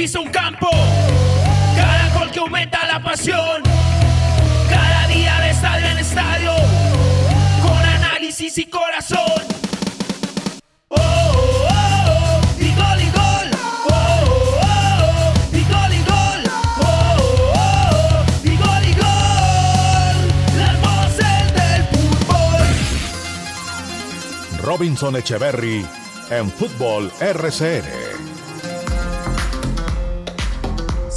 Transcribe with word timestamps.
Pisa 0.00 0.18
un 0.18 0.30
campo, 0.30 0.70
cada 1.76 2.08
gol 2.18 2.30
que 2.30 2.38
aumenta 2.38 2.86
la 2.86 3.02
pasión, 3.02 3.62
cada 4.70 5.06
día 5.08 5.38
de 5.40 5.50
estadio 5.50 5.86
en 5.88 5.98
estadio, 5.98 6.52
con 7.60 7.76
análisis 7.76 8.56
y 8.56 8.64
corazón. 8.64 9.42
Oh, 10.88 10.96
oh, 10.96 11.66
oh, 11.68 12.40
y 12.58 12.74
gol 12.80 13.00
y 13.02 13.10
gol. 13.10 13.50
Oh, 13.90 14.24
oh, 14.56 14.62
oh, 14.62 15.34
y 15.52 15.62
gol 15.64 15.92
y 15.92 16.02
gol. 16.12 16.42
Oh, 16.80 16.86
oh, 16.86 17.60
oh, 17.60 18.24
y 18.42 18.56
gol 18.56 18.84
y 18.88 18.94
gol. 19.04 20.16
Las 20.56 20.76
voces 20.80 21.44
del 21.52 21.82
fútbol. 21.92 22.64
Robinson 24.62 25.16
Echeverry 25.16 25.84
en 26.30 26.50
Fútbol 26.50 27.12
RCN. 27.20 28.09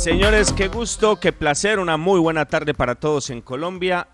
Señores, 0.03 0.51
qué 0.51 0.67
gusto, 0.67 1.17
qué 1.17 1.31
placer, 1.31 1.79
una 1.79 1.95
muy 1.95 2.19
buena 2.19 2.43
tarde 2.43 2.73
para 2.73 2.95
todos 2.95 3.29
en 3.29 3.39
Colombia. 3.39 4.09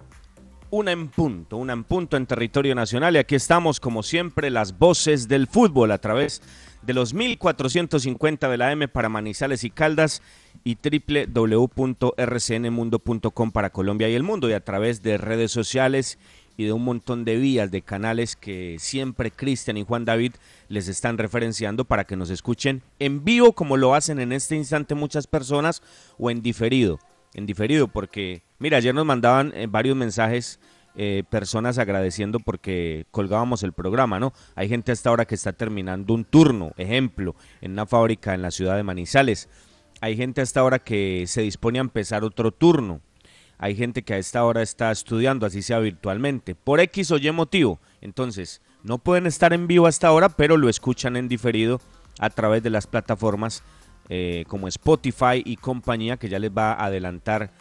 Una 0.70 0.92
en 0.92 1.08
punto, 1.08 1.58
una 1.58 1.74
en 1.74 1.84
punto 1.84 2.16
en 2.16 2.28
territorio 2.28 2.76
nacional 2.76 3.16
y 3.16 3.18
aquí 3.18 3.34
estamos 3.34 3.80
como 3.80 4.04
siempre 4.04 4.52
las 4.52 4.78
voces 4.78 5.28
del 5.28 5.48
fútbol 5.48 5.92
a 5.92 5.98
través 5.98 6.44
de 6.84 6.94
los 6.94 7.16
1450 7.16 8.50
de 8.50 8.58
la 8.58 8.72
M 8.72 8.88
para 8.88 9.10
Manizales 9.10 9.64
y 9.64 9.72
Caldas 9.72 10.22
y 10.64 10.78
www.rcnmundo.com 10.78 13.52
para 13.52 13.72
Colombia 13.72 14.10
y 14.10 14.14
el 14.14 14.22
mundo 14.22 14.48
y 14.48 14.54
a 14.54 14.64
través 14.64 15.02
de 15.02 15.18
redes 15.18 15.52
sociales 15.52 16.20
y 16.60 16.66
de 16.66 16.74
un 16.74 16.84
montón 16.84 17.24
de 17.24 17.38
vías, 17.38 17.72
de 17.72 17.82
canales 17.82 18.36
que 18.36 18.76
siempre 18.80 19.32
Cristian 19.32 19.78
y 19.78 19.86
Juan 19.86 20.04
David 20.04 20.34
les 20.68 20.90
están 20.90 21.18
referenciando 21.18 21.86
para 21.86 22.04
que 22.04 22.18
nos 22.18 22.30
escuchen 22.30 22.84
en 23.00 23.24
vivo 23.24 23.54
como 23.54 23.78
lo 23.78 23.96
hacen 23.96 24.20
en 24.20 24.34
este 24.34 24.58
instante 24.58 24.94
muchas 24.94 25.26
personas 25.26 25.82
o 26.18 26.30
en 26.30 26.42
diferido. 26.42 27.00
En 27.34 27.46
diferido 27.46 27.88
porque, 27.88 28.44
mira, 28.58 28.76
ayer 28.76 28.94
nos 28.94 29.06
mandaban 29.06 29.54
eh, 29.56 29.68
varios 29.70 29.96
mensajes 29.96 30.60
eh, 30.96 31.24
personas 31.30 31.78
agradeciendo 31.78 32.42
porque 32.42 33.06
colgábamos 33.10 33.64
el 33.64 33.72
programa, 33.72 34.20
¿no? 34.20 34.34
Hay 34.56 34.68
gente 34.68 34.92
hasta 34.92 35.12
ahora 35.12 35.24
que 35.24 35.36
está 35.36 35.54
terminando 35.54 36.14
un 36.14 36.26
turno, 36.26 36.74
ejemplo, 36.76 37.38
en 37.62 37.72
una 37.72 37.86
fábrica 37.86 38.34
en 38.34 38.42
la 38.42 38.52
ciudad 38.52 38.76
de 38.76 38.84
Manizales. 38.84 39.48
Hay 40.02 40.18
gente 40.18 40.42
hasta 40.42 40.60
ahora 40.60 40.80
que 40.80 41.24
se 41.26 41.42
dispone 41.42 41.80
a 41.80 41.84
empezar 41.84 42.26
otro 42.26 42.52
turno. 42.52 43.00
Hay 43.60 43.76
gente 43.76 44.04
que 44.04 44.14
a 44.14 44.18
esta 44.18 44.44
hora 44.46 44.62
está 44.62 44.90
estudiando, 44.90 45.46
así 45.46 45.62
sea 45.62 45.80
virtualmente, 45.80 46.56
por 46.56 46.80
X 46.80 47.12
o 47.12 47.18
Y 47.18 47.30
motivo. 47.32 47.80
Entonces, 48.00 48.62
no 48.84 48.98
pueden 48.98 49.28
estar 49.28 49.52
en 49.52 49.68
vivo 49.68 49.86
hasta 49.86 50.08
ahora, 50.08 50.30
pero 50.30 50.56
lo 50.56 50.70
escuchan 50.70 51.18
en 51.18 51.28
diferido 51.28 51.82
a 52.20 52.30
través 52.30 52.64
de 52.64 52.70
las 52.70 52.88
plataformas 52.88 53.62
eh, 54.08 54.46
como 54.48 54.70
Spotify 54.70 55.44
y 55.44 55.58
compañía, 55.58 56.16
que 56.16 56.30
ya 56.30 56.40
les 56.40 56.52
va 56.52 56.72
a 56.72 56.86
adelantar 56.86 57.52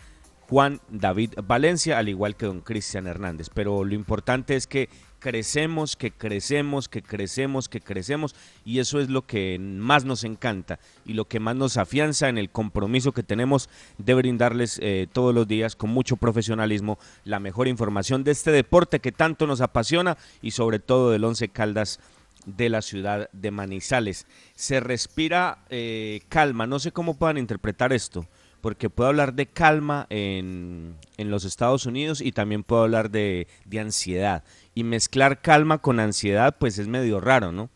Juan 0.49 0.81
David 0.89 1.35
Valencia, 1.45 1.99
al 1.99 2.09
igual 2.09 2.37
que 2.37 2.47
don 2.47 2.61
Cristian 2.61 3.09
Hernández. 3.09 3.51
Pero 3.53 3.85
lo 3.85 3.95
importante 3.95 4.55
es 4.55 4.69
que 4.69 4.89
crecemos, 5.19 5.97
que 5.97 6.11
crecemos, 6.11 6.89
que 6.89 7.03
crecemos, 7.03 7.69
que 7.69 7.81
crecemos, 7.81 8.35
y 8.65 8.79
eso 8.79 9.01
es 9.01 9.09
lo 9.09 9.27
que 9.27 9.59
más 9.59 10.05
nos 10.05 10.25
encanta 10.25 10.79
y 11.05 11.15
lo 11.15 11.27
que 11.27 11.41
más 11.41 11.57
nos 11.57 11.77
afianza 11.77 12.29
en 12.29 12.39
el 12.39 12.51
compromiso 12.51 13.13
que 13.13 13.23
tenemos 13.23 13.69
de 13.99 14.15
brindarles 14.15 14.79
eh, 14.83 15.07
todos 15.13 15.35
los 15.35 15.49
días 15.49 15.77
con 15.77 15.91
mucho 15.91 16.17
profesionalismo 16.17 16.99
la 17.25 17.41
mejor 17.41 17.69
información 17.69 18.25
de 18.25 18.33
este 18.33 18.51
deporte 18.51 19.01
que 19.01 19.13
tanto 19.13 19.47
nos 19.47 19.61
apasiona 19.61 20.17
y 20.43 20.53
sobre 20.53 20.79
todo 20.79 21.11
del 21.11 21.25
Once 21.25 21.49
Caldas 21.49 22.01
de 22.47 22.69
la 22.69 22.83
ciudad 22.83 23.29
de 23.33 23.51
Manizales. 23.51 24.27
Se 24.55 24.81
respira 24.81 25.65
eh, 25.71 26.23
calma, 26.29 26.67
no 26.67 26.79
sé 26.79 26.93
cómo 26.93 27.15
puedan 27.15 27.39
interpretar 27.39 27.93
esto 27.93 28.27
porque 28.61 28.91
puedo 28.91 29.09
hablar 29.09 29.35
de 29.35 29.47
calma 29.47 30.07
en, 30.11 30.97
en, 31.17 31.31
los 31.31 31.45
Estados 31.45 31.87
Unidos 31.87 32.21
y 32.21 32.33
también 32.33 32.65
puedo 32.65 32.83
hablar 32.83 33.11
de, 33.11 33.47
de, 33.65 33.81
ansiedad. 33.81 34.43
Y 34.79 34.85
mezclar 34.85 35.41
calma 35.41 35.79
con 35.79 35.99
ansiedad, 35.99 36.55
pues 36.57 36.79
es 36.79 36.87
medio 36.87 37.19
raro, 37.21 37.51
¿no? 37.51 37.69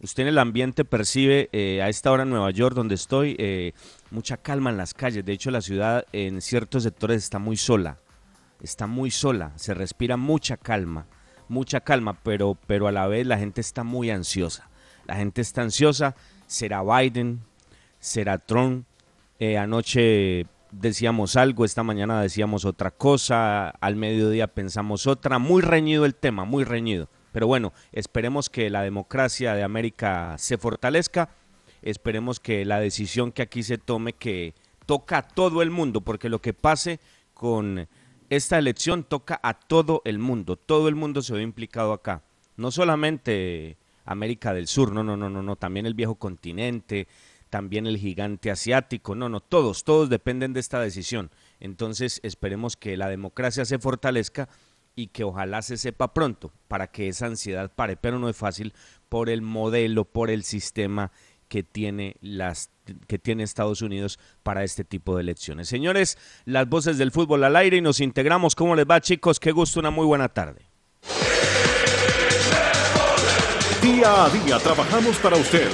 Usted 0.00 0.24
en 0.24 0.30
el 0.30 0.38
ambiente 0.38 0.84
percibe 0.84 1.48
eh, 1.52 1.80
a 1.80 1.88
esta 1.88 2.10
hora 2.10 2.24
en 2.24 2.30
Nueva 2.30 2.50
York, 2.50 2.74
donde 2.74 2.96
estoy, 2.96 3.36
eh, 3.38 3.72
mucha 4.10 4.36
calma 4.36 4.70
en 4.70 4.76
las 4.76 4.92
calles. 4.92 5.24
De 5.24 5.32
hecho, 5.32 5.52
la 5.52 5.60
ciudad 5.60 6.04
en 6.10 6.42
ciertos 6.42 6.82
sectores 6.82 7.22
está 7.22 7.38
muy 7.38 7.56
sola. 7.56 7.98
Está 8.60 8.88
muy 8.88 9.12
sola. 9.12 9.52
Se 9.54 9.74
respira 9.74 10.16
mucha 10.16 10.56
calma. 10.56 11.06
Mucha 11.46 11.82
calma, 11.82 12.18
pero, 12.20 12.58
pero 12.66 12.88
a 12.88 12.92
la 12.92 13.06
vez 13.06 13.28
la 13.28 13.38
gente 13.38 13.60
está 13.60 13.84
muy 13.84 14.10
ansiosa. 14.10 14.68
La 15.06 15.14
gente 15.14 15.42
está 15.42 15.62
ansiosa. 15.62 16.16
¿Será 16.48 16.82
Biden? 16.82 17.42
¿Será 18.00 18.38
Trump? 18.38 18.86
Eh, 19.38 19.56
anoche 19.56 20.46
decíamos 20.72 21.36
algo, 21.36 21.64
esta 21.64 21.82
mañana 21.82 22.20
decíamos 22.22 22.64
otra 22.64 22.90
cosa, 22.90 23.70
al 23.70 23.96
mediodía 23.96 24.46
pensamos 24.46 25.06
otra, 25.06 25.38
muy 25.38 25.62
reñido 25.62 26.04
el 26.04 26.14
tema, 26.14 26.44
muy 26.44 26.64
reñido. 26.64 27.08
Pero 27.32 27.46
bueno, 27.46 27.72
esperemos 27.92 28.50
que 28.50 28.70
la 28.70 28.82
democracia 28.82 29.54
de 29.54 29.62
América 29.62 30.36
se 30.38 30.58
fortalezca, 30.58 31.30
esperemos 31.82 32.40
que 32.40 32.64
la 32.64 32.80
decisión 32.80 33.32
que 33.32 33.42
aquí 33.42 33.62
se 33.62 33.78
tome, 33.78 34.12
que 34.12 34.54
toca 34.86 35.18
a 35.18 35.28
todo 35.28 35.62
el 35.62 35.70
mundo, 35.70 36.00
porque 36.00 36.28
lo 36.28 36.40
que 36.40 36.52
pase 36.52 37.00
con 37.34 37.88
esta 38.28 38.58
elección 38.58 39.04
toca 39.04 39.38
a 39.42 39.54
todo 39.54 40.02
el 40.04 40.18
mundo, 40.18 40.56
todo 40.56 40.88
el 40.88 40.94
mundo 40.94 41.22
se 41.22 41.34
ve 41.34 41.42
implicado 41.42 41.92
acá, 41.92 42.22
no 42.56 42.70
solamente 42.70 43.76
América 44.04 44.52
del 44.52 44.66
Sur, 44.66 44.92
no, 44.92 45.02
no, 45.04 45.16
no, 45.16 45.30
no, 45.30 45.42
no, 45.42 45.56
también 45.56 45.86
el 45.86 45.94
viejo 45.94 46.16
continente, 46.16 47.06
también 47.50 47.86
el 47.86 47.98
gigante 47.98 48.50
asiático, 48.50 49.14
no, 49.14 49.28
no, 49.28 49.40
todos, 49.40 49.84
todos 49.84 50.08
dependen 50.08 50.52
de 50.52 50.60
esta 50.60 50.80
decisión. 50.80 51.30
Entonces 51.58 52.20
esperemos 52.22 52.76
que 52.76 52.96
la 52.96 53.08
democracia 53.08 53.64
se 53.64 53.78
fortalezca 53.78 54.48
y 54.94 55.08
que 55.08 55.24
ojalá 55.24 55.60
se 55.62 55.76
sepa 55.76 56.14
pronto 56.14 56.52
para 56.68 56.86
que 56.86 57.08
esa 57.08 57.26
ansiedad 57.26 57.72
pare, 57.74 57.96
pero 57.96 58.18
no 58.18 58.28
es 58.28 58.36
fácil 58.36 58.72
por 59.08 59.28
el 59.28 59.42
modelo, 59.42 60.04
por 60.04 60.30
el 60.30 60.44
sistema 60.44 61.10
que 61.48 61.62
tiene 61.64 62.16
las 62.20 62.70
que 63.06 63.18
tiene 63.18 63.42
Estados 63.42 63.82
Unidos 63.82 64.18
para 64.42 64.64
este 64.64 64.84
tipo 64.84 65.16
de 65.16 65.22
elecciones. 65.22 65.68
Señores, 65.68 66.18
las 66.44 66.68
voces 66.68 66.98
del 66.98 67.12
fútbol 67.12 67.44
al 67.44 67.56
aire 67.56 67.76
y 67.76 67.80
nos 67.80 68.00
integramos. 68.00 68.54
¿Cómo 68.54 68.74
les 68.74 68.86
va, 68.86 69.00
chicos? 69.00 69.38
Qué 69.38 69.52
gusto, 69.52 69.78
una 69.80 69.90
muy 69.90 70.06
buena 70.06 70.28
tarde. 70.28 70.66
Día 73.82 74.24
a 74.24 74.28
día 74.28 74.58
trabajamos 74.58 75.16
para 75.18 75.36
usted. 75.36 75.68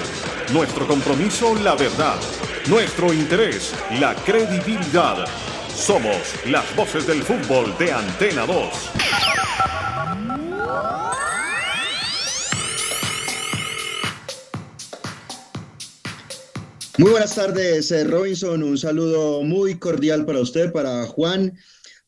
Nuestro 0.52 0.87
compromiso, 0.87 1.56
la 1.56 1.75
verdad. 1.75 2.20
Nuestro 2.69 3.12
interés, 3.12 3.75
la 3.98 4.14
credibilidad. 4.14 5.26
Somos 5.75 6.16
las 6.46 6.75
voces 6.76 7.04
del 7.04 7.20
fútbol 7.25 7.76
de 7.78 7.93
Antena 7.93 8.46
2. 8.46 8.56
Muy 16.98 17.10
buenas 17.10 17.34
tardes, 17.34 17.90
eh, 17.90 18.04
Robinson. 18.04 18.62
Un 18.62 18.78
saludo 18.78 19.43
muy 19.43 19.78
cordial 19.81 20.25
para 20.25 20.38
usted, 20.38 20.70
para 20.70 21.06
Juan, 21.06 21.58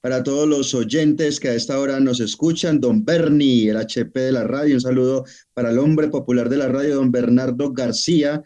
para 0.00 0.22
todos 0.22 0.48
los 0.48 0.74
oyentes 0.74 1.40
que 1.40 1.48
a 1.48 1.54
esta 1.54 1.78
hora 1.78 1.98
nos 2.00 2.20
escuchan. 2.20 2.80
Don 2.80 3.04
Bernie, 3.04 3.70
el 3.70 3.76
HP 3.76 4.18
de 4.20 4.32
la 4.32 4.44
radio. 4.44 4.74
Un 4.74 4.80
saludo 4.80 5.24
para 5.54 5.70
el 5.70 5.78
hombre 5.78 6.08
popular 6.08 6.48
de 6.48 6.56
la 6.56 6.68
radio, 6.68 6.96
don 6.96 7.10
Bernardo 7.10 7.72
García. 7.72 8.42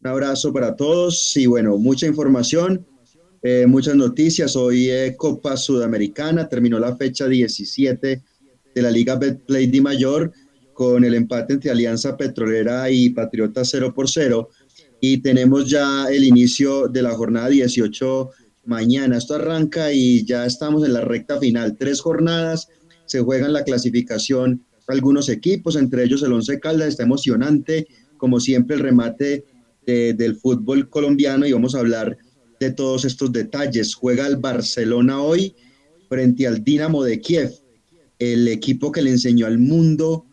Un 0.00 0.06
abrazo 0.08 0.52
para 0.52 0.74
todos 0.76 1.36
y 1.36 1.46
bueno, 1.46 1.76
mucha 1.76 2.06
información. 2.06 2.86
Eh, 3.42 3.66
muchas 3.66 3.94
noticias. 3.94 4.56
Hoy 4.56 4.90
eh, 4.90 5.14
Copa 5.16 5.56
Sudamericana, 5.56 6.48
terminó 6.48 6.78
la 6.78 6.96
fecha 6.96 7.28
17 7.28 8.22
de 8.74 8.82
la 8.82 8.90
Liga 8.90 9.16
Betplay 9.16 9.66
Di 9.66 9.80
Mayor 9.80 10.32
con 10.72 11.04
el 11.04 11.14
empate 11.14 11.54
entre 11.54 11.70
Alianza 11.70 12.16
Petrolera 12.16 12.90
y 12.90 13.10
Patriota 13.10 13.64
0 13.64 13.92
por 13.94 14.08
0. 14.08 14.48
Y 15.00 15.18
tenemos 15.18 15.68
ya 15.68 16.06
el 16.10 16.24
inicio 16.24 16.88
de 16.88 17.02
la 17.02 17.12
jornada 17.12 17.48
18 17.48 18.30
mañana. 18.66 19.18
Esto 19.18 19.34
arranca 19.34 19.92
y 19.92 20.24
ya 20.24 20.46
estamos 20.46 20.84
en 20.84 20.92
la 20.92 21.00
recta 21.00 21.38
final. 21.38 21.76
Tres 21.78 22.00
jornadas, 22.00 22.68
se 23.06 23.20
juegan 23.20 23.52
la 23.52 23.64
clasificación 23.64 24.62
algunos 24.88 25.28
equipos, 25.28 25.76
entre 25.76 26.04
ellos 26.04 26.22
el 26.22 26.32
Once 26.32 26.58
Caldas. 26.60 26.88
Está 26.88 27.04
emocionante, 27.04 27.86
como 28.16 28.40
siempre, 28.40 28.76
el 28.76 28.82
remate 28.82 29.44
del 29.86 30.34
fútbol 30.36 30.88
colombiano 30.88 31.46
y 31.46 31.52
vamos 31.52 31.76
a 31.76 31.78
hablar 31.78 32.18
de 32.58 32.72
todos 32.72 33.04
estos 33.04 33.30
detalles. 33.32 33.94
Juega 33.94 34.26
el 34.26 34.36
Barcelona 34.36 35.20
hoy 35.20 35.54
frente 36.08 36.46
al 36.46 36.64
Dinamo 36.64 37.04
de 37.04 37.20
Kiev, 37.20 37.52
el 38.18 38.48
equipo 38.48 38.90
que 38.90 39.02
le 39.02 39.10
enseñó 39.10 39.46
al 39.46 39.58
mundo 39.58 40.26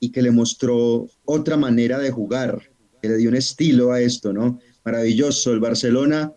y 0.00 0.10
que 0.10 0.22
le 0.22 0.30
mostró 0.30 1.08
otra 1.24 1.56
manera 1.56 1.98
de 1.98 2.10
jugar, 2.10 2.62
que 3.02 3.08
le 3.08 3.16
dio 3.18 3.28
un 3.28 3.36
estilo 3.36 3.92
a 3.92 4.00
esto, 4.00 4.32
¿no? 4.32 4.58
Maravilloso. 4.84 5.52
El 5.52 5.60
Barcelona 5.60 6.32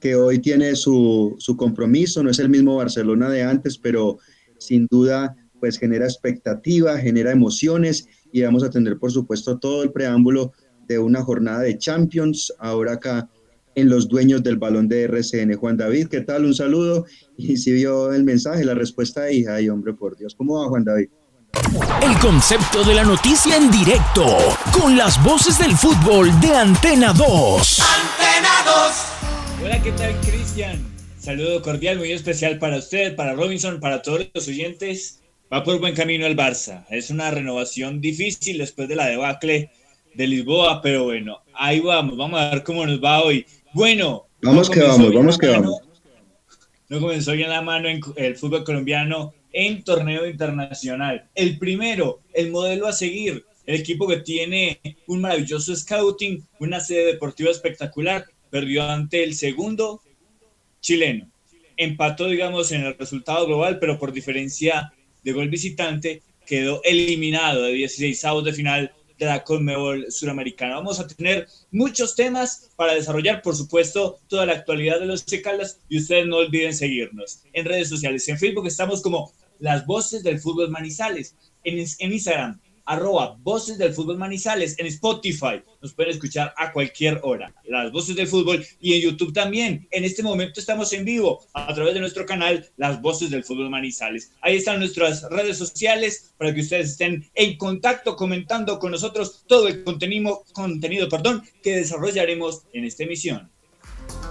que 0.00 0.14
hoy 0.14 0.38
tiene 0.38 0.76
su, 0.76 1.34
su 1.38 1.56
compromiso, 1.56 2.22
no 2.22 2.30
es 2.30 2.38
el 2.38 2.48
mismo 2.48 2.76
Barcelona 2.76 3.28
de 3.30 3.42
antes, 3.42 3.78
pero 3.78 4.18
sin 4.58 4.86
duda 4.90 5.36
pues 5.60 5.78
genera 5.78 6.04
expectativa, 6.04 6.98
genera 6.98 7.32
emociones 7.32 8.06
y 8.32 8.42
vamos 8.42 8.62
a 8.62 8.70
tener 8.70 8.98
por 8.98 9.10
supuesto 9.10 9.58
todo 9.58 9.82
el 9.82 9.92
preámbulo 9.92 10.52
de 10.86 10.98
una 10.98 11.22
jornada 11.22 11.60
de 11.60 11.78
Champions 11.78 12.52
ahora 12.58 12.94
acá 12.94 13.28
en 13.74 13.88
los 13.88 14.08
dueños 14.08 14.42
del 14.42 14.56
balón 14.56 14.88
de 14.88 15.04
RCN. 15.04 15.54
Juan 15.56 15.76
David, 15.76 16.08
¿qué 16.08 16.22
tal? 16.22 16.44
Un 16.44 16.54
saludo. 16.54 17.06
Y 17.36 17.56
si 17.56 17.72
vio 17.72 18.12
el 18.12 18.24
mensaje, 18.24 18.64
la 18.64 18.74
respuesta 18.74 19.22
de 19.22 19.34
hija, 19.34 19.54
ay 19.54 19.68
hombre, 19.68 19.92
por 19.94 20.16
Dios, 20.16 20.34
¿cómo 20.36 20.60
va 20.60 20.68
Juan 20.68 20.84
David? 20.84 21.08
El 22.02 22.18
concepto 22.18 22.84
de 22.84 22.94
la 22.94 23.04
noticia 23.04 23.56
en 23.56 23.70
directo, 23.70 24.24
con 24.72 24.96
las 24.96 25.22
voces 25.22 25.58
del 25.58 25.72
fútbol 25.76 26.28
de 26.40 26.54
Antena 26.54 27.12
2. 27.12 27.80
Antena 27.80 28.48
2. 28.66 29.37
Hola, 29.60 29.82
¿qué 29.82 29.90
tal, 29.90 30.14
Cristian? 30.20 30.78
Saludo 31.18 31.60
cordial, 31.62 31.98
muy 31.98 32.12
especial 32.12 32.60
para 32.60 32.76
usted, 32.76 33.16
para 33.16 33.34
Robinson, 33.34 33.80
para 33.80 34.02
todos 34.02 34.28
los 34.32 34.46
oyentes. 34.46 35.20
Va 35.52 35.64
por 35.64 35.80
buen 35.80 35.96
camino 35.96 36.26
el 36.26 36.36
Barça. 36.36 36.86
Es 36.90 37.10
una 37.10 37.32
renovación 37.32 38.00
difícil 38.00 38.58
después 38.58 38.88
de 38.88 38.94
la 38.94 39.06
debacle 39.06 39.72
de 40.14 40.26
Lisboa, 40.28 40.80
pero 40.80 41.04
bueno, 41.04 41.42
ahí 41.54 41.80
vamos, 41.80 42.16
vamos 42.16 42.40
a 42.40 42.50
ver 42.50 42.62
cómo 42.62 42.86
nos 42.86 43.02
va 43.02 43.24
hoy. 43.24 43.44
Bueno, 43.72 44.28
vamos 44.42 44.70
que 44.70 44.80
vamos, 44.80 45.12
vamos 45.12 45.36
que 45.36 45.48
vamos. 45.48 45.80
No 46.88 47.00
comenzó 47.00 47.32
bien 47.32 47.50
la 47.50 47.60
mano 47.60 47.88
en 47.88 48.00
el 48.14 48.36
fútbol 48.36 48.62
colombiano 48.62 49.34
en 49.52 49.82
torneo 49.82 50.24
internacional. 50.28 51.28
El 51.34 51.58
primero, 51.58 52.20
el 52.32 52.52
modelo 52.52 52.86
a 52.86 52.92
seguir, 52.92 53.44
el 53.66 53.74
equipo 53.74 54.06
que 54.06 54.18
tiene 54.18 54.80
un 55.08 55.20
maravilloso 55.20 55.74
scouting, 55.74 56.46
una 56.60 56.78
sede 56.78 57.06
deportiva 57.06 57.50
espectacular, 57.50 58.24
perdió 58.50 58.84
ante 58.84 59.24
el 59.24 59.34
segundo 59.34 60.02
chileno. 60.80 61.30
Empató, 61.76 62.26
digamos, 62.26 62.72
en 62.72 62.82
el 62.82 62.98
resultado 62.98 63.46
global, 63.46 63.78
pero 63.78 63.98
por 63.98 64.12
diferencia 64.12 64.92
de 65.22 65.32
gol 65.32 65.48
visitante, 65.48 66.22
quedó 66.46 66.80
eliminado 66.84 67.64
de 67.64 67.72
16 67.72 68.24
avos 68.24 68.44
de 68.44 68.52
final 68.52 68.92
de 69.18 69.26
la 69.26 69.44
Conmebol 69.44 70.10
Suramericana. 70.10 70.76
Vamos 70.76 71.00
a 71.00 71.06
tener 71.06 71.46
muchos 71.70 72.14
temas 72.14 72.70
para 72.76 72.94
desarrollar, 72.94 73.42
por 73.42 73.54
supuesto, 73.54 74.20
toda 74.28 74.46
la 74.46 74.54
actualidad 74.54 75.00
de 75.00 75.06
los 75.06 75.26
Checaldas 75.26 75.80
y 75.88 75.98
ustedes 75.98 76.26
no 76.26 76.36
olviden 76.36 76.74
seguirnos 76.74 77.40
en 77.52 77.64
redes 77.64 77.88
sociales. 77.88 78.28
En 78.28 78.38
Facebook 78.38 78.66
estamos 78.66 79.02
como 79.02 79.32
Las 79.58 79.84
Voces 79.86 80.22
del 80.22 80.38
Fútbol 80.38 80.70
Manizales, 80.70 81.34
en, 81.64 81.84
en 81.98 82.12
Instagram 82.12 82.60
arroba 82.88 83.36
Voces 83.42 83.78
del 83.78 83.92
Fútbol 83.92 84.16
Manizales 84.16 84.78
en 84.78 84.86
Spotify. 84.86 85.62
Nos 85.82 85.92
pueden 85.92 86.12
escuchar 86.12 86.54
a 86.56 86.72
cualquier 86.72 87.20
hora. 87.22 87.54
Las 87.64 87.92
Voces 87.92 88.16
del 88.16 88.26
Fútbol 88.26 88.64
y 88.80 88.94
en 88.94 89.02
YouTube 89.02 89.32
también. 89.32 89.86
En 89.90 90.04
este 90.04 90.22
momento 90.22 90.58
estamos 90.58 90.92
en 90.94 91.04
vivo 91.04 91.46
a 91.52 91.72
través 91.74 91.94
de 91.94 92.00
nuestro 92.00 92.24
canal 92.24 92.68
Las 92.76 93.00
Voces 93.00 93.30
del 93.30 93.44
Fútbol 93.44 93.70
Manizales. 93.70 94.32
Ahí 94.40 94.56
están 94.56 94.78
nuestras 94.78 95.22
redes 95.30 95.58
sociales 95.58 96.32
para 96.38 96.54
que 96.54 96.62
ustedes 96.62 96.90
estén 96.90 97.30
en 97.34 97.58
contacto 97.58 98.16
comentando 98.16 98.78
con 98.78 98.90
nosotros 98.90 99.44
todo 99.46 99.68
el 99.68 99.84
contenido, 99.84 100.44
contenido 100.52 101.08
perdón, 101.08 101.42
que 101.62 101.76
desarrollaremos 101.76 102.62
en 102.72 102.84
esta 102.84 103.04
emisión. 103.04 103.50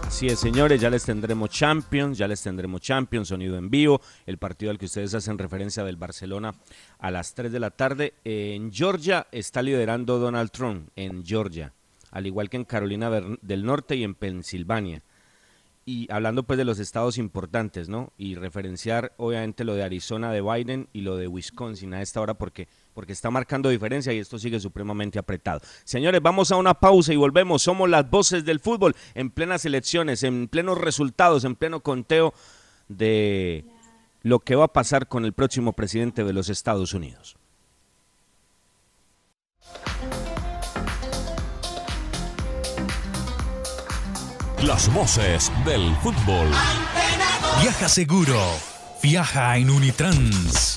Así 0.08 0.28
es, 0.28 0.40
señores, 0.40 0.80
ya 0.80 0.90
les 0.90 1.04
tendremos 1.04 1.50
Champions, 1.50 2.18
ya 2.18 2.30
les 2.30 2.42
tendremos 2.42 2.80
Champions, 2.80 3.28
sonido 3.28 3.58
en 3.58 3.70
vivo, 3.70 4.00
el 4.26 4.38
partido 4.38 4.72
al 4.72 4.78
que 4.78 4.86
ustedes 4.86 5.14
hacen 5.14 5.38
referencia 5.38 5.84
del 5.84 5.98
Barcelona 5.98 6.56
a 6.98 7.12
las 7.12 7.36
3 7.36 7.52
de 7.52 7.60
la 7.60 7.72
tarde. 7.72 8.14
En 8.24 8.72
Georgia 8.72 9.28
está 9.34 9.62
liderando 9.62 10.18
Donald 10.18 10.50
Trump, 10.50 10.90
en 10.96 11.26
Georgia, 11.26 11.74
al 12.10 12.26
igual 12.26 12.50
que 12.50 12.56
en 12.56 12.64
Carolina 12.64 13.12
del 13.12 13.66
Norte 13.66 13.98
y 13.98 14.06
en 14.06 14.16
Pensilvania. 14.16 15.04
Y 15.86 16.10
hablando 16.10 16.44
pues 16.44 16.58
de 16.58 16.66
los 16.66 16.80
estados 16.80 17.18
importantes, 17.18 17.90
¿no? 17.90 18.14
Y 18.18 18.36
referenciar 18.36 19.14
obviamente 19.18 19.66
lo 19.66 19.76
de 19.76 19.84
Arizona 19.84 20.32
de 20.32 20.42
Biden 20.42 20.88
y 20.94 21.02
lo 21.02 21.18
de 21.18 21.28
Wisconsin 21.28 21.94
a 21.94 22.02
esta 22.02 22.22
hora 22.22 22.34
porque 22.34 22.70
porque 22.98 23.14
está 23.14 23.30
marcando 23.30 23.70
diferencia 23.70 24.12
y 24.12 24.18
esto 24.18 24.40
sigue 24.40 24.60
supremamente 24.60 25.20
apretado. 25.20 25.62
Señores, 25.84 26.20
vamos 26.20 26.52
a 26.52 26.56
una 26.56 26.74
pausa 26.74 27.14
y 27.14 27.16
volvemos. 27.16 27.62
Somos 27.62 27.88
las 27.88 28.10
voces 28.10 28.44
del 28.44 28.60
fútbol 28.60 28.96
en 29.14 29.30
plenas 29.30 29.66
elecciones, 29.66 30.24
en 30.24 30.48
plenos 30.48 30.80
resultados, 30.80 31.44
en 31.44 31.56
pleno 31.56 31.82
conteo 31.82 32.34
de 32.88 33.66
lo 34.24 34.40
que 34.40 34.56
va 34.56 34.66
a 34.66 34.74
pasar 34.74 35.08
con 35.08 35.26
el 35.26 35.34
próximo 35.34 35.74
presidente 35.74 36.24
de 36.24 36.34
los 36.34 36.50
Estados 36.50 36.96
Unidos. 36.96 37.38
Las 44.64 44.92
voces 44.92 45.52
del 45.68 45.96
fútbol. 45.98 46.50
Viaja 47.62 47.90
seguro. 47.90 48.42
Viaja 49.04 49.56
en 49.60 49.70
Unitrans. 49.70 50.77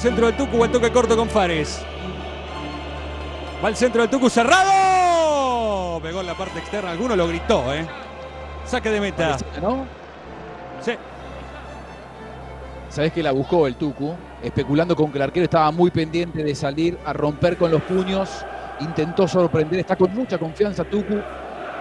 Centro 0.00 0.24
del 0.24 0.34
Tucu, 0.34 0.64
el 0.64 0.70
toque 0.70 0.90
corto 0.90 1.14
con 1.14 1.28
Fares. 1.28 1.84
Va 3.62 3.68
al 3.68 3.76
centro 3.76 4.00
del 4.00 4.08
Tucu 4.08 4.30
cerrado. 4.30 6.00
Pegó 6.00 6.22
en 6.22 6.26
la 6.26 6.34
parte 6.34 6.58
externa. 6.58 6.92
Alguno 6.92 7.14
lo 7.14 7.28
gritó, 7.28 7.70
¿eh? 7.74 7.86
Saque 8.64 8.88
de 8.88 8.98
meta. 8.98 9.36
¿no? 9.60 9.84
Sí. 10.80 10.92
Sabés 12.88 13.12
que 13.12 13.22
la 13.22 13.32
buscó 13.32 13.66
el 13.66 13.74
Tucu, 13.74 14.14
especulando 14.42 14.96
con 14.96 15.12
que 15.12 15.18
el 15.18 15.22
arquero 15.22 15.44
estaba 15.44 15.70
muy 15.70 15.90
pendiente 15.90 16.42
de 16.42 16.54
salir 16.54 16.98
a 17.04 17.12
romper 17.12 17.58
con 17.58 17.70
los 17.70 17.82
puños. 17.82 18.46
Intentó 18.80 19.28
sorprender, 19.28 19.80
está 19.80 19.96
con 19.96 20.14
mucha 20.14 20.38
confianza 20.38 20.82
Tucu. 20.82 21.20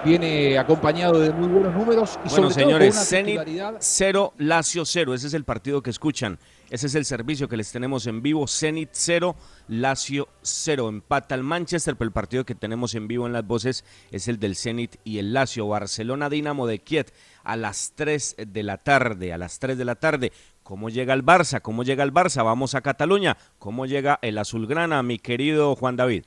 Viene 0.04 0.58
acompañado 0.58 1.20
de 1.20 1.32
muy 1.32 1.48
buenos 1.48 1.74
números 1.74 2.20
y 2.26 2.30
Bueno, 2.30 2.50
sobre 2.50 2.54
señores, 2.54 2.96
todo 2.96 3.06
Zenit 3.06 3.40
titularidad 3.40 3.76
0, 3.80 4.34
Lazio 4.38 4.86
0. 4.86 5.14
Ese 5.14 5.28
es 5.28 5.34
el 5.34 5.44
partido 5.44 5.82
que 5.82 5.90
escuchan. 5.90 6.40
Ese 6.70 6.88
es 6.88 6.96
el 6.96 7.06
servicio 7.06 7.48
que 7.48 7.58
les 7.58 7.72
tenemos 7.72 8.06
en 8.08 8.22
vivo. 8.22 8.48
Zenit 8.48 8.90
0, 8.92 9.36
Lazio 9.68 10.28
0. 10.42 10.90
Empata 10.90 11.36
el 11.36 11.44
Manchester, 11.44 11.96
pero 11.96 12.08
el 12.08 12.14
partido 12.14 12.46
que 12.46 12.56
tenemos 12.56 12.96
en 12.96 13.08
vivo 13.08 13.26
en 13.26 13.34
las 13.34 13.46
voces 13.46 13.84
es 14.12 14.28
el 14.28 14.40
del 14.40 14.56
Zenit 14.56 14.98
y 15.04 15.18
el 15.18 15.34
Lazio. 15.34 15.68
Barcelona 15.68 16.30
Dinamo 16.30 16.68
de 16.68 16.80
Kiev 16.80 17.08
a 17.44 17.56
las 17.56 17.94
3 17.96 18.36
de 18.48 18.64
la 18.64 18.78
tarde. 18.78 19.34
A 19.34 19.38
las 19.38 19.60
3 19.60 19.78
de 19.78 19.86
la 19.86 19.96
tarde. 19.96 20.32
¿Cómo 20.64 20.90
llega 20.90 21.16
el 21.16 21.26
Barça? 21.26 21.62
¿Cómo 21.62 21.84
llega 21.84 22.04
el 22.04 22.14
Barça? 22.14 22.46
Vamos 22.46 22.76
a 22.76 22.82
Cataluña. 22.82 23.38
¿Cómo 23.58 23.88
llega 23.88 24.20
el 24.22 24.38
Azulgrana, 24.38 25.02
mi 25.02 25.18
querido 25.18 25.76
Juan 25.76 25.96
David? 25.96 26.26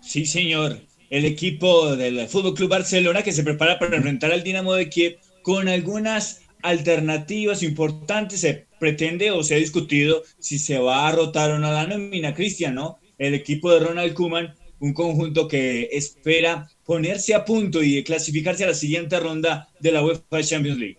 Sí, 0.00 0.24
señor. 0.26 0.78
El 1.14 1.26
equipo 1.26 1.94
del 1.94 2.26
Fútbol 2.26 2.54
Club 2.54 2.70
Barcelona 2.70 3.22
que 3.22 3.30
se 3.30 3.44
prepara 3.44 3.78
para 3.78 3.98
enfrentar 3.98 4.32
al 4.32 4.42
Dinamo 4.42 4.74
de 4.74 4.88
Kiev 4.88 5.18
con 5.42 5.68
algunas 5.68 6.40
alternativas 6.60 7.62
importantes. 7.62 8.40
Se 8.40 8.66
pretende 8.80 9.30
o 9.30 9.44
se 9.44 9.54
ha 9.54 9.58
discutido 9.58 10.24
si 10.40 10.58
se 10.58 10.76
va 10.76 11.06
a 11.06 11.12
rotar 11.12 11.52
o 11.52 11.60
no 11.60 11.70
la 11.70 11.86
nómina, 11.86 12.34
Cristian, 12.34 12.74
¿no? 12.74 12.98
El 13.16 13.34
equipo 13.34 13.72
de 13.72 13.78
Ronald 13.78 14.12
Koeman, 14.12 14.56
un 14.80 14.92
conjunto 14.92 15.46
que 15.46 15.88
espera 15.92 16.68
ponerse 16.84 17.32
a 17.32 17.44
punto 17.44 17.80
y 17.80 18.02
clasificarse 18.02 18.64
a 18.64 18.66
la 18.66 18.74
siguiente 18.74 19.20
ronda 19.20 19.68
de 19.78 19.92
la 19.92 20.04
UEFA 20.04 20.42
Champions 20.42 20.80
League. 20.80 20.98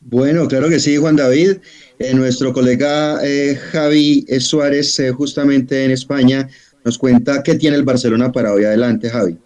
Bueno, 0.00 0.48
claro 0.48 0.70
que 0.70 0.80
sí, 0.80 0.96
Juan 0.96 1.16
David. 1.16 1.58
Eh, 1.98 2.14
nuestro 2.14 2.54
colega 2.54 3.20
eh, 3.22 3.56
Javi 3.56 4.24
Suárez, 4.38 4.98
eh, 5.00 5.10
justamente 5.10 5.84
en 5.84 5.90
España, 5.90 6.48
nos 6.82 6.96
cuenta 6.96 7.42
qué 7.42 7.56
tiene 7.56 7.76
el 7.76 7.82
Barcelona 7.82 8.32
para 8.32 8.54
hoy. 8.54 8.64
Adelante, 8.64 9.10
Javi. 9.10 9.36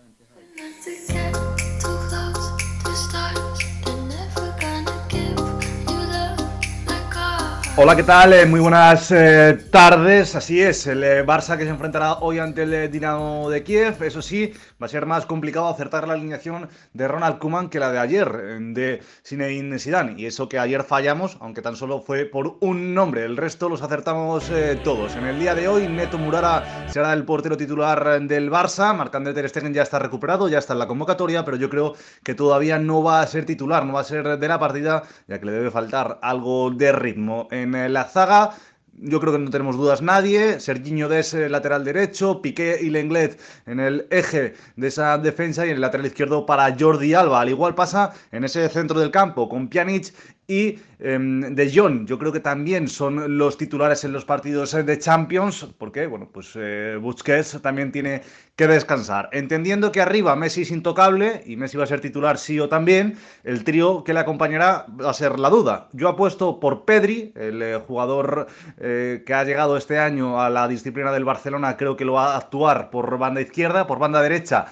Hola, 7.76 7.96
¿qué 7.96 8.04
tal? 8.04 8.32
Eh, 8.32 8.46
Muy 8.46 8.60
buenas 8.60 9.10
eh, 9.10 9.58
tardes. 9.72 10.36
Así 10.36 10.62
es, 10.62 10.86
el 10.86 11.02
eh, 11.02 11.26
Barça 11.26 11.58
que 11.58 11.64
se 11.64 11.70
enfrentará 11.70 12.18
hoy 12.20 12.38
ante 12.38 12.62
el 12.62 12.88
Dinamo 12.88 13.50
de 13.50 13.64
Kiev. 13.64 14.00
Eso 14.00 14.22
sí, 14.22 14.52
va 14.80 14.86
a 14.86 14.88
ser 14.88 15.06
más 15.06 15.26
complicado 15.26 15.66
acertar 15.66 16.06
la 16.06 16.14
alineación 16.14 16.68
de 16.92 17.08
Ronald 17.08 17.38
Koeman 17.38 17.68
que 17.70 17.80
la 17.80 17.90
de 17.90 17.98
ayer, 17.98 18.60
de 18.74 19.02
Zinedine 19.26 19.80
Zidane. 19.80 20.14
Y 20.16 20.26
eso 20.26 20.48
que 20.48 20.60
ayer 20.60 20.84
fallamos, 20.84 21.36
aunque 21.40 21.62
tan 21.62 21.74
solo 21.74 22.00
fue 22.00 22.26
por 22.26 22.58
un 22.60 22.94
nombre. 22.94 23.24
El 23.24 23.36
resto 23.36 23.68
los 23.68 23.82
acertamos 23.82 24.52
todos. 24.84 25.16
En 25.16 25.26
el 25.26 25.40
día 25.40 25.56
de 25.56 25.66
hoy, 25.66 25.88
Neto 25.88 26.16
Murara 26.16 26.86
será 26.88 27.12
el 27.12 27.24
portero 27.24 27.56
titular 27.56 28.20
del 28.22 28.52
Barça. 28.52 28.94
Marc-André 28.94 29.34
Ter 29.34 29.48
Stegen 29.48 29.74
ya 29.74 29.82
está 29.82 29.98
recuperado, 29.98 30.48
ya 30.48 30.58
está 30.58 30.74
en 30.74 30.78
la 30.78 30.86
convocatoria, 30.86 31.44
pero 31.44 31.56
yo 31.56 31.68
creo 31.68 31.94
que 32.22 32.36
todavía 32.36 32.78
no 32.78 33.02
va 33.02 33.20
a 33.20 33.26
ser 33.26 33.44
titular, 33.44 33.84
no 33.84 33.94
va 33.94 34.02
a 34.02 34.04
ser 34.04 34.38
de 34.38 34.48
la 34.48 34.60
partida, 34.60 35.02
ya 35.26 35.40
que 35.40 35.46
le 35.46 35.52
debe 35.52 35.72
faltar 35.72 36.20
algo 36.22 36.70
de 36.70 36.92
ritmo 36.92 37.48
en 37.50 37.63
eh, 37.74 37.88
la 37.88 38.04
zaga. 38.04 38.54
Yo 38.96 39.20
creo 39.20 39.32
que 39.32 39.38
no 39.40 39.50
tenemos 39.50 39.76
dudas 39.76 40.02
nadie. 40.02 40.60
Serginho 40.60 41.08
Des, 41.08 41.34
lateral 41.34 41.84
derecho. 41.84 42.40
Piqué 42.42 42.78
y 42.80 42.90
Lenglet 42.90 43.40
en 43.66 43.80
el 43.80 44.06
eje 44.10 44.54
de 44.76 44.88
esa 44.88 45.18
defensa 45.18 45.66
y 45.66 45.70
en 45.70 45.76
el 45.76 45.80
lateral 45.80 46.06
izquierdo 46.06 46.46
para 46.46 46.74
Jordi 46.78 47.14
Alba. 47.14 47.40
Al 47.40 47.48
igual 47.48 47.74
pasa 47.74 48.12
en 48.30 48.44
ese 48.44 48.68
centro 48.68 49.00
del 49.00 49.10
campo 49.10 49.48
con 49.48 49.68
Pjanic 49.68 50.12
y 50.46 50.78
em, 50.98 51.54
De 51.54 51.70
Jong. 51.74 52.06
Yo 52.06 52.18
creo 52.18 52.32
que 52.32 52.40
también 52.40 52.88
son 52.88 53.38
los 53.38 53.56
titulares 53.56 54.04
en 54.04 54.12
los 54.12 54.24
partidos 54.24 54.74
eh, 54.74 54.82
de 54.82 54.98
Champions, 54.98 55.68
porque 55.78 56.06
bueno, 56.06 56.28
pues 56.32 56.52
eh, 56.54 56.98
Busquets 57.00 57.60
también 57.62 57.92
tiene 57.92 58.22
que 58.56 58.66
descansar. 58.66 59.28
Entendiendo 59.32 59.90
que 59.90 60.00
arriba 60.00 60.36
Messi 60.36 60.62
es 60.62 60.70
intocable 60.70 61.42
y 61.46 61.56
Messi 61.56 61.76
va 61.76 61.84
a 61.84 61.88
ser 61.88 62.00
titular 62.00 62.38
sí 62.38 62.60
o 62.60 62.68
también, 62.68 63.16
el 63.42 63.64
trío 63.64 64.04
que 64.04 64.14
le 64.14 64.20
acompañará 64.20 64.86
va 64.88 65.10
a 65.10 65.14
ser 65.14 65.38
la 65.38 65.50
duda. 65.50 65.88
Yo 65.92 66.08
apuesto 66.08 66.60
por 66.60 66.84
Pedri, 66.84 67.32
el 67.34 67.62
eh, 67.62 67.80
jugador 67.86 68.46
eh, 68.78 69.22
que 69.26 69.34
ha 69.34 69.44
llegado 69.44 69.76
este 69.76 69.98
año 69.98 70.40
a 70.40 70.50
la 70.50 70.68
disciplina 70.68 71.12
del 71.12 71.24
Barcelona, 71.24 71.76
creo 71.76 71.96
que 71.96 72.04
lo 72.04 72.14
va 72.14 72.34
a 72.34 72.38
actuar 72.38 72.90
por 72.90 73.18
banda 73.18 73.40
izquierda, 73.40 73.86
por 73.86 73.98
banda 73.98 74.22
derecha. 74.22 74.66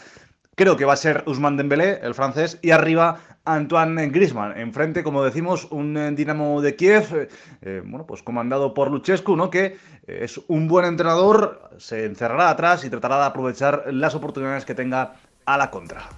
Creo 0.54 0.76
que 0.76 0.84
va 0.84 0.92
a 0.92 0.96
ser 0.96 1.24
Ousmane 1.26 1.56
Dembélé, 1.56 2.00
el 2.02 2.14
francés, 2.14 2.58
y 2.60 2.70
arriba 2.70 3.18
Antoine 3.44 4.08
Griezmann. 4.10 4.56
Enfrente, 4.58 5.02
como 5.02 5.24
decimos, 5.24 5.66
un 5.70 5.96
eh, 5.96 6.10
Dinamo 6.12 6.60
de 6.60 6.76
Kiev, 6.76 7.06
eh, 7.14 7.28
eh, 7.62 7.82
bueno, 7.84 8.06
pues 8.06 8.22
comandado 8.22 8.72
por 8.72 8.90
Luchescu, 8.90 9.36
¿no? 9.36 9.50
Que 9.50 9.64
eh, 10.06 10.20
es 10.22 10.40
un 10.48 10.68
buen 10.68 10.84
entrenador, 10.84 11.70
se 11.78 12.04
encerrará 12.04 12.50
atrás 12.50 12.84
y 12.84 12.90
tratará 12.90 13.18
de 13.18 13.24
aprovechar 13.24 13.84
las 13.92 14.14
oportunidades 14.14 14.64
que 14.64 14.74
tenga 14.74 15.14
a 15.44 15.56
la 15.58 15.70
contra. 15.70 16.08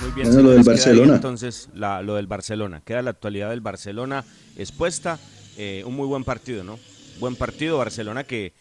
Muy 0.00 0.12
bien, 0.12 0.28
Bueno, 0.28 0.42
lo 0.42 0.50
del 0.50 0.58
ahí 0.60 0.64
Barcelona. 0.64 1.14
entonces, 1.16 1.68
la- 1.74 2.02
lo 2.02 2.14
del 2.14 2.26
Barcelona. 2.28 2.80
Queda 2.84 3.02
la 3.02 3.10
actualidad 3.10 3.50
del 3.50 3.60
Barcelona 3.60 4.24
expuesta. 4.56 5.18
Eh, 5.56 5.82
un 5.84 5.96
muy 5.96 6.06
buen 6.06 6.22
partido, 6.22 6.62
¿no? 6.62 6.78
Buen 7.18 7.34
partido. 7.34 7.78
Barcelona 7.78 8.22
que, 8.22 8.52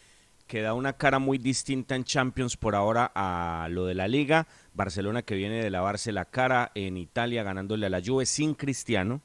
que 0.47 0.61
da 0.61 0.73
una 0.73 0.93
cara 0.93 1.19
muy 1.19 1.37
distinta 1.37 1.95
en 1.95 2.03
Champions 2.05 2.57
por 2.57 2.73
ahora 2.75 3.11
a 3.13 3.67
lo 3.69 3.85
de 3.85 3.93
la 3.93 4.07
Liga. 4.07 4.47
Barcelona 4.77 5.23
que 5.23 5.35
viene 5.35 5.61
de 5.61 5.71
lavarse 5.71 6.11
la 6.11 6.25
cara 6.25 6.71
en 6.75 6.97
Italia 6.97 7.43
ganándole 7.43 7.87
a 7.87 7.89
la 7.89 8.01
Juve 8.01 8.25
sin 8.25 8.53
Cristiano. 8.53 9.21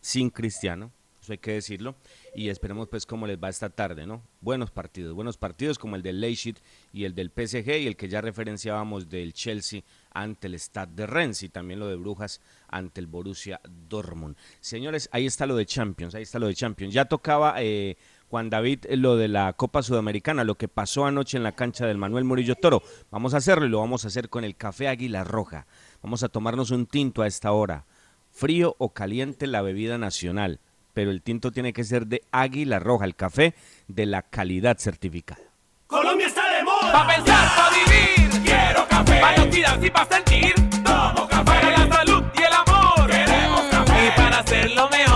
Sin 0.00 0.30
Cristiano, 0.30 0.92
eso 1.22 1.32
hay 1.32 1.38
que 1.38 1.52
decirlo. 1.52 1.94
Y 2.34 2.48
esperemos 2.48 2.88
pues 2.88 3.06
cómo 3.06 3.26
les 3.26 3.38
va 3.42 3.48
esta 3.48 3.70
tarde, 3.70 4.04
¿no? 4.06 4.22
Buenos 4.40 4.70
partidos, 4.70 5.14
buenos 5.14 5.36
partidos 5.38 5.78
como 5.78 5.96
el 5.96 6.02
del 6.02 6.20
Leipzig 6.20 6.56
y 6.92 7.04
el 7.04 7.14
del 7.14 7.30
PSG 7.30 7.68
y 7.80 7.86
el 7.86 7.96
que 7.96 8.08
ya 8.08 8.20
referenciábamos 8.20 9.08
del 9.08 9.32
Chelsea 9.32 9.82
ante 10.12 10.48
el 10.48 10.54
Stade 10.58 10.92
de 10.94 11.06
Rennes 11.06 11.42
y 11.44 11.48
también 11.48 11.80
lo 11.80 11.86
de 11.88 11.96
Brujas 11.96 12.40
ante 12.68 13.00
el 13.00 13.06
Borussia 13.06 13.60
Dortmund. 13.88 14.36
Señores, 14.60 15.08
ahí 15.12 15.26
está 15.26 15.46
lo 15.46 15.56
de 15.56 15.66
Champions, 15.66 16.14
ahí 16.14 16.22
está 16.22 16.40
lo 16.40 16.48
de 16.48 16.54
Champions. 16.54 16.92
Ya 16.92 17.04
tocaba 17.04 17.54
eh, 17.58 17.96
Juan 18.30 18.50
David 18.50 18.86
eh, 18.88 18.96
lo 18.96 19.16
de 19.16 19.28
la 19.28 19.52
Copa 19.52 19.82
Sudamericana, 19.82 20.44
lo 20.44 20.56
que 20.56 20.68
pasó 20.68 21.06
anoche 21.06 21.36
en 21.36 21.42
la 21.42 21.52
cancha 21.52 21.86
del 21.86 21.98
Manuel 21.98 22.24
Murillo 22.24 22.56
Toro. 22.56 22.82
Vamos 23.10 23.34
a 23.34 23.38
hacerlo 23.38 23.66
y 23.66 23.68
lo 23.68 23.78
vamos 23.78 24.04
a 24.04 24.08
hacer 24.08 24.28
con 24.28 24.44
el 24.44 24.56
café 24.56 24.88
Águila 24.88 25.24
Roja. 25.24 25.66
Vamos 26.02 26.22
a 26.22 26.28
tomarnos 26.28 26.70
un 26.70 26.86
tinto 26.86 27.22
a 27.22 27.26
esta 27.26 27.52
hora. 27.52 27.84
Frío 28.32 28.74
o 28.78 28.90
caliente 28.90 29.46
la 29.46 29.62
bebida 29.62 29.96
nacional, 29.96 30.60
pero 30.92 31.10
el 31.10 31.22
tinto 31.22 31.52
tiene 31.52 31.72
que 31.72 31.84
ser 31.84 32.06
de 32.06 32.22
Águila 32.32 32.78
Roja, 32.78 33.04
el 33.04 33.14
café 33.14 33.54
de 33.88 34.06
la 34.06 34.22
calidad 34.22 34.78
certificada. 34.78 35.40
Colombia 35.86 36.26
está 36.26 36.42
de 36.50 36.64
moda. 36.64 36.92
Pa' 36.92 37.06
pensar, 37.06 37.48
pa' 37.56 37.70
vivir. 37.70 38.42
Quiero 38.42 38.86
café. 38.88 39.20
Pa' 39.20 39.86
y 39.86 39.90
pa' 39.90 40.06
sentir. 40.06 40.54
Tomo 40.84 41.28
café. 41.28 41.44
Para 41.44 41.70
la 41.70 41.96
salud 41.96 42.24
y 42.34 42.42
el 42.42 42.52
amor. 42.52 43.10
Queremos 43.10 43.62
café. 43.70 44.06
Y 44.06 44.10
para 44.16 44.38
hacerlo 44.40 44.88
mejor. 44.90 45.15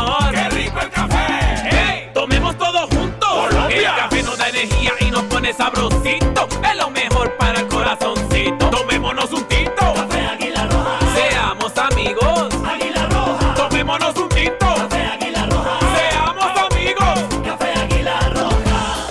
Sabrosito. 5.52 6.49
Es 6.62 6.76
lo 6.76 6.90
mejor 6.90 7.37
para 7.37 7.61
el 7.61 7.69
corazoncito. 7.69 8.71
Tomémonos 8.71 9.33
un 9.33 9.45
tinto. 9.45 9.95
Café 9.95 10.21
Águila 10.21 10.66
Roja. 10.66 10.99
Seamos 11.14 11.76
amigos. 11.78 12.54
Águila 12.64 13.07
Roja. 13.09 13.54
Tomémonos 13.54 14.16
un 14.16 14.28
tinto. 14.28 14.66
Café 14.76 15.02
Águila 15.02 15.47
Roja. 15.47 15.78
Seamos 15.97 16.73
amigos. 16.73 17.45
Café 17.45 17.73
Águila 17.73 18.21
Roja. 18.30 19.07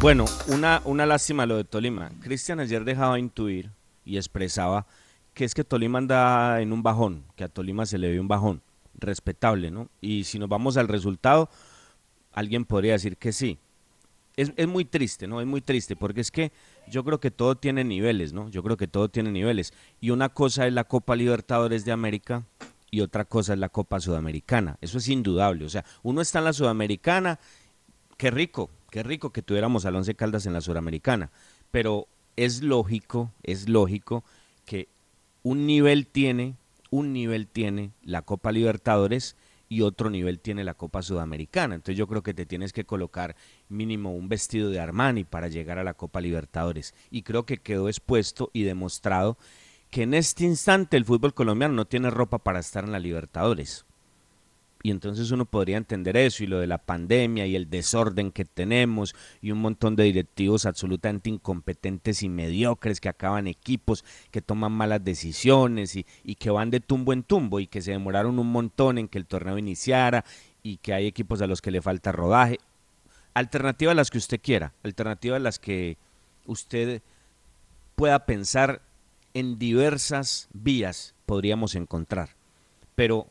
Bueno, 0.00 0.24
una, 0.48 0.82
una 0.84 1.06
lástima 1.06 1.46
lo 1.46 1.56
de 1.56 1.64
Tolima. 1.64 2.10
Cristian 2.20 2.60
ayer 2.60 2.84
dejaba 2.84 3.18
intuir 3.18 3.70
y 4.04 4.16
expresaba 4.16 4.86
que 5.34 5.44
es 5.44 5.54
que 5.54 5.64
Tolima 5.64 5.98
anda 5.98 6.60
en 6.60 6.72
un 6.72 6.82
bajón, 6.82 7.24
que 7.36 7.44
a 7.44 7.48
Tolima 7.48 7.86
se 7.86 7.98
le 7.98 8.10
ve 8.10 8.20
un 8.20 8.28
bajón. 8.28 8.62
Respetable, 8.94 9.70
¿no? 9.70 9.88
Y 10.00 10.24
si 10.24 10.38
nos 10.38 10.48
vamos 10.48 10.76
al 10.76 10.88
resultado, 10.88 11.48
alguien 12.32 12.64
podría 12.64 12.92
decir 12.92 13.16
que 13.16 13.32
sí. 13.32 13.58
Es, 14.40 14.52
es 14.56 14.68
muy 14.68 14.84
triste, 14.84 15.26
¿no? 15.26 15.40
Es 15.40 15.46
muy 15.46 15.60
triste, 15.60 15.96
porque 15.96 16.20
es 16.20 16.30
que 16.30 16.52
yo 16.88 17.04
creo 17.04 17.20
que 17.20 17.30
todo 17.30 17.56
tiene 17.56 17.84
niveles, 17.84 18.32
¿no? 18.32 18.48
Yo 18.48 18.62
creo 18.62 18.76
que 18.76 18.86
todo 18.86 19.08
tiene 19.08 19.30
niveles. 19.30 19.72
Y 20.00 20.10
una 20.10 20.28
cosa 20.28 20.66
es 20.66 20.72
la 20.72 20.84
Copa 20.84 21.16
Libertadores 21.16 21.84
de 21.84 21.92
América 21.92 22.44
y 22.90 23.00
otra 23.00 23.24
cosa 23.24 23.52
es 23.52 23.58
la 23.58 23.68
Copa 23.68 24.00
Sudamericana. 24.00 24.76
Eso 24.80 24.98
es 24.98 25.08
indudable. 25.08 25.64
O 25.64 25.68
sea, 25.68 25.84
uno 26.02 26.20
está 26.20 26.38
en 26.38 26.46
la 26.46 26.52
Sudamericana 26.52 27.38
qué 28.16 28.30
rico, 28.30 28.68
qué 28.90 29.02
rico 29.02 29.30
que 29.30 29.42
tuviéramos 29.42 29.86
al 29.86 29.96
Once 29.96 30.14
Caldas 30.14 30.44
en 30.44 30.52
la 30.52 30.60
Suramericana, 30.60 31.30
pero 31.70 32.06
es 32.36 32.62
lógico, 32.62 33.30
es 33.42 33.68
lógico 33.68 34.24
que 34.66 34.88
un 35.42 35.66
nivel 35.66 36.06
tiene, 36.06 36.54
un 36.90 37.12
nivel 37.12 37.46
tiene 37.46 37.92
la 38.02 38.22
Copa 38.22 38.52
Libertadores 38.52 39.36
y 39.70 39.82
otro 39.82 40.10
nivel 40.10 40.40
tiene 40.40 40.64
la 40.64 40.74
Copa 40.74 41.00
Sudamericana. 41.00 41.76
Entonces 41.76 41.96
yo 41.96 42.08
creo 42.08 42.22
que 42.22 42.34
te 42.34 42.44
tienes 42.44 42.72
que 42.72 42.84
colocar 42.84 43.36
mínimo 43.68 44.12
un 44.14 44.28
vestido 44.28 44.68
de 44.68 44.80
Armani 44.80 45.22
para 45.24 45.48
llegar 45.48 45.78
a 45.78 45.84
la 45.84 45.94
Copa 45.94 46.20
Libertadores. 46.20 46.92
Y 47.08 47.22
creo 47.22 47.46
que 47.46 47.58
quedó 47.58 47.88
expuesto 47.88 48.50
y 48.52 48.64
demostrado 48.64 49.38
que 49.88 50.02
en 50.02 50.14
este 50.14 50.44
instante 50.44 50.96
el 50.96 51.04
fútbol 51.04 51.34
colombiano 51.34 51.72
no 51.74 51.86
tiene 51.86 52.10
ropa 52.10 52.38
para 52.38 52.58
estar 52.58 52.84
en 52.84 52.92
la 52.92 52.98
Libertadores. 52.98 53.86
Y 54.82 54.90
entonces 54.90 55.30
uno 55.30 55.44
podría 55.44 55.76
entender 55.76 56.16
eso 56.16 56.42
y 56.42 56.46
lo 56.46 56.58
de 56.58 56.66
la 56.66 56.78
pandemia 56.78 57.46
y 57.46 57.54
el 57.54 57.68
desorden 57.68 58.32
que 58.32 58.46
tenemos 58.46 59.14
y 59.42 59.50
un 59.50 59.58
montón 59.58 59.94
de 59.94 60.04
directivos 60.04 60.64
absolutamente 60.64 61.28
incompetentes 61.28 62.22
y 62.22 62.30
mediocres 62.30 62.98
que 63.00 63.10
acaban 63.10 63.46
equipos, 63.46 64.04
que 64.30 64.40
toman 64.40 64.72
malas 64.72 65.04
decisiones 65.04 65.96
y, 65.96 66.34
que 66.34 66.50
van 66.50 66.70
de 66.70 66.80
tumbo 66.80 67.12
en 67.12 67.22
tumbo 67.22 67.60
y 67.60 67.66
que 67.66 67.82
se 67.82 67.90
demoraron 67.90 68.38
un 68.38 68.50
montón 68.50 68.96
en 68.96 69.08
que 69.08 69.18
el 69.18 69.26
torneo 69.26 69.58
iniciara 69.58 70.24
y 70.62 70.78
que 70.78 70.94
hay 70.94 71.06
equipos 71.06 71.42
a 71.42 71.46
los 71.46 71.60
que 71.60 71.70
le 71.70 71.82
falta 71.82 72.10
rodaje. 72.10 72.58
Alternativas 73.34 73.94
las 73.94 74.10
que 74.10 74.18
usted 74.18 74.40
quiera, 74.42 74.72
alternativas 74.82 75.42
las 75.42 75.58
que 75.58 75.98
usted 76.46 77.02
pueda 77.96 78.24
pensar 78.24 78.80
en 79.34 79.58
diversas 79.58 80.48
vías 80.54 81.14
podríamos 81.26 81.74
encontrar. 81.74 82.30
Pero 82.94 83.28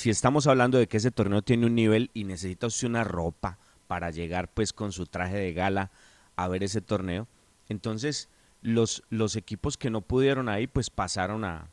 si 0.00 0.08
estamos 0.08 0.46
hablando 0.46 0.78
de 0.78 0.86
que 0.86 0.96
ese 0.96 1.10
torneo 1.10 1.42
tiene 1.42 1.66
un 1.66 1.74
nivel 1.74 2.10
y 2.14 2.24
necesita 2.24 2.68
usted 2.68 2.88
una 2.88 3.04
ropa 3.04 3.58
para 3.86 4.10
llegar 4.10 4.48
pues 4.48 4.72
con 4.72 4.92
su 4.92 5.04
traje 5.04 5.36
de 5.36 5.52
gala 5.52 5.90
a 6.36 6.48
ver 6.48 6.62
ese 6.62 6.80
torneo, 6.80 7.28
entonces 7.68 8.30
los, 8.62 9.02
los 9.10 9.36
equipos 9.36 9.76
que 9.76 9.90
no 9.90 10.00
pudieron 10.00 10.48
ahí 10.48 10.66
pues 10.66 10.88
pasaron 10.88 11.44
a, 11.44 11.68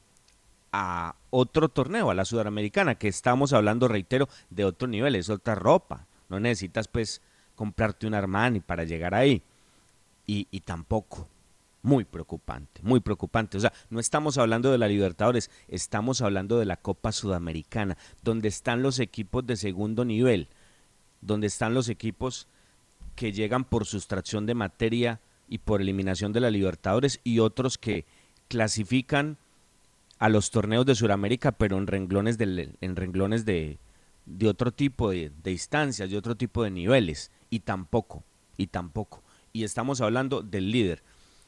a 0.73 1.15
otro 1.29 1.69
torneo, 1.69 2.11
a 2.11 2.15
la 2.15 2.25
Sudamericana, 2.25 2.95
que 2.95 3.07
estamos 3.07 3.53
hablando, 3.53 3.87
reitero, 3.87 4.27
de 4.49 4.65
otro 4.65 4.89
nivel, 4.89 5.15
es 5.15 5.29
otra 5.29 5.55
ropa. 5.55 6.05
No 6.27 6.37
necesitas 6.41 6.89
pues 6.89 7.21
comprarte 7.55 8.07
un 8.07 8.13
Armani 8.13 8.59
para 8.59 8.83
llegar 8.83 9.15
ahí. 9.15 9.41
Y, 10.25 10.49
y 10.51 10.59
tampoco, 10.59 11.29
muy 11.81 12.05
preocupante, 12.05 12.81
muy 12.83 12.99
preocupante. 12.99 13.57
O 13.57 13.59
sea, 13.59 13.73
no 13.89 13.99
estamos 13.99 14.37
hablando 14.37 14.71
de 14.71 14.77
la 14.77 14.87
Libertadores, 14.87 15.49
estamos 15.67 16.21
hablando 16.21 16.59
de 16.59 16.65
la 16.65 16.77
Copa 16.77 17.11
Sudamericana, 17.11 17.97
donde 18.23 18.47
están 18.47 18.81
los 18.81 18.99
equipos 18.99 19.45
de 19.45 19.55
segundo 19.55 20.05
nivel, 20.05 20.49
donde 21.21 21.47
están 21.47 21.73
los 21.73 21.89
equipos 21.89 22.47
que 23.15 23.31
llegan 23.31 23.63
por 23.63 23.85
sustracción 23.85 24.45
de 24.45 24.53
materia 24.53 25.21
y 25.47 25.59
por 25.59 25.81
eliminación 25.81 26.33
de 26.33 26.41
la 26.41 26.51
Libertadores 26.51 27.19
y 27.23 27.39
otros 27.39 27.77
que 27.77 28.05
clasifican 28.47 29.37
a 30.19 30.29
los 30.29 30.51
torneos 30.51 30.85
de 30.85 30.95
Sudamérica, 30.95 31.51
pero 31.51 31.77
en 31.77 31.87
renglones, 31.87 32.37
de, 32.37 32.75
en 32.81 32.95
renglones 32.95 33.45
de, 33.45 33.79
de 34.25 34.47
otro 34.47 34.71
tipo 34.71 35.11
de, 35.11 35.31
de 35.43 35.51
instancias, 35.51 36.09
de 36.09 36.17
otro 36.17 36.35
tipo 36.35 36.63
de 36.63 36.71
niveles, 36.71 37.31
y 37.49 37.61
tampoco, 37.61 38.23
y 38.57 38.67
tampoco. 38.67 39.23
Y 39.53 39.63
estamos 39.63 40.01
hablando 40.01 40.41
del 40.41 40.71
líder. 40.71 41.03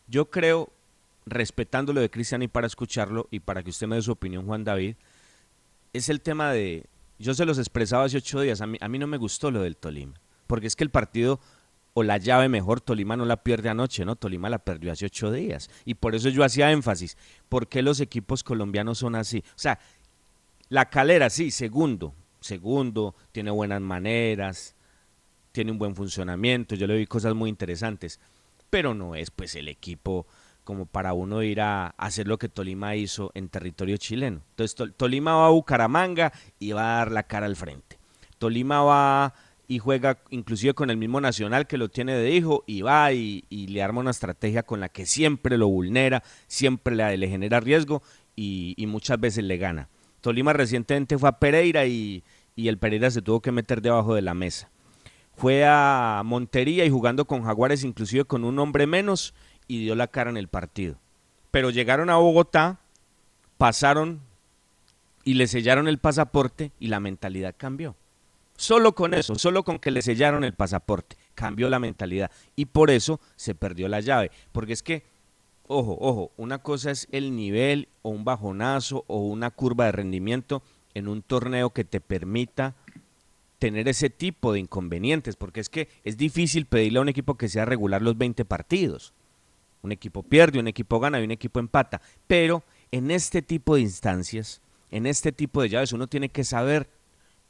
Yo 0.10 0.30
creo, 0.30 0.70
respetando 1.26 1.94
lo 1.94 2.02
de 2.02 2.10
Cristian 2.10 2.42
y 2.42 2.48
para 2.48 2.68
escucharlo 2.68 3.28
y 3.32 3.40
para 3.40 3.64
que 3.64 3.70
usted 3.70 3.88
me 3.88 3.96
dé 3.96 4.02
su 4.02 4.12
opinión, 4.12 4.46
Juan 4.46 4.64
David, 4.64 4.96
es 5.94 6.10
el 6.10 6.22
tema 6.22 6.52
de, 6.52 6.86
yo 7.20 7.34
se 7.34 7.46
los 7.46 7.58
expresaba 7.58 8.06
hace 8.06 8.18
ocho 8.18 8.42
días, 8.42 8.62
a 8.62 8.68
mí, 8.68 8.78
a 8.82 8.88
mí 8.88 8.98
no 8.98 9.08
me 9.08 9.18
gustó 9.18 9.52
lo 9.52 9.62
del 9.62 9.78
Tolima, 9.78 10.20
porque 10.48 10.68
es 10.68 10.76
que 10.76 10.84
el 10.84 10.90
partido 10.90 11.40
o 11.94 12.04
la 12.04 12.18
llave 12.18 12.50
mejor, 12.50 12.82
Tolima 12.82 13.18
no 13.18 13.26
la 13.26 13.44
pierde 13.44 13.70
anoche, 13.70 14.06
¿no? 14.06 14.16
Tolima 14.16 14.50
la 14.50 14.60
perdió 14.60 14.92
hace 14.92 15.06
ocho 15.06 15.32
días. 15.32 15.70
Y 15.86 15.96
por 15.96 16.16
eso 16.16 16.30
yo 16.30 16.44
hacía 16.44 16.72
énfasis, 16.72 17.18
¿por 17.50 17.68
qué 17.68 17.82
los 17.82 18.00
equipos 18.00 18.44
colombianos 18.44 19.00
son 19.00 19.16
así? 19.16 19.44
O 19.50 19.60
sea, 19.60 19.80
la 20.70 20.90
calera, 20.90 21.30
sí, 21.30 21.52
segundo, 21.52 22.14
segundo, 22.40 23.16
tiene 23.32 23.52
buenas 23.52 23.82
maneras, 23.82 24.76
tiene 25.52 25.72
un 25.72 25.80
buen 25.80 25.96
funcionamiento, 25.96 26.76
yo 26.76 26.88
le 26.88 26.96
vi 26.96 27.08
cosas 27.08 27.34
muy 27.34 27.50
interesantes, 27.50 28.20
pero 28.70 28.94
no 28.94 29.16
es 29.16 29.32
pues 29.32 29.56
el 29.56 29.68
equipo 29.68 30.28
como 30.64 30.86
para 30.86 31.14
uno 31.14 31.42
ir 31.42 31.62
a 31.62 31.88
hacer 31.98 32.28
lo 32.28 32.38
que 32.38 32.48
Tolima 32.48 32.96
hizo 32.96 33.32
en 33.34 33.50
territorio 33.50 33.98
chileno. 33.98 34.42
Entonces 34.52 34.94
Tolima 34.96 35.36
va 35.36 35.48
a 35.48 35.50
Bucaramanga 35.50 36.32
y 36.60 36.74
va 36.74 36.82
a 36.82 36.98
dar 36.98 37.12
la 37.12 37.24
cara 37.24 37.48
al 37.48 37.56
frente. 37.56 37.98
Tolima 38.38 38.84
va 38.84 39.34
y 39.68 39.78
juega 39.80 40.20
inclusive 40.32 40.74
con 40.74 40.90
el 40.90 40.98
mismo 40.98 41.22
Nacional 41.22 41.68
que 41.68 41.78
lo 41.78 41.90
tiene 41.90 42.16
de 42.16 42.32
hijo 42.32 42.64
y 42.68 42.82
va 42.82 43.14
y, 43.14 43.46
le 43.50 43.84
arma 43.84 44.02
una 44.02 44.12
estrategia 44.12 44.64
con 44.64 44.80
la 44.80 44.90
que 44.90 45.06
siempre 45.06 45.58
lo 45.58 45.68
vulnera, 45.68 46.24
siempre 46.48 46.96
le, 46.96 47.28
genera 47.28 47.60
riesgo 47.60 48.02
y, 48.36 48.76
muchas 48.88 49.20
veces 49.20 49.44
le 49.44 49.58
gana. 49.58 49.90
Tolima 50.22 50.54
recientemente 50.54 51.18
fue 51.18 51.30
a 51.30 51.40
Pereira 51.40 51.86
y, 51.86 52.24
y 52.56 52.68
el 52.68 52.78
Pereira 52.78 53.12
se 53.12 53.22
tuvo 53.22 53.42
que 53.42 53.52
meter 53.52 53.82
debajo 53.82 54.16
de 54.16 54.22
la 54.22 54.34
mesa. 54.34 54.70
Fue 55.40 55.64
a 55.66 56.22
Montería 56.26 56.84
y 56.84 56.90
jugando 56.90 57.24
con 57.24 57.46
Jaguares 57.46 57.86
inclusive 57.86 58.26
con 58.26 58.44
un 58.44 58.60
hombre 58.60 58.88
menos 58.88 59.34
y 59.70 59.80
dio 59.80 59.96
la 59.96 60.08
cara 60.08 60.30
en 60.30 60.36
el 60.36 60.50
partido. 60.50 60.98
Pero 61.50 61.70
llegaron 61.70 62.10
a 62.10 62.18
Bogotá, 62.18 62.82
pasaron 63.58 64.20
y 65.24 65.36
le 65.36 65.48
sellaron 65.48 65.88
el 65.88 65.98
pasaporte 65.98 66.74
y 66.78 66.88
la 66.88 67.00
mentalidad 67.00 67.56
cambió. 67.58 67.96
Solo 68.58 68.94
con 68.94 69.14
eso, 69.14 69.36
solo 69.36 69.64
con 69.64 69.80
que 69.80 69.92
le 69.92 70.02
sellaron 70.02 70.44
el 70.44 70.52
pasaporte, 70.52 71.16
cambió 71.36 71.70
la 71.70 71.80
mentalidad 71.80 72.32
y 72.58 72.66
por 72.66 72.92
eso 72.92 73.22
se 73.38 73.56
perdió 73.56 73.88
la 73.88 74.02
llave. 74.02 74.32
Porque 74.52 74.74
es 74.74 74.84
que, 74.84 75.06
ojo, 75.68 75.98
ojo, 76.02 76.32
una 76.36 76.58
cosa 76.58 76.92
es 76.92 77.08
el 77.14 77.34
nivel 77.38 77.88
o 78.02 78.10
un 78.10 78.26
bajonazo 78.26 79.06
o 79.08 79.20
una 79.20 79.52
curva 79.52 79.86
de 79.86 79.94
rendimiento 79.94 80.64
en 80.96 81.08
un 81.08 81.22
torneo 81.22 81.70
que 81.70 81.86
te 81.86 82.02
permita 82.02 82.76
tener 83.60 83.88
ese 83.88 84.10
tipo 84.10 84.54
de 84.54 84.60
inconvenientes, 84.60 85.36
porque 85.36 85.60
es 85.60 85.70
que 85.70 85.90
es 86.04 86.18
difícil 86.18 86.66
pedirle 86.66 87.00
a 87.00 87.02
un 87.04 87.10
equipo 87.10 87.36
que 87.36 87.50
sea 87.50 87.66
regular 87.66 88.02
los 88.02 88.18
20 88.18 88.46
partidos. 88.46 89.14
Un 89.82 89.92
equipo 89.92 90.24
pierde, 90.24 90.60
un 90.60 90.68
equipo 90.68 91.00
gana 91.00 91.20
y 91.20 91.24
un 91.24 91.32
equipo 91.32 91.60
empata, 91.60 92.02
pero 92.28 92.64
en 92.92 93.12
este 93.12 93.42
tipo 93.42 93.76
de 93.76 93.82
instancias, 93.82 94.62
en 94.92 95.06
este 95.06 95.32
tipo 95.32 95.62
de 95.62 95.70
llaves, 95.70 95.94
uno 95.94 96.08
tiene 96.08 96.30
que 96.30 96.44
saber 96.44 96.90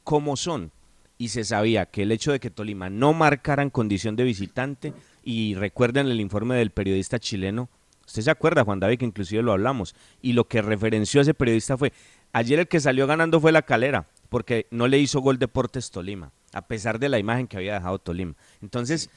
cómo 0.04 0.36
son 0.36 0.72
y 1.18 1.30
se 1.30 1.44
sabía 1.44 1.86
que 1.86 2.04
el 2.04 2.12
hecho 2.12 2.32
de 2.32 2.40
que 2.40 2.50
Tolima 2.50 2.90
no 2.90 3.14
marcara 3.14 3.62
en 3.62 3.70
condición 3.70 4.16
de 4.16 4.24
visitante, 4.24 4.94
y 5.22 5.54
recuerden 5.54 6.08
el 6.08 6.22
informe 6.22 6.56
del 6.56 6.72
periodista 6.72 7.20
chileno, 7.20 7.70
usted 8.08 8.22
se 8.22 8.32
acuerda, 8.32 8.64
Juan 8.64 8.80
David, 8.80 9.00
que 9.00 9.06
inclusive 9.06 9.44
lo 9.44 9.52
hablamos, 9.52 9.96
y 10.22 10.32
lo 10.32 10.48
que 10.48 10.62
referenció 10.62 11.20
ese 11.20 11.34
periodista 11.34 11.78
fue, 11.78 11.92
ayer 12.32 12.60
el 12.60 12.68
que 12.68 12.80
salió 12.80 13.06
ganando 13.06 13.42
fue 13.42 13.52
la 13.52 13.64
calera, 13.64 14.08
porque 14.30 14.68
no 14.72 14.88
le 14.88 15.00
hizo 15.00 15.20
gol 15.20 15.40
Deportes 15.40 15.92
Tolima, 15.92 16.32
a 16.54 16.68
pesar 16.68 17.00
de 17.00 17.10
la 17.10 17.20
imagen 17.20 17.48
que 17.48 17.58
había 17.58 17.74
dejado 17.74 18.00
Tolima. 18.00 18.36
Entonces, 18.62 19.10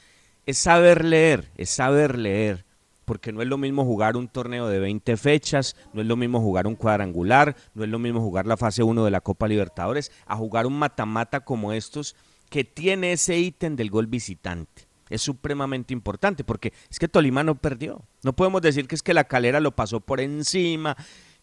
es 0.45 0.57
saber 0.57 1.05
leer, 1.05 1.51
es 1.55 1.69
saber 1.69 2.17
leer 2.17 2.65
porque 3.05 3.31
no 3.31 3.41
es 3.41 3.47
lo 3.47 3.57
mismo 3.57 3.83
jugar 3.83 4.15
un 4.15 4.27
torneo 4.27 4.67
de 4.67 4.79
20 4.79 5.17
fechas, 5.17 5.75
no 5.93 6.01
es 6.01 6.07
lo 6.07 6.15
mismo 6.15 6.39
jugar 6.39 6.67
un 6.67 6.75
cuadrangular, 6.75 7.55
no 7.73 7.83
es 7.83 7.89
lo 7.89 7.99
mismo 7.99 8.21
jugar 8.21 8.47
la 8.47 8.57
fase 8.57 8.83
1 8.83 9.05
de 9.05 9.11
la 9.11 9.21
Copa 9.21 9.47
Libertadores, 9.47 10.11
a 10.25 10.35
jugar 10.35 10.65
un 10.65 10.77
matamata 10.79 11.41
como 11.41 11.73
estos 11.73 12.15
que 12.49 12.63
tiene 12.63 13.13
ese 13.13 13.37
ítem 13.37 13.75
del 13.75 13.89
gol 13.89 14.07
visitante. 14.07 14.87
Es 15.09 15.21
supremamente 15.21 15.93
importante 15.93 16.43
porque 16.43 16.73
es 16.89 16.97
que 16.97 17.07
Tolima 17.07 17.43
no 17.43 17.55
perdió. 17.55 18.01
No 18.23 18.33
podemos 18.33 18.61
decir 18.61 18.87
que 18.87 18.95
es 18.95 19.03
que 19.03 19.13
la 19.13 19.25
calera 19.25 19.59
lo 19.59 19.75
pasó 19.75 19.99
por 19.99 20.21
encima, 20.21 20.95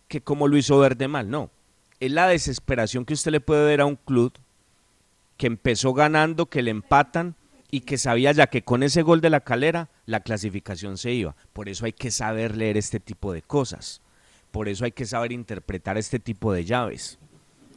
que 0.09 0.23
como 0.23 0.49
lo 0.49 0.57
hizo 0.57 0.79
verde 0.79 1.09
mal, 1.09 1.31
no. 1.31 1.51
Es 2.01 2.11
la 2.11 2.27
desesperación 2.27 3.05
que 3.05 3.15
usted 3.15 3.31
le 3.31 3.41
puede 3.41 3.67
ver 3.67 3.83
a 3.83 3.87
un 3.87 3.97
club 3.97 4.33
que 5.37 5.47
empezó 5.47 5.95
ganando, 5.95 6.47
que 6.47 6.63
le 6.63 6.71
empatan 6.71 7.35
y 7.71 7.81
que 7.81 7.99
sabía 7.99 8.33
ya 8.33 8.49
que 8.49 8.63
con 8.63 8.83
ese 8.83 9.03
gol 9.03 9.21
de 9.21 9.31
la 9.31 9.41
calera 9.41 9.89
la 10.07 10.21
clasificación 10.21 10.99
se 10.99 11.13
iba. 11.13 11.37
Por 11.53 11.69
eso 11.69 11.85
hay 11.85 11.93
que 11.93 12.11
saber 12.11 12.57
leer 12.57 12.77
este 12.77 13.01
tipo 13.01 13.33
de 13.33 13.43
cosas. 13.43 14.01
Por 14.51 14.69
eso 14.69 14.85
hay 14.85 14.93
que 14.93 15.07
saber 15.07 15.33
interpretar 15.33 15.97
este 15.97 16.19
tipo 16.19 16.53
de 16.53 16.65
llaves. 16.65 17.19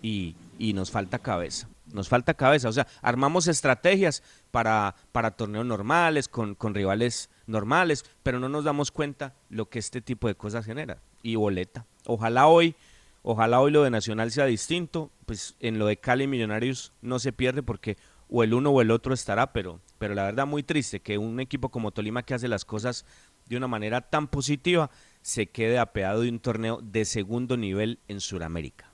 Y, 0.01 0.35
y 0.57 0.73
nos 0.73 0.89
falta 0.91 1.19
cabeza. 1.19 1.69
Nos 1.93 2.09
falta 2.09 2.33
cabeza. 2.33 2.69
O 2.69 2.73
sea, 2.73 2.87
armamos 3.01 3.47
estrategias 3.47 4.23
para, 4.51 4.95
para 5.11 5.31
torneos 5.31 5.65
normales, 5.65 6.27
con, 6.27 6.55
con 6.55 6.73
rivales 6.73 7.29
normales, 7.45 8.03
pero 8.23 8.39
no 8.39 8.49
nos 8.49 8.63
damos 8.63 8.91
cuenta 8.91 9.33
lo 9.49 9.69
que 9.69 9.79
este 9.79 10.01
tipo 10.01 10.27
de 10.27 10.35
cosas 10.35 10.65
genera. 10.65 10.97
Y 11.21 11.35
boleta. 11.35 11.85
Ojalá 12.05 12.47
hoy 12.47 12.75
Ojalá 13.23 13.61
hoy 13.61 13.71
lo 13.71 13.83
de 13.83 13.89
Nacional 13.89 14.31
sea 14.31 14.45
distinto, 14.45 15.09
pues 15.25 15.55
en 15.61 15.79
lo 15.79 15.87
de 15.87 15.97
Cali 15.97 16.27
Millonarios 16.27 16.91
no 17.01 17.19
se 17.19 17.31
pierde 17.31 17.63
porque 17.63 17.97
o 18.29 18.43
el 18.43 18.53
uno 18.53 18.71
o 18.71 18.81
el 18.81 18.91
otro 18.91 19.13
estará, 19.13 19.53
pero, 19.53 19.79
pero 19.97 20.13
la 20.13 20.23
verdad 20.23 20.45
muy 20.45 20.61
triste 20.61 20.99
que 20.99 21.17
un 21.17 21.39
equipo 21.39 21.69
como 21.69 21.91
Tolima 21.91 22.23
que 22.23 22.33
hace 22.33 22.47
las 22.47 22.65
cosas 22.65 23.05
de 23.47 23.55
una 23.55 23.67
manera 23.67 24.01
tan 24.01 24.27
positiva 24.27 24.89
se 25.21 25.47
quede 25.47 25.79
apeado 25.79 26.21
de 26.21 26.29
un 26.29 26.39
torneo 26.39 26.81
de 26.83 27.05
segundo 27.05 27.55
nivel 27.55 27.99
en 28.07 28.19
Sudamérica. 28.19 28.91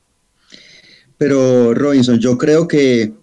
Pero 1.18 1.74
Robinson, 1.74 2.20
yo 2.20 2.38
creo 2.38 2.68
que 2.68 3.14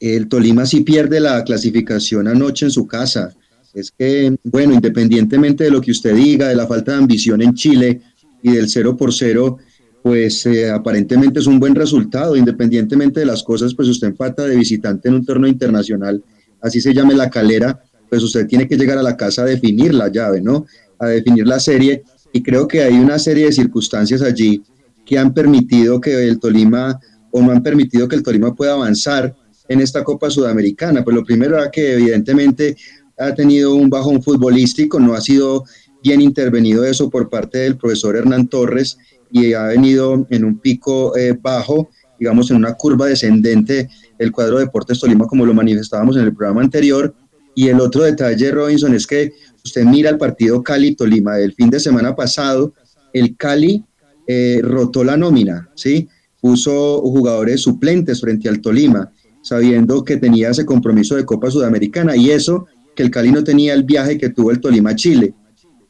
el 0.00 0.28
Tolima 0.28 0.64
sí 0.64 0.80
pierde 0.80 1.20
la 1.20 1.44
clasificación 1.44 2.26
anoche 2.26 2.66
en 2.66 2.70
su 2.70 2.86
casa. 2.86 3.34
Es 3.74 3.90
que, 3.90 4.34
bueno, 4.44 4.74
independientemente 4.74 5.64
de 5.64 5.70
lo 5.70 5.80
que 5.80 5.90
usted 5.90 6.14
diga, 6.14 6.48
de 6.48 6.54
la 6.54 6.66
falta 6.66 6.92
de 6.92 6.98
ambición 6.98 7.42
en 7.42 7.54
Chile 7.54 8.00
y 8.42 8.52
del 8.52 8.68
0 8.68 8.96
por 8.96 9.12
0, 9.12 9.58
pues 10.02 10.46
eh, 10.46 10.70
aparentemente 10.70 11.40
es 11.40 11.46
un 11.46 11.58
buen 11.58 11.74
resultado, 11.74 12.36
independientemente 12.36 13.20
de 13.20 13.26
las 13.26 13.42
cosas, 13.42 13.74
pues 13.74 13.88
usted 13.88 14.08
empata 14.08 14.44
de 14.44 14.56
visitante 14.56 15.08
en 15.08 15.14
un 15.14 15.24
torneo 15.24 15.48
internacional, 15.48 16.22
así 16.60 16.80
se 16.80 16.94
llame 16.94 17.14
la 17.14 17.30
calera, 17.30 17.82
pues 18.08 18.22
usted 18.22 18.46
tiene 18.46 18.66
que 18.66 18.76
llegar 18.76 18.98
a 18.98 19.02
la 19.02 19.16
casa 19.16 19.42
a 19.42 19.46
definir 19.46 19.94
la 19.94 20.08
llave, 20.08 20.40
¿no? 20.40 20.66
A 20.98 21.08
definir 21.08 21.46
la 21.46 21.60
serie, 21.60 22.04
y 22.32 22.42
creo 22.42 22.66
que 22.66 22.82
hay 22.82 22.94
una 22.94 23.18
serie 23.18 23.46
de 23.46 23.52
circunstancias 23.52 24.22
allí 24.22 24.62
que 25.04 25.18
han 25.18 25.32
permitido 25.32 26.00
que 26.00 26.28
el 26.28 26.38
Tolima 26.38 27.00
o 27.30 27.42
no 27.42 27.52
han 27.52 27.62
permitido 27.62 28.08
que 28.08 28.16
el 28.16 28.22
Tolima 28.22 28.54
pueda 28.54 28.74
avanzar 28.74 29.34
en 29.68 29.80
esta 29.80 30.04
Copa 30.04 30.30
Sudamericana. 30.30 31.04
Pues 31.04 31.16
lo 31.16 31.24
primero 31.24 31.56
era 31.56 31.70
que 31.70 31.94
evidentemente 31.94 32.76
ha 33.18 33.34
tenido 33.34 33.74
un 33.74 33.90
bajón 33.90 34.22
futbolístico, 34.22 35.00
no 35.00 35.14
ha 35.14 35.20
sido 35.20 35.64
bien 36.02 36.20
intervenido 36.20 36.84
eso 36.84 37.10
por 37.10 37.28
parte 37.28 37.58
del 37.58 37.76
profesor 37.76 38.16
Hernán 38.16 38.48
Torres 38.48 38.98
y 39.30 39.52
ha 39.52 39.64
venido 39.64 40.26
en 40.30 40.44
un 40.44 40.58
pico 40.58 41.16
eh, 41.16 41.36
bajo, 41.40 41.90
digamos 42.18 42.50
en 42.50 42.56
una 42.56 42.74
curva 42.74 43.06
descendente 43.06 43.88
el 44.18 44.32
cuadro 44.32 44.58
de 44.58 44.64
Deportes 44.64 44.98
Tolima 44.98 45.26
como 45.26 45.46
lo 45.46 45.54
manifestábamos 45.54 46.16
en 46.16 46.24
el 46.24 46.34
programa 46.34 46.62
anterior. 46.62 47.14
Y 47.54 47.68
el 47.68 47.80
otro 47.80 48.04
detalle, 48.04 48.50
Robinson, 48.52 48.94
es 48.94 49.06
que 49.06 49.32
usted 49.64 49.84
mira 49.84 50.10
el 50.10 50.18
partido 50.18 50.62
Cali-Tolima 50.62 51.36
del 51.36 51.54
fin 51.54 51.70
de 51.70 51.80
semana 51.80 52.14
pasado, 52.14 52.72
el 53.12 53.36
Cali 53.36 53.84
eh, 54.26 54.60
rotó 54.62 55.02
la 55.02 55.16
nómina, 55.16 55.68
¿sí? 55.74 56.08
Puso 56.40 57.00
jugadores 57.00 57.62
suplentes 57.62 58.20
frente 58.20 58.48
al 58.48 58.60
Tolima, 58.60 59.10
sabiendo 59.42 60.04
que 60.04 60.18
tenía 60.18 60.50
ese 60.50 60.64
compromiso 60.64 61.16
de 61.16 61.24
Copa 61.24 61.50
Sudamericana 61.50 62.14
y 62.16 62.30
eso 62.30 62.66
que 62.94 63.02
el 63.02 63.10
Cali 63.10 63.32
no 63.32 63.42
tenía 63.42 63.74
el 63.74 63.84
viaje 63.84 64.18
que 64.18 64.28
tuvo 64.28 64.50
el 64.50 64.60
Tolima 64.60 64.90
a 64.90 64.96
Chile. 64.96 65.34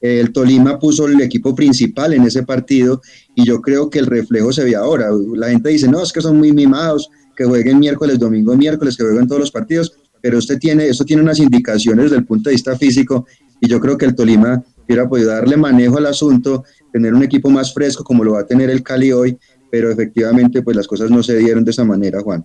El 0.00 0.32
Tolima 0.32 0.78
puso 0.78 1.06
el 1.06 1.20
equipo 1.20 1.54
principal 1.54 2.12
en 2.12 2.22
ese 2.22 2.44
partido 2.44 3.00
y 3.34 3.44
yo 3.44 3.61
creo 3.61 3.90
que 3.90 3.98
el 3.98 4.06
reflejo 4.06 4.52
se 4.52 4.64
ve 4.64 4.76
ahora. 4.76 5.08
La 5.34 5.48
gente 5.48 5.70
dice, 5.70 5.88
no, 5.88 6.02
es 6.02 6.12
que 6.12 6.20
son 6.20 6.38
muy 6.38 6.52
mimados, 6.52 7.08
que 7.37 7.44
jueguen 7.44 7.78
miércoles, 7.78 8.18
domingo, 8.18 8.56
miércoles, 8.56 8.96
que 8.96 9.04
jueguen 9.04 9.26
todos 9.26 9.40
los 9.40 9.50
partidos, 9.50 9.92
pero 10.20 10.38
usted 10.38 10.58
tiene, 10.58 10.88
esto 10.88 11.04
tiene 11.04 11.22
unas 11.22 11.38
indicaciones 11.38 12.06
desde 12.06 12.16
el 12.16 12.24
punto 12.24 12.50
de 12.50 12.54
vista 12.54 12.76
físico 12.76 13.26
y 13.61 13.68
yo 13.68 13.80
creo 13.80 13.96
que 13.96 14.06
el 14.06 14.14
Tolima 14.14 14.62
hubiera 14.84 15.08
podido 15.08 15.30
darle 15.30 15.56
manejo 15.56 15.98
al 15.98 16.06
asunto, 16.06 16.64
tener 16.92 17.14
un 17.14 17.22
equipo 17.22 17.50
más 17.50 17.74
fresco 17.74 18.04
como 18.04 18.24
lo 18.24 18.32
va 18.32 18.40
a 18.40 18.46
tener 18.46 18.70
el 18.70 18.82
Cali 18.82 19.12
hoy, 19.12 19.37
pero 19.70 19.90
efectivamente 19.90 20.62
pues 20.62 20.76
las 20.76 20.87
cosas 20.87 21.11
no 21.11 21.22
se 21.22 21.37
dieron 21.37 21.64
de 21.64 21.70
esa 21.70 21.84
manera, 21.84 22.20
Juan. 22.20 22.44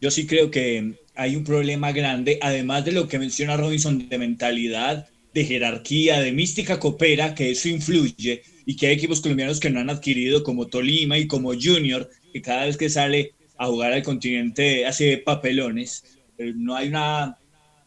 Yo 0.00 0.10
sí 0.10 0.26
creo 0.26 0.50
que 0.50 0.98
hay 1.14 1.34
un 1.34 1.44
problema 1.44 1.90
grande, 1.92 2.38
además 2.40 2.84
de 2.84 2.92
lo 2.92 3.08
que 3.08 3.18
menciona 3.18 3.56
Robinson 3.56 4.08
de 4.08 4.18
mentalidad, 4.18 5.08
de 5.38 5.44
jerarquía, 5.44 6.20
de 6.20 6.32
mística 6.32 6.78
coopera, 6.80 7.34
que 7.34 7.50
eso 7.52 7.68
influye 7.68 8.42
y 8.66 8.76
que 8.76 8.88
hay 8.88 8.94
equipos 8.94 9.20
colombianos 9.20 9.60
que 9.60 9.70
no 9.70 9.80
han 9.80 9.88
adquirido 9.88 10.42
como 10.42 10.66
Tolima 10.66 11.16
y 11.16 11.26
como 11.26 11.54
Junior, 11.54 12.10
que 12.32 12.42
cada 12.42 12.66
vez 12.66 12.76
que 12.76 12.90
sale 12.90 13.34
a 13.56 13.66
jugar 13.66 13.92
al 13.92 14.02
continente 14.02 14.84
hace 14.84 15.18
papelones. 15.18 16.04
No 16.38 16.76
hay 16.76 16.88
una 16.88 17.38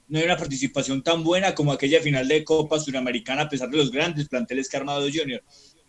no 0.08 0.20
hay 0.20 0.26
una 0.26 0.36
participación 0.36 1.04
tan 1.04 1.24
buena 1.24 1.56
como 1.56 1.72
aquella 1.72 2.02
final 2.02 2.28
de 2.28 2.44
Copa 2.44 2.80
Suramericana 2.80 3.44
a 3.44 3.50
pesar 3.50 3.70
de 3.70 3.78
los 3.78 3.92
grandes 3.92 4.28
planteles 4.28 4.68
que 4.68 4.76
ha 4.76 4.82
armado 4.82 5.08
Junior. 5.14 5.42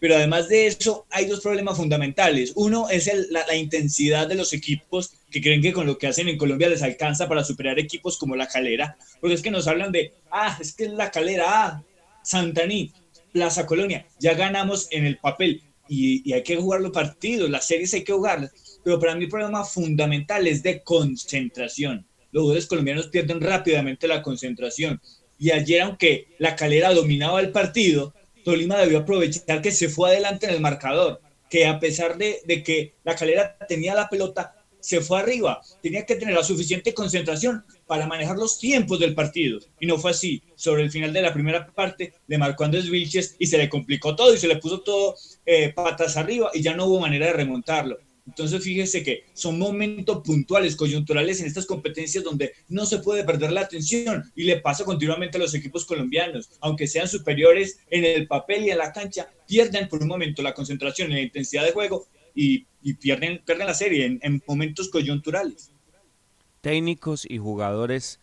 Pero 0.03 0.17
además 0.17 0.49
de 0.49 0.67
eso, 0.67 1.07
hay 1.11 1.27
dos 1.27 1.39
problemas 1.39 1.77
fundamentales. 1.77 2.55
Uno 2.57 2.91
es 2.91 3.09
la, 3.31 3.47
la, 3.47 3.55
intensidad 3.55 4.27
de 4.27 4.35
los 4.35 4.53
equipos 4.53 5.13
que 5.31 5.41
creen 5.41 5.63
que 5.63 5.73
con 5.73 5.87
lo 5.87 5.97
que 5.97 6.09
hacen 6.09 6.29
en 6.29 6.37
Colombia 6.37 6.69
les 6.69 6.83
alcanza 6.83 7.29
para 7.29 7.45
superar 7.45 7.79
equipos 7.79 8.19
como 8.19 8.35
La 8.35 8.49
Calera. 8.49 8.97
Porque 9.21 9.37
es 9.37 9.43
que 9.43 9.53
nos 9.53 9.69
hablan 9.69 9.93
de, 9.93 10.13
ah, 10.33 10.59
es 10.61 10.75
que 10.75 10.87
es 10.87 10.91
La 10.91 11.13
Calera, 11.13 11.45
ah, 11.47 11.83
Santaní, 12.25 12.91
Plaza 13.33 13.65
Colonia. 13.65 14.05
Ya 14.19 14.35
ganamos 14.35 14.89
en 14.91 15.07
el 15.07 15.19
papel 15.19 15.63
y, 15.89 16.29
y 16.29 16.33
hay 16.33 16.43
que 16.43 16.57
jugar 16.57 16.81
los 16.81 16.91
partidos, 16.91 17.49
las 17.49 17.69
series 17.69 17.95
hay 17.95 18.03
que 18.03 18.13
jugarlas. 18.13 18.51
Pero 18.83 18.99
para 18.99 19.15
mí 19.15 19.27
el 19.27 19.31
problema 19.31 19.65
fundamental 19.65 20.49
es 20.49 20.65
de 20.65 20.83
concentración 20.83 22.05
los 22.33 22.41
jugadores 22.41 22.67
colombianos 22.67 23.09
pierden 23.09 23.43
rápidamente 23.43 24.09
la 24.09 24.23
concentración. 24.23 25.01
Y 25.39 25.51
ayer, 25.51 25.83
aunque 25.83 26.29
la 26.39 26.57
calera 26.57 26.95
dominaba 26.95 27.41
el 27.41 27.51
partido, 27.51 28.15
Tolima 28.45 28.79
debió 28.79 28.99
aprovechar 28.99 29.63
que 29.63 29.73
se 29.73 29.89
fue 29.89 30.11
adelante 30.11 30.47
en 30.47 30.55
el 30.55 30.61
marcador, 30.61 31.21
que 31.49 31.67
a 31.67 31.79
pesar 31.79 32.17
de, 32.17 32.41
que 32.65 32.95
la 33.05 33.15
calera 33.15 33.57
tenía 33.69 33.95
la 33.95 34.09
pelota, 34.09 34.55
se 34.81 35.01
fue 35.01 35.21
arriba. 35.21 35.61
Tenía 35.81 36.05
que 36.05 36.17
tener 36.17 36.35
la 36.35 36.43
suficiente 36.43 36.93
concentración 36.93 37.65
para 37.87 38.07
manejar 38.07 38.37
los 38.37 38.59
tiempos 38.59 38.99
del 38.99 39.15
partido. 39.15 39.61
Y 39.79 39.87
no 39.87 39.97
fue 39.99 40.11
así. 40.11 40.43
Sobre 40.57 40.83
el 40.83 40.91
final 40.91 41.13
de 41.13 41.23
la 41.23 41.33
primera 41.33 41.67
parte, 41.67 42.15
le 42.27 42.39
marcó 42.39 42.65
Andrés 42.65 42.91
Vilches 42.91 43.37
y 43.39 43.47
se 43.47 43.59
le 43.59 43.69
complicó 43.69 44.17
todo 44.17 44.35
y 44.35 44.39
se 44.39 44.49
le 44.49 44.57
puso 44.57 44.81
todo 44.81 45.15
eh, 45.47 45.73
patas 45.73 46.17
arriba 46.17 46.51
y 46.53 46.63
ya 46.63 46.75
no 46.75 46.87
hubo 46.87 47.01
manera 47.01 47.27
de 47.27 47.33
remontarlo. 47.33 47.99
Entonces, 48.27 48.63
fíjese 48.63 49.03
que 49.03 49.25
son 49.33 49.59
momentos 49.59 50.23
puntuales, 50.25 50.77
coyunturales 50.77 51.41
en 51.41 51.47
estas 51.47 51.67
competencias 51.67 52.23
donde 52.23 52.53
no 52.69 52.87
se 52.87 52.99
puede 52.99 53.25
perder 53.25 53.51
la 53.53 53.63
atención 53.63 54.31
y 54.37 54.45
le 54.45 54.61
pasa 54.61 54.85
continuamente 54.85 55.39
a 55.39 55.41
los 55.41 55.55
equipos 55.55 55.85
colombianos, 55.85 56.51
aunque 56.61 56.87
sean 56.87 57.09
superiores 57.09 57.81
en 57.91 58.05
el 58.05 58.29
papel 58.29 58.65
y 58.65 58.71
en 58.71 58.79
la 58.79 58.93
cancha, 58.93 59.29
pierden 59.47 59.89
por 59.89 60.03
un 60.03 60.09
momento 60.09 60.43
la 60.43 60.55
concentración 60.55 61.11
y 61.11 61.15
la 61.15 61.21
intensidad 61.21 61.65
de 61.65 61.73
juego 61.73 62.07
y, 62.35 62.67
pierden, 63.01 63.43
pierden 63.45 63.67
la 63.67 63.75
serie 63.75 64.07
en, 64.07 64.21
en 64.23 64.43
momentos 64.47 64.89
coyunturales. 64.89 65.73
Técnicos 66.61 67.27
y 67.29 67.39
jugadores 67.39 68.21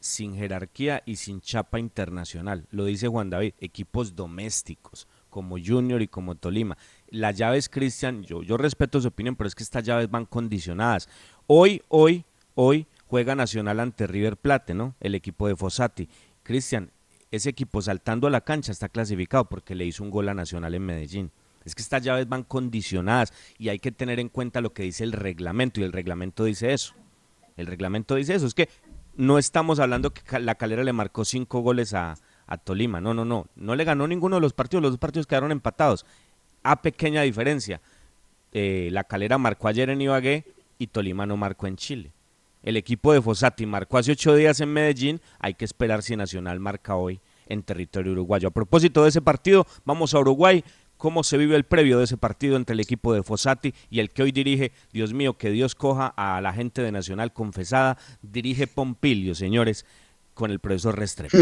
sin 0.00 0.34
jerarquía 0.36 1.02
y 1.06 1.16
sin 1.16 1.40
chapa 1.40 1.78
internacional, 1.78 2.66
lo 2.70 2.84
dice 2.84 3.08
Juan 3.08 3.30
David, 3.30 3.54
equipos 3.60 4.16
domésticos 4.16 5.06
como 5.30 5.56
Junior 5.58 6.02
y 6.02 6.08
como 6.08 6.34
Tolima 6.34 6.76
las 7.10 7.36
llaves, 7.36 7.68
Cristian, 7.68 8.22
yo, 8.22 8.42
yo 8.42 8.56
respeto 8.56 9.00
su 9.00 9.08
opinión, 9.08 9.36
pero 9.36 9.48
es 9.48 9.54
que 9.54 9.62
estas 9.62 9.84
llaves 9.84 10.10
van 10.10 10.26
condicionadas. 10.26 11.08
Hoy, 11.46 11.82
hoy, 11.88 12.24
hoy 12.54 12.86
juega 13.06 13.34
Nacional 13.34 13.80
ante 13.80 14.06
River 14.06 14.36
Plate, 14.36 14.74
¿no? 14.74 14.94
El 15.00 15.14
equipo 15.14 15.48
de 15.48 15.56
Fossati. 15.56 16.08
Cristian, 16.42 16.90
ese 17.30 17.50
equipo 17.50 17.82
saltando 17.82 18.26
a 18.26 18.30
la 18.30 18.40
cancha 18.40 18.72
está 18.72 18.88
clasificado 18.88 19.48
porque 19.48 19.74
le 19.74 19.84
hizo 19.84 20.02
un 20.02 20.10
gol 20.10 20.28
a 20.28 20.34
Nacional 20.34 20.74
en 20.74 20.82
Medellín. 20.82 21.30
Es 21.64 21.74
que 21.74 21.82
estas 21.82 22.02
llaves 22.02 22.28
van 22.28 22.44
condicionadas 22.44 23.32
y 23.58 23.68
hay 23.68 23.80
que 23.80 23.90
tener 23.90 24.20
en 24.20 24.28
cuenta 24.28 24.60
lo 24.60 24.72
que 24.72 24.84
dice 24.84 25.02
el 25.02 25.12
reglamento 25.12 25.80
y 25.80 25.84
el 25.84 25.92
reglamento 25.92 26.44
dice 26.44 26.72
eso. 26.72 26.94
El 27.56 27.66
reglamento 27.66 28.14
dice 28.14 28.36
eso. 28.36 28.46
Es 28.46 28.54
que 28.54 28.68
no 29.16 29.38
estamos 29.38 29.80
hablando 29.80 30.12
que 30.12 30.38
la 30.38 30.54
calera 30.54 30.84
le 30.84 30.92
marcó 30.92 31.24
cinco 31.24 31.60
goles 31.60 31.92
a, 31.94 32.14
a 32.46 32.58
Tolima. 32.58 33.00
No, 33.00 33.14
no, 33.14 33.24
no. 33.24 33.48
No 33.56 33.74
le 33.74 33.82
ganó 33.82 34.06
ninguno 34.06 34.36
de 34.36 34.42
los 34.42 34.52
partidos. 34.52 34.82
Los 34.82 34.92
dos 34.92 35.00
partidos 35.00 35.26
quedaron 35.26 35.50
empatados 35.50 36.06
a 36.70 36.82
pequeña 36.82 37.22
diferencia. 37.22 37.80
Eh, 38.52 38.88
la 38.92 39.04
calera 39.04 39.38
marcó 39.38 39.68
ayer 39.68 39.90
en 39.90 40.00
Ibagué 40.00 40.44
y 40.78 40.86
Tolima 40.88 41.26
no 41.26 41.36
marcó 41.36 41.66
en 41.66 41.76
Chile. 41.76 42.12
El 42.62 42.76
equipo 42.76 43.12
de 43.12 43.22
Fossati 43.22 43.64
marcó 43.66 43.98
hace 43.98 44.12
ocho 44.12 44.34
días 44.34 44.60
en 44.60 44.72
Medellín. 44.72 45.20
Hay 45.38 45.54
que 45.54 45.64
esperar 45.64 46.02
si 46.02 46.16
Nacional 46.16 46.58
marca 46.58 46.96
hoy 46.96 47.20
en 47.48 47.62
territorio 47.62 48.12
uruguayo. 48.12 48.48
A 48.48 48.50
propósito 48.50 49.02
de 49.02 49.10
ese 49.10 49.22
partido, 49.22 49.66
vamos 49.84 50.14
a 50.14 50.18
Uruguay. 50.18 50.64
¿Cómo 50.96 51.22
se 51.22 51.36
vive 51.36 51.54
el 51.54 51.64
previo 51.64 51.98
de 51.98 52.04
ese 52.04 52.16
partido 52.16 52.56
entre 52.56 52.74
el 52.74 52.80
equipo 52.80 53.12
de 53.12 53.22
Fossati 53.22 53.74
y 53.90 54.00
el 54.00 54.10
que 54.10 54.22
hoy 54.22 54.32
dirige? 54.32 54.72
Dios 54.92 55.12
mío, 55.12 55.36
que 55.36 55.50
Dios 55.50 55.74
coja 55.74 56.12
a 56.16 56.40
la 56.40 56.52
gente 56.52 56.82
de 56.82 56.90
Nacional 56.90 57.32
confesada. 57.32 57.98
Dirige 58.22 58.66
Pompilio, 58.66 59.34
señores, 59.34 59.84
con 60.34 60.50
el 60.50 60.58
profesor 60.58 60.98
Restrepo. 60.98 61.36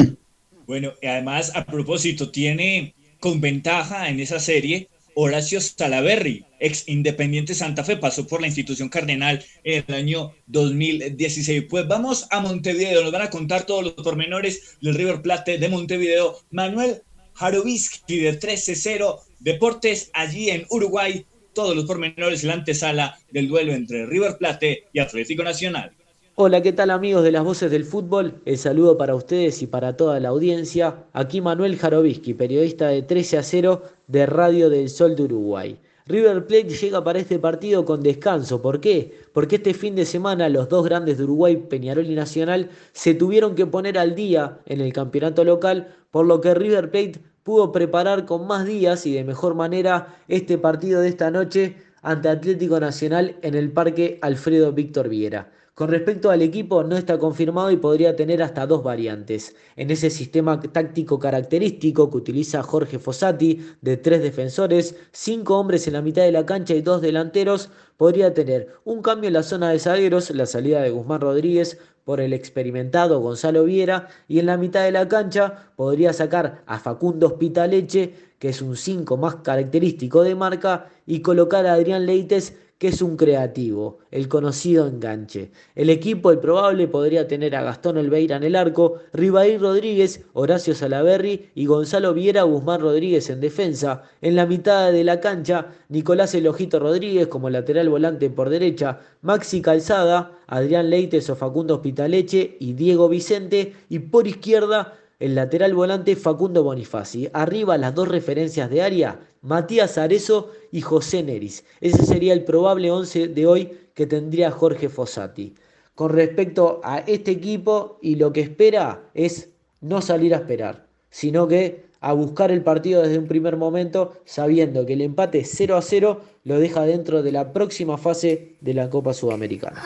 Bueno, 0.67 0.93
además, 1.03 1.55
a 1.55 1.65
propósito, 1.65 2.31
tiene 2.31 2.95
con 3.21 3.41
ventaja 3.41 4.09
en 4.09 4.19
esa 4.19 4.41
serie 4.41 4.89
Horacio 5.15 5.61
Salaberry, 5.61 6.45
ex 6.61 6.89
Independiente 6.89 7.55
Santa 7.55 7.85
Fe, 7.85 7.97
pasó 7.97 8.27
por 8.27 8.41
la 8.41 8.47
institución 8.47 8.89
cardenal 8.89 9.45
en 9.63 9.85
el 9.87 9.95
año 9.95 10.35
2016. 10.47 11.65
Pues 11.69 11.87
vamos 11.87 12.27
a 12.31 12.41
Montevideo, 12.41 13.03
nos 13.03 13.13
van 13.13 13.23
a 13.23 13.31
contar 13.31 13.65
todos 13.65 13.85
los 13.85 13.95
pormenores 13.95 14.77
del 14.81 14.95
River 14.95 15.23
Plate 15.23 15.59
de 15.59 15.69
Montevideo. 15.69 16.39
Manuel 16.51 17.03
Jarovisky 17.35 18.19
de 18.19 18.39
13-0 18.39 19.21
Deportes 19.41 20.11
allí 20.15 20.51
en 20.51 20.67
Uruguay. 20.71 21.27
Todos 21.53 21.77
los 21.77 21.85
pormenores 21.85 22.43
en 22.43 22.49
la 22.49 22.55
antesala 22.55 23.19
del 23.31 23.47
duelo 23.47 23.73
entre 23.73 24.07
River 24.07 24.39
Plate 24.39 24.85
y 24.93 24.99
Atlético 24.99 25.45
Nacional. 25.45 25.93
Hola, 26.37 26.63
¿qué 26.63 26.73
tal 26.73 26.91
amigos 26.91 27.23
de 27.23 27.31
las 27.31 27.45
voces 27.45 27.71
del 27.71 27.85
fútbol? 27.85 28.41
El 28.45 28.59
saludo 28.59 28.99
para 28.99 29.15
ustedes 29.15 29.63
y 29.63 29.69
para 29.69 29.97
toda 29.97 30.19
la 30.19 30.31
audiencia. 30.31 31.05
Aquí 31.13 31.41
Manuel 31.41 31.79
Jarovisky, 31.79 32.35
periodista 32.35 32.89
de 32.89 33.03
13 33.03 33.39
a 33.39 33.43
0 33.45 33.83
de 34.09 34.27
Radio 34.27 34.69
del 34.69 34.89
Sol 34.89 35.15
de 35.15 35.23
Uruguay. 35.23 35.79
River 36.07 36.45
Plate 36.49 36.71
llega 36.71 37.05
para 37.05 37.21
este 37.21 37.39
partido 37.39 37.85
con 37.85 38.03
descanso. 38.03 38.61
¿Por 38.61 38.81
qué? 38.81 39.17
Porque 39.33 39.57
este 39.57 39.75
fin 39.75 39.95
de 39.95 40.05
semana 40.05 40.49
los 40.49 40.69
dos 40.69 40.85
grandes 40.85 41.19
de 41.19 41.23
Uruguay, 41.23 41.57
Peñarol 41.57 42.11
y 42.11 42.17
Nacional, 42.17 42.69
se 42.91 43.15
tuvieron 43.15 43.55
que 43.55 43.67
poner 43.67 43.97
al 43.97 44.17
día 44.17 44.59
en 44.67 44.81
el 44.81 44.93
campeonato 44.93 45.45
local, 45.45 45.95
por 46.11 46.27
lo 46.27 46.41
que 46.41 46.53
River 46.53 46.91
Plate 46.91 47.21
pudo 47.45 47.71
preparar 47.71 48.25
con 48.25 48.49
más 48.49 48.67
días 48.67 49.07
y 49.07 49.15
de 49.15 49.23
mejor 49.23 49.55
manera 49.55 50.19
este 50.27 50.59
partido 50.59 51.01
de 51.01 51.11
esta 51.11 51.31
noche 51.31 51.77
ante 52.03 52.29
Atlético 52.29 52.81
Nacional 52.81 53.37
en 53.43 53.55
el 53.55 53.71
Parque 53.71 54.19
Alfredo 54.21 54.73
Víctor 54.73 55.09
Viera. 55.09 55.53
Con 55.75 55.91
respecto 55.91 56.31
al 56.31 56.41
equipo, 56.41 56.85
no 56.85 56.97
está 56.97 57.19
confirmado 57.19 57.73
y 57.73 57.77
podría 57.77 58.15
tener 58.15 58.45
hasta 58.45 58.65
dos 58.65 58.85
variantes. 58.85 59.57
En 59.75 59.91
ese 59.91 60.09
sistema 60.09 60.61
táctico 60.61 61.19
característico 61.19 62.09
que 62.11 62.17
utiliza 62.17 62.63
Jorge 62.63 63.01
Fossati, 63.01 63.61
de 63.81 63.97
tres 63.97 64.23
defensores, 64.23 64.95
cinco 65.11 65.59
hombres 65.59 65.89
en 65.89 65.95
la 65.95 66.03
mitad 66.03 66.23
de 66.23 66.31
la 66.31 66.47
cancha 66.47 66.75
y 66.75 66.81
dos 66.81 67.03
delanteros, 67.03 67.71
podría 67.97 68.33
tener 68.33 68.69
un 68.85 69.03
cambio 69.03 69.27
en 69.27 69.35
la 69.35 69.43
zona 69.43 69.71
de 69.71 69.81
zagueros, 69.81 70.31
la 70.31 70.47
salida 70.47 70.81
de 70.81 70.91
Guzmán 70.91 71.21
Rodríguez 71.21 71.77
por 72.05 72.21
el 72.21 72.35
experimentado 72.35 73.19
Gonzalo 73.19 73.65
Viera, 73.65 74.07
y 74.29 74.39
en 74.39 74.47
la 74.47 74.57
mitad 74.57 74.85
de 74.85 74.93
la 74.93 75.09
cancha 75.09 75.73
podría 75.75 76.13
sacar 76.13 76.63
a 76.67 76.79
Facundo 76.79 77.27
Hospitaleche, 77.27 78.15
que 78.39 78.51
es 78.51 78.63
un 78.63 78.77
5 78.77 79.17
más 79.17 79.37
característico 79.37 80.23
de 80.23 80.37
marca, 80.37 80.89
y 81.05 81.19
colocar 81.19 81.67
a 81.67 81.73
Adrián 81.73 82.07
Leites, 82.07 82.55
que 82.79 82.89
es 82.89 83.03
un 83.03 83.17
creativo, 83.17 83.99
el 84.11 84.29
conocido 84.29 84.87
enganche. 84.87 85.51
El 85.75 85.91
equipo, 85.91 86.31
el 86.31 86.39
probable, 86.39 86.89
podría 86.89 87.29
tener 87.29 87.55
a 87.55 87.63
Gastón 87.63 87.97
Olveira 87.97 88.37
en 88.37 88.43
el 88.43 88.57
arco, 88.57 88.99
Ribaí 89.13 89.57
Rodríguez, 89.59 90.25
Horacio 90.33 90.75
Salaberry 90.75 91.51
y 91.55 91.67
Gonzalo 91.67 92.15
Viera 92.15 92.43
Guzmán 92.43 92.81
Rodríguez 92.81 93.31
en 93.31 93.41
defensa. 93.41 94.03
En 94.21 94.37
la 94.37 94.47
mitad 94.47 94.93
de 94.93 95.05
la 95.05 95.21
cancha, 95.21 95.69
Nicolás 95.89 96.35
Elojito 96.35 96.79
Rodríguez 96.79 97.29
como 97.29 97.49
lateral 97.49 97.89
volante 97.89 98.29
por 98.31 98.51
derecha, 98.51 99.01
Maxi 99.23 99.63
Calzada, 99.63 100.39
Adrián 100.47 100.91
Leites 100.91 101.31
o 101.31 101.37
Facundo 101.37 101.81
y 101.85 102.73
Diego 102.73 103.09
Vicente. 103.09 103.75
Y 103.89 104.01
por 104.01 104.27
izquierda, 104.27 104.95
el 105.19 105.35
lateral 105.35 105.75
volante 105.75 106.17
Facundo 106.17 106.63
Bonifaci. 106.63 107.29
Arriba 107.33 107.79
las 107.79 107.95
dos 107.95 108.09
referencias 108.09 108.71
de 108.71 108.83
área, 108.83 109.21
Matías 109.43 109.99
Arezo 109.99 110.51
y 110.73 110.81
José 110.81 111.23
Neris. 111.23 111.65
Ese 111.81 112.05
sería 112.05 112.33
el 112.33 112.45
probable 112.45 112.91
11 112.91 113.29
de 113.29 113.47
hoy 113.47 113.71
que 113.95 114.07
tendría 114.07 114.51
Jorge 114.51 114.89
Fossati. 114.89 115.55
Con 115.95 116.11
respecto 116.11 116.81
a 116.83 116.99
este 116.99 117.31
equipo 117.31 117.99
y 118.03 118.17
lo 118.17 118.33
que 118.33 118.41
espera 118.41 119.03
es 119.15 119.51
no 119.81 120.01
salir 120.01 120.35
a 120.35 120.39
esperar, 120.39 120.87
sino 121.11 121.47
que 121.47 121.85
a 122.01 122.13
buscar 122.13 122.51
el 122.51 122.63
partido 122.63 123.03
desde 123.03 123.19
un 123.19 123.27
primer 123.27 123.57
momento, 123.57 124.13
sabiendo 124.25 124.85
que 124.85 124.93
el 124.93 125.01
empate 125.01 125.45
0 125.45 125.77
a 125.77 125.83
0 125.83 126.21
lo 126.45 126.59
deja 126.59 126.83
dentro 126.83 127.23
de 127.23 127.33
la 127.33 127.53
próxima 127.53 127.97
fase 127.97 128.57
de 128.61 128.75
la 128.75 128.91
Copa 128.91 129.15
Sudamericana. 129.15 129.83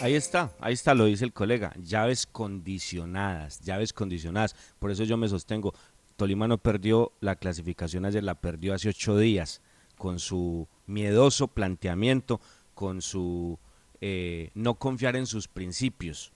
Ahí 0.00 0.14
está, 0.14 0.52
ahí 0.60 0.74
está, 0.74 0.94
lo 0.94 1.06
dice 1.06 1.24
el 1.24 1.32
colega. 1.32 1.72
Llaves 1.82 2.26
condicionadas, 2.26 3.60
llaves 3.60 3.92
condicionadas. 3.92 4.54
Por 4.78 4.90
eso 4.90 5.04
yo 5.04 5.16
me 5.16 5.28
sostengo. 5.28 5.74
Tolima 6.16 6.46
no 6.46 6.58
perdió 6.58 7.12
la 7.20 7.36
clasificación 7.36 8.04
ayer, 8.04 8.22
la 8.22 8.36
perdió 8.36 8.74
hace 8.74 8.88
ocho 8.88 9.16
días 9.18 9.60
con 9.96 10.20
su 10.20 10.68
miedoso 10.86 11.48
planteamiento, 11.48 12.40
con 12.74 13.02
su 13.02 13.58
eh, 14.00 14.50
no 14.54 14.74
confiar 14.74 15.16
en 15.16 15.26
sus 15.26 15.48
principios 15.48 16.32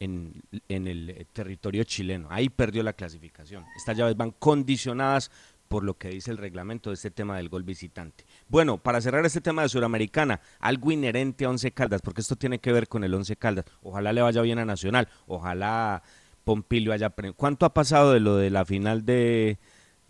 en, 0.00 0.42
en 0.68 0.88
el 0.88 1.26
territorio 1.32 1.84
chileno. 1.84 2.26
Ahí 2.30 2.48
perdió 2.48 2.82
la 2.82 2.94
clasificación. 2.94 3.64
Estas 3.76 3.96
llaves 3.96 4.16
van 4.16 4.32
condicionadas 4.32 5.30
por 5.68 5.84
lo 5.84 5.94
que 5.94 6.08
dice 6.08 6.30
el 6.30 6.38
reglamento 6.38 6.90
de 6.90 6.94
este 6.94 7.10
tema 7.10 7.36
del 7.36 7.48
gol 7.48 7.62
visitante. 7.62 8.24
Bueno, 8.48 8.78
para 8.78 9.00
cerrar 9.00 9.24
este 9.24 9.40
tema 9.40 9.62
de 9.62 9.68
Suramericana, 9.68 10.40
algo 10.60 10.92
inherente 10.92 11.44
a 11.44 11.50
Once 11.50 11.70
Caldas, 11.72 12.02
porque 12.02 12.20
esto 12.20 12.36
tiene 12.36 12.58
que 12.58 12.72
ver 12.72 12.88
con 12.88 13.02
el 13.04 13.14
Once 13.14 13.36
Caldas. 13.36 13.64
Ojalá 13.82 14.12
le 14.12 14.22
vaya 14.22 14.42
bien 14.42 14.58
a 14.58 14.64
Nacional, 14.64 15.08
ojalá 15.26 16.02
Pompilio 16.44 16.92
haya... 16.92 17.12
¿Cuánto 17.36 17.66
ha 17.66 17.74
pasado 17.74 18.12
de 18.12 18.20
lo 18.20 18.36
de 18.36 18.50
la 18.50 18.64
final 18.64 19.04
de, 19.04 19.58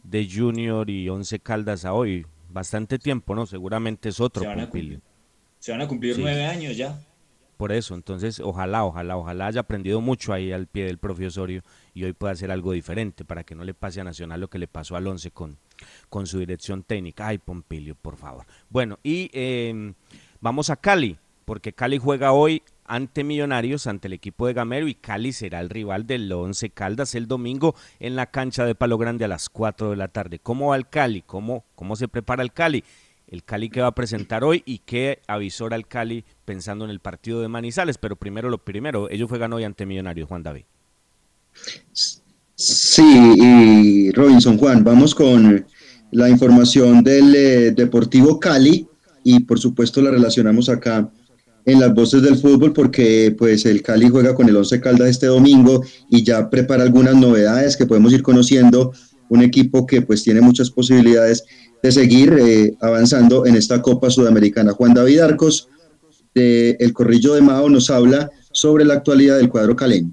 de 0.03 0.29
Junior 0.31 0.91
y 0.91 1.09
Once 1.09 1.39
Caldas 1.39 1.85
a 1.85 1.93
hoy? 1.93 2.27
Bastante 2.51 2.99
tiempo, 2.99 3.35
¿no? 3.35 3.47
Seguramente 3.47 4.09
es 4.09 4.21
otro 4.21 4.45
Pompilio. 4.45 5.01
Se 5.59 5.73
van 5.73 5.81
a 5.81 5.89
cumplir 5.89 6.19
nueve 6.19 6.45
años 6.45 6.77
ya. 6.77 7.01
Por 7.57 7.73
eso, 7.73 7.95
entonces, 7.95 8.41
ojalá, 8.41 8.85
ojalá, 8.85 9.17
ojalá 9.17 9.47
haya 9.47 9.61
aprendido 9.61 10.01
mucho 10.01 10.33
ahí 10.33 10.53
al 10.53 10.67
pie 10.67 10.85
del 10.87 10.99
profesorio 10.99 11.63
y 11.95 12.05
hoy 12.05 12.13
pueda 12.13 12.33
hacer 12.33 12.51
algo 12.51 12.73
diferente 12.73 13.25
para 13.25 13.45
que 13.45 13.55
no 13.55 13.65
le 13.65 13.75
pase 13.75 14.01
a 14.01 14.05
Nacional 14.05 14.41
lo 14.41 14.49
que 14.49 14.59
le 14.59 14.67
pasó 14.67 14.97
al 14.97 15.07
Once 15.07 15.31
con, 15.31 15.59
con 16.09 16.27
su 16.27 16.39
dirección 16.39 16.83
técnica. 16.83 17.29
Ay, 17.29 17.39
Pompilio, 17.39 17.95
por 17.95 18.17
favor. 18.17 18.47
Bueno, 18.71 18.99
y 19.03 19.31
em, 19.33 19.95
vamos 20.41 20.71
a 20.71 20.77
Cali, 20.77 21.17
porque 21.45 21.73
Cali 21.73 21.99
juega 21.99 22.33
hoy 22.33 22.63
ante 22.85 23.25
Millonarios, 23.25 23.87
ante 23.87 24.09
el 24.09 24.15
equipo 24.15 24.47
de 24.47 24.53
Gamero, 24.53 24.89
y 24.89 24.95
Cali 24.95 25.33
será 25.33 25.61
el 25.61 25.71
rival 25.71 26.07
del 26.07 26.31
Once 26.33 26.71
Caldas 26.71 27.15
el 27.15 27.27
domingo 27.27 27.75
en 28.01 28.17
la 28.17 28.27
cancha 28.27 28.67
de 28.67 28.75
Palo 28.75 28.99
Grande 28.99 29.25
a 29.25 29.29
las 29.29 29.49
4 29.49 29.91
de 29.91 29.97
la 29.97 30.09
tarde. 30.09 30.39
¿Cómo 30.39 30.69
va 30.69 30.77
el 30.77 30.89
Cali? 30.89 31.23
¿Cómo, 31.23 31.65
cómo 31.75 31.97
se 31.97 32.09
prepara 32.09 32.43
el 32.43 32.53
Cali? 32.53 32.85
El 33.29 33.45
Cali 33.45 33.71
que 33.71 33.81
va 33.81 33.89
a 33.89 33.95
presentar 33.95 34.45
hoy 34.45 34.63
y 34.67 34.79
qué 34.79 35.21
avisora 35.27 35.77
el 35.77 35.87
Cali 35.87 36.25
pensando 36.45 36.85
en 36.85 36.91
el 36.91 37.01
partido 37.01 37.41
de 37.41 37.49
Manizales. 37.49 37.99
Pero 37.99 38.17
primero 38.17 38.51
lo 38.51 38.59
primero, 38.59 39.11
ellos 39.11 39.29
juegan 39.29 39.53
hoy 39.53 39.65
ante 39.65 39.87
Millonarios, 39.87 40.29
Juan 40.29 40.43
David. 40.43 40.65
Sí, 42.55 43.35
y 43.37 44.11
Robinson 44.13 44.59
Juan, 44.59 44.85
vamos 44.85 45.15
con 45.15 45.67
la 46.13 46.29
información 46.29 47.03
del 47.03 47.35
eh, 47.35 47.71
Deportivo 47.73 48.39
Cali 48.39 48.87
y 49.25 49.41
por 49.41 49.59
supuesto 49.59 50.01
la 50.01 50.11
relacionamos 50.11 50.69
acá 50.69 51.11
en 51.65 51.81
las 51.81 51.95
voces 51.95 52.23
del 52.23 52.37
fútbol 52.37 52.73
porque 52.73 53.35
pues 53.37 53.67
el 53.67 53.83
Cali 53.83 54.09
juega 54.09 54.35
con 54.35 54.49
el 54.49 54.57
Once 54.57 54.81
Caldas 54.81 55.09
este 55.09 55.27
domingo 55.27 55.83
y 56.09 56.23
ya 56.23 56.51
prepara 56.51 56.83
algunas 56.83 57.17
novedades 57.17 57.77
que 57.77 57.87
podemos 57.87 58.13
ir 58.13 58.23
conociendo, 58.23 58.93
un 59.29 59.43
equipo 59.43 59.87
que 59.87 60.03
pues 60.03 60.23
tiene 60.23 60.41
muchas 60.41 60.71
posibilidades 60.71 61.45
de 61.85 61.93
seguir 61.93 62.35
eh, 62.41 62.73
avanzando 62.81 63.45
en 63.45 63.57
esta 63.57 63.83
Copa 63.83 64.09
Sudamericana. 64.09 64.73
Juan 64.73 64.95
David 64.95 65.21
Arcos, 65.21 65.69
de 66.35 66.79
El 66.81 66.95
Corrillo 66.95 67.35
de 67.35 67.43
Mao, 67.43 67.69
nos 67.69 67.91
habla 67.91 68.31
sobre 68.53 68.87
la 68.87 68.95
actualidad 68.95 69.37
del 69.37 69.51
cuadro 69.51 69.77
caleño. 69.77 70.09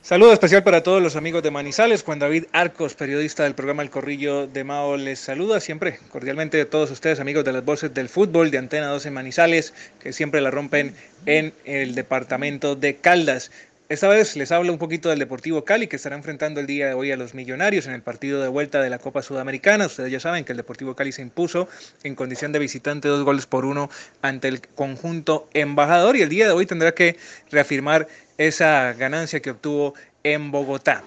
Saludo 0.00 0.32
especial 0.32 0.62
para 0.62 0.84
todos 0.84 1.02
los 1.02 1.16
amigos 1.16 1.42
de 1.42 1.50
Manizales. 1.50 2.04
Juan 2.04 2.20
David 2.20 2.44
Arcos, 2.52 2.94
periodista 2.94 3.42
del 3.42 3.56
programa 3.56 3.82
El 3.82 3.90
Corrillo 3.90 4.46
de 4.46 4.62
Mao, 4.62 4.96
les 4.96 5.18
saluda 5.18 5.58
siempre 5.58 5.98
cordialmente 6.08 6.60
a 6.60 6.70
todos 6.70 6.92
ustedes, 6.92 7.18
amigos 7.18 7.44
de 7.44 7.52
las 7.52 7.64
voces 7.64 7.92
del 7.92 8.08
fútbol 8.08 8.52
de 8.52 8.58
Antena 8.58 8.86
12 8.86 9.10
Manizales, 9.10 9.74
que 9.98 10.12
siempre 10.12 10.40
la 10.40 10.52
rompen 10.52 10.94
en 11.26 11.52
el 11.64 11.96
departamento 11.96 12.76
de 12.76 12.94
Caldas. 12.94 13.50
Esta 13.88 14.06
vez 14.06 14.36
les 14.36 14.52
hablo 14.52 14.70
un 14.70 14.78
poquito 14.78 15.08
del 15.08 15.18
Deportivo 15.18 15.64
Cali, 15.64 15.86
que 15.86 15.96
estará 15.96 16.14
enfrentando 16.14 16.60
el 16.60 16.66
día 16.66 16.88
de 16.88 16.92
hoy 16.92 17.10
a 17.10 17.16
los 17.16 17.32
Millonarios 17.32 17.86
en 17.86 17.94
el 17.94 18.02
partido 18.02 18.42
de 18.42 18.48
vuelta 18.48 18.82
de 18.82 18.90
la 18.90 18.98
Copa 18.98 19.22
Sudamericana. 19.22 19.86
Ustedes 19.86 20.12
ya 20.12 20.20
saben 20.20 20.44
que 20.44 20.52
el 20.52 20.58
Deportivo 20.58 20.94
Cali 20.94 21.10
se 21.10 21.22
impuso 21.22 21.70
en 22.02 22.14
condición 22.14 22.52
de 22.52 22.58
visitante 22.58 23.08
dos 23.08 23.24
goles 23.24 23.46
por 23.46 23.64
uno 23.64 23.88
ante 24.20 24.48
el 24.48 24.60
conjunto 24.60 25.48
embajador 25.54 26.16
y 26.16 26.20
el 26.20 26.28
día 26.28 26.44
de 26.44 26.52
hoy 26.52 26.66
tendrá 26.66 26.92
que 26.92 27.16
reafirmar 27.50 28.08
esa 28.36 28.92
ganancia 28.92 29.40
que 29.40 29.52
obtuvo 29.52 29.94
en 30.22 30.50
Bogotá. 30.50 31.02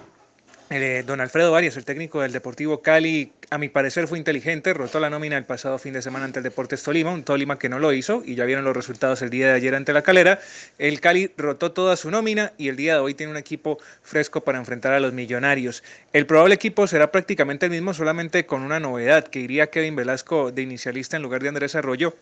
Eh, 0.70 1.04
don 1.06 1.20
Alfredo 1.20 1.54
Arias, 1.54 1.76
el 1.76 1.84
técnico 1.84 2.22
del 2.22 2.32
Deportivo 2.32 2.82
Cali, 2.82 3.32
a 3.52 3.58
mi 3.58 3.68
parecer 3.68 4.08
fue 4.08 4.16
inteligente, 4.16 4.72
rotó 4.72 4.98
la 4.98 5.10
nómina 5.10 5.36
el 5.36 5.44
pasado 5.44 5.78
fin 5.78 5.92
de 5.92 6.00
semana 6.00 6.24
ante 6.24 6.38
el 6.38 6.42
Deportes 6.42 6.82
Tolima, 6.82 7.12
un 7.12 7.22
Tolima 7.22 7.58
que 7.58 7.68
no 7.68 7.78
lo 7.78 7.92
hizo 7.92 8.22
y 8.24 8.34
ya 8.34 8.46
vieron 8.46 8.64
los 8.64 8.74
resultados 8.74 9.20
el 9.20 9.28
día 9.28 9.48
de 9.48 9.52
ayer 9.52 9.74
ante 9.74 9.92
la 9.92 10.00
Calera. 10.00 10.40
El 10.78 11.02
Cali 11.02 11.30
rotó 11.36 11.70
toda 11.70 11.96
su 11.96 12.10
nómina 12.10 12.54
y 12.56 12.68
el 12.68 12.76
día 12.76 12.94
de 12.94 13.00
hoy 13.00 13.12
tiene 13.12 13.30
un 13.30 13.36
equipo 13.36 13.78
fresco 14.00 14.40
para 14.40 14.56
enfrentar 14.56 14.94
a 14.94 15.00
los 15.00 15.12
millonarios. 15.12 15.84
El 16.14 16.24
probable 16.24 16.54
equipo 16.54 16.86
será 16.86 17.12
prácticamente 17.12 17.66
el 17.66 17.72
mismo, 17.72 17.92
solamente 17.92 18.46
con 18.46 18.62
una 18.62 18.80
novedad, 18.80 19.28
que 19.28 19.40
iría 19.40 19.66
Kevin 19.66 19.96
Velasco 19.96 20.50
de 20.50 20.62
inicialista 20.62 21.18
en 21.18 21.22
lugar 21.22 21.42
de 21.42 21.50
Andrés 21.50 21.74
Arroyo 21.74 22.14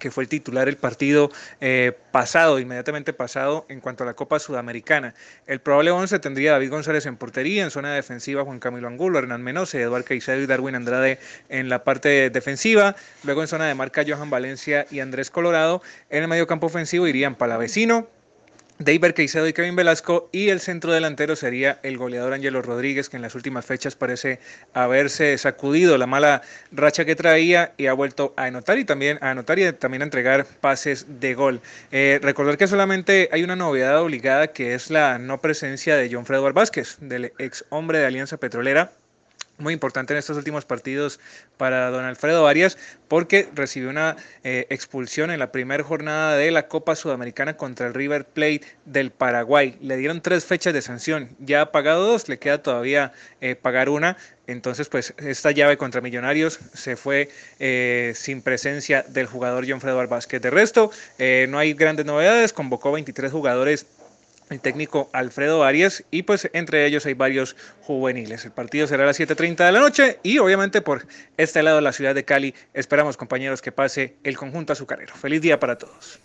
que 0.00 0.10
fue 0.10 0.24
el 0.24 0.28
titular 0.28 0.68
el 0.68 0.76
partido 0.76 1.30
eh, 1.60 1.92
pasado, 2.10 2.58
inmediatamente 2.58 3.12
pasado, 3.12 3.66
en 3.68 3.78
cuanto 3.80 4.02
a 4.02 4.06
la 4.06 4.14
Copa 4.14 4.40
Sudamericana. 4.40 5.14
El 5.46 5.60
probable 5.60 5.92
11 5.92 6.18
tendría 6.18 6.52
David 6.52 6.70
González 6.70 7.06
en 7.06 7.16
portería, 7.16 7.62
en 7.62 7.70
zona 7.70 7.94
defensiva 7.94 8.42
Juan 8.42 8.58
Camilo 8.58 8.88
Angulo, 8.88 9.20
Hernán 9.20 9.42
Menose, 9.42 9.80
Eduardo 9.80 10.06
Caicedo 10.06 10.40
y 10.40 10.46
Darwin 10.46 10.74
Andrade 10.74 11.20
en 11.48 11.68
la 11.68 11.84
parte 11.84 12.30
defensiva. 12.30 12.96
Luego 13.22 13.42
en 13.42 13.48
zona 13.48 13.66
de 13.66 13.74
marca 13.76 14.02
Johan 14.04 14.30
Valencia 14.30 14.86
y 14.90 14.98
Andrés 14.98 15.30
Colorado. 15.30 15.82
En 16.08 16.22
el 16.22 16.28
medio 16.28 16.48
campo 16.48 16.66
ofensivo 16.66 17.06
irían 17.06 17.36
Palavecino, 17.36 18.08
David 18.82 19.12
Caicedo 19.14 19.46
y 19.46 19.52
Kevin 19.52 19.76
Velasco 19.76 20.30
y 20.32 20.48
el 20.48 20.58
centro 20.58 20.90
delantero 20.90 21.36
sería 21.36 21.78
el 21.82 21.98
goleador 21.98 22.32
Ángelo 22.32 22.62
Rodríguez 22.62 23.10
que 23.10 23.16
en 23.16 23.22
las 23.22 23.34
últimas 23.34 23.66
fechas 23.66 23.94
parece 23.94 24.40
haberse 24.72 25.36
sacudido 25.36 25.98
la 25.98 26.06
mala 26.06 26.40
racha 26.72 27.04
que 27.04 27.14
traía 27.14 27.74
y 27.76 27.88
ha 27.88 27.92
vuelto 27.92 28.32
a 28.38 28.44
anotar 28.44 28.78
y 28.78 28.86
también 28.86 29.18
a 29.20 29.32
anotar 29.32 29.58
y 29.58 29.70
también 29.74 30.00
entregar 30.00 30.46
pases 30.62 31.04
de 31.20 31.34
gol. 31.34 31.60
Eh, 31.92 32.20
recordar 32.22 32.56
que 32.56 32.66
solamente 32.66 33.28
hay 33.32 33.42
una 33.42 33.54
novedad 33.54 34.00
obligada 34.00 34.46
que 34.46 34.72
es 34.72 34.88
la 34.88 35.18
no 35.18 35.42
presencia 35.42 35.94
de 35.96 36.08
John 36.10 36.24
Fredo 36.24 36.50
Vázquez, 36.50 36.96
del 37.00 37.34
ex 37.38 37.66
hombre 37.68 37.98
de 37.98 38.06
Alianza 38.06 38.38
Petrolera, 38.38 38.92
muy 39.60 39.74
importante 39.74 40.12
en 40.12 40.18
estos 40.18 40.36
últimos 40.36 40.64
partidos 40.64 41.20
para 41.56 41.90
don 41.90 42.04
Alfredo 42.04 42.46
Arias 42.46 42.78
porque 43.08 43.48
recibió 43.54 43.90
una 43.90 44.16
eh, 44.44 44.66
expulsión 44.70 45.30
en 45.30 45.38
la 45.38 45.52
primera 45.52 45.82
jornada 45.82 46.36
de 46.36 46.50
la 46.50 46.68
Copa 46.68 46.96
Sudamericana 46.96 47.56
contra 47.56 47.86
el 47.86 47.94
River 47.94 48.24
Plate 48.24 48.62
del 48.84 49.10
Paraguay. 49.10 49.76
Le 49.80 49.96
dieron 49.96 50.20
tres 50.20 50.44
fechas 50.44 50.72
de 50.72 50.82
sanción, 50.82 51.30
ya 51.38 51.62
ha 51.62 51.72
pagado 51.72 52.06
dos, 52.06 52.28
le 52.28 52.38
queda 52.38 52.62
todavía 52.62 53.12
eh, 53.40 53.56
pagar 53.56 53.88
una. 53.88 54.16
Entonces, 54.46 54.88
pues 54.88 55.14
esta 55.18 55.52
llave 55.52 55.76
contra 55.76 56.00
Millonarios 56.00 56.58
se 56.74 56.96
fue 56.96 57.28
eh, 57.60 58.12
sin 58.16 58.42
presencia 58.42 59.04
del 59.08 59.26
jugador 59.26 59.64
John 59.68 59.80
Fredo 59.80 60.04
Vázquez. 60.08 60.42
De 60.42 60.50
resto, 60.50 60.90
no 61.48 61.58
hay 61.58 61.72
grandes 61.74 62.04
novedades, 62.04 62.52
convocó 62.52 62.90
23 62.90 63.30
jugadores 63.30 63.86
el 64.50 64.60
técnico 64.60 65.08
Alfredo 65.12 65.64
Arias 65.64 66.04
y 66.10 66.24
pues 66.24 66.50
entre 66.52 66.84
ellos 66.86 67.06
hay 67.06 67.14
varios 67.14 67.56
juveniles. 67.82 68.44
El 68.44 68.52
partido 68.52 68.86
será 68.86 69.04
a 69.04 69.06
las 69.06 69.18
7.30 69.18 69.64
de 69.64 69.72
la 69.72 69.80
noche 69.80 70.18
y 70.22 70.38
obviamente 70.38 70.82
por 70.82 71.06
este 71.36 71.62
lado 71.62 71.76
de 71.76 71.82
la 71.82 71.92
ciudad 71.92 72.14
de 72.14 72.24
Cali 72.24 72.54
esperamos 72.74 73.16
compañeros 73.16 73.62
que 73.62 73.72
pase 73.72 74.16
el 74.24 74.36
conjunto 74.36 74.72
azucarero. 74.72 75.14
Feliz 75.14 75.40
día 75.40 75.58
para 75.58 75.78
todos. 75.78 76.18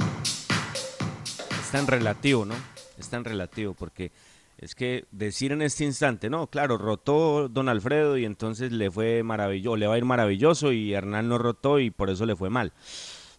Es 1.60 1.72
tan 1.72 1.88
relativo, 1.88 2.46
¿no? 2.46 2.56
Es 2.98 3.10
tan 3.10 3.24
relativo 3.24 3.74
porque 3.74 4.12
es 4.58 4.74
que 4.74 5.06
decir 5.12 5.52
en 5.52 5.62
este 5.62 5.84
instante, 5.84 6.30
no, 6.30 6.48
claro, 6.48 6.78
rotó 6.78 7.48
don 7.50 7.70
Alfredo 7.70 8.18
y 8.18 8.26
entonces 8.26 8.72
le 8.72 8.90
fue 8.90 9.22
maravilloso, 9.22 9.78
le 9.78 9.88
va 9.88 9.96
a 9.96 9.98
ir 9.98 10.06
maravilloso 10.06 10.72
y 10.72 10.94
Hernán 10.94 11.30
no 11.30 11.38
rotó 11.38 11.80
y 11.80 11.92
por 11.92 12.10
eso 12.10 12.26
le 12.26 12.36
fue 12.36 12.50
mal 12.50 12.74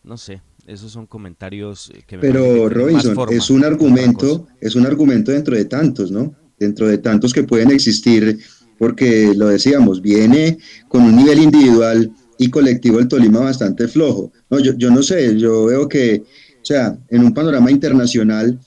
no 0.07 0.17
sé, 0.17 0.41
esos 0.67 0.93
son 0.93 1.07
comentarios 1.07 1.91
eh, 1.95 2.03
que 2.07 2.17
me 2.17 2.23
Pero 2.23 2.65
más 2.65 2.73
Robinson, 2.73 3.15
forma 3.15 3.37
es 3.37 3.51
un 3.51 3.65
argumento, 3.65 4.47
es 4.61 4.75
un 4.75 4.87
argumento 4.87 5.33
dentro 5.33 5.57
de 5.57 5.65
tantos, 5.65 6.11
¿no? 6.11 6.35
Dentro 6.59 6.89
de 6.89 6.99
tantos 6.99 7.33
que 7.33 7.45
pueden 7.45 7.71
existir, 7.71 8.39
porque 8.79 9.33
lo 9.37 9.49
decíamos, 9.49 10.03
viene 10.03 10.59
con 10.89 11.03
un 11.03 11.17
nivel 11.17 11.39
individual 11.39 12.11
y 12.39 12.51
colectivo 12.51 12.99
el 12.99 13.09
Tolima 13.09 13.41
bastante 13.41 13.89
flojo. 13.89 14.33
No, 14.51 14.59
yo, 14.59 14.75
yo 14.77 14.91
no 14.91 15.03
sé, 15.03 15.39
yo 15.39 15.67
veo 15.67 15.89
que, 15.89 16.23
o 16.61 16.65
sea, 16.65 16.99
en 17.09 17.25
un 17.25 17.33
panorama 17.33 17.71
internacional, 17.71 18.59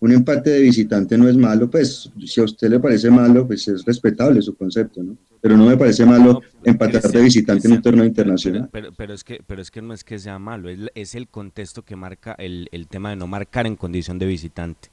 un 0.00 0.12
empate 0.12 0.50
de 0.50 0.60
visitante 0.60 1.16
no 1.16 1.28
es 1.28 1.36
malo, 1.36 1.70
pues 1.70 2.10
si 2.26 2.40
a 2.40 2.44
usted 2.44 2.68
le 2.68 2.80
parece 2.80 3.10
malo, 3.10 3.46
pues 3.46 3.66
es 3.68 3.84
respetable 3.84 4.42
su 4.42 4.54
concepto, 4.54 5.02
¿no? 5.02 5.16
Pero 5.44 5.58
no 5.58 5.66
me 5.66 5.76
parece 5.76 6.06
malo 6.06 6.40
empatar 6.64 7.02
de 7.02 7.20
visitante 7.20 7.68
en 7.68 7.74
un 7.74 7.82
torneo 7.82 8.06
internacional. 8.06 8.70
Pero, 8.72 8.94
pero, 8.96 9.12
es 9.12 9.22
que, 9.22 9.42
pero 9.46 9.60
es 9.60 9.70
que 9.70 9.82
no 9.82 9.92
es 9.92 10.02
que 10.02 10.18
sea 10.18 10.38
malo, 10.38 10.70
es, 10.70 10.78
es 10.94 11.14
el 11.14 11.28
contexto 11.28 11.82
que 11.82 11.96
marca 11.96 12.34
el, 12.38 12.66
el 12.72 12.88
tema 12.88 13.10
de 13.10 13.16
no 13.16 13.26
marcar 13.26 13.66
en 13.66 13.76
condición 13.76 14.18
de 14.18 14.24
visitante. 14.24 14.88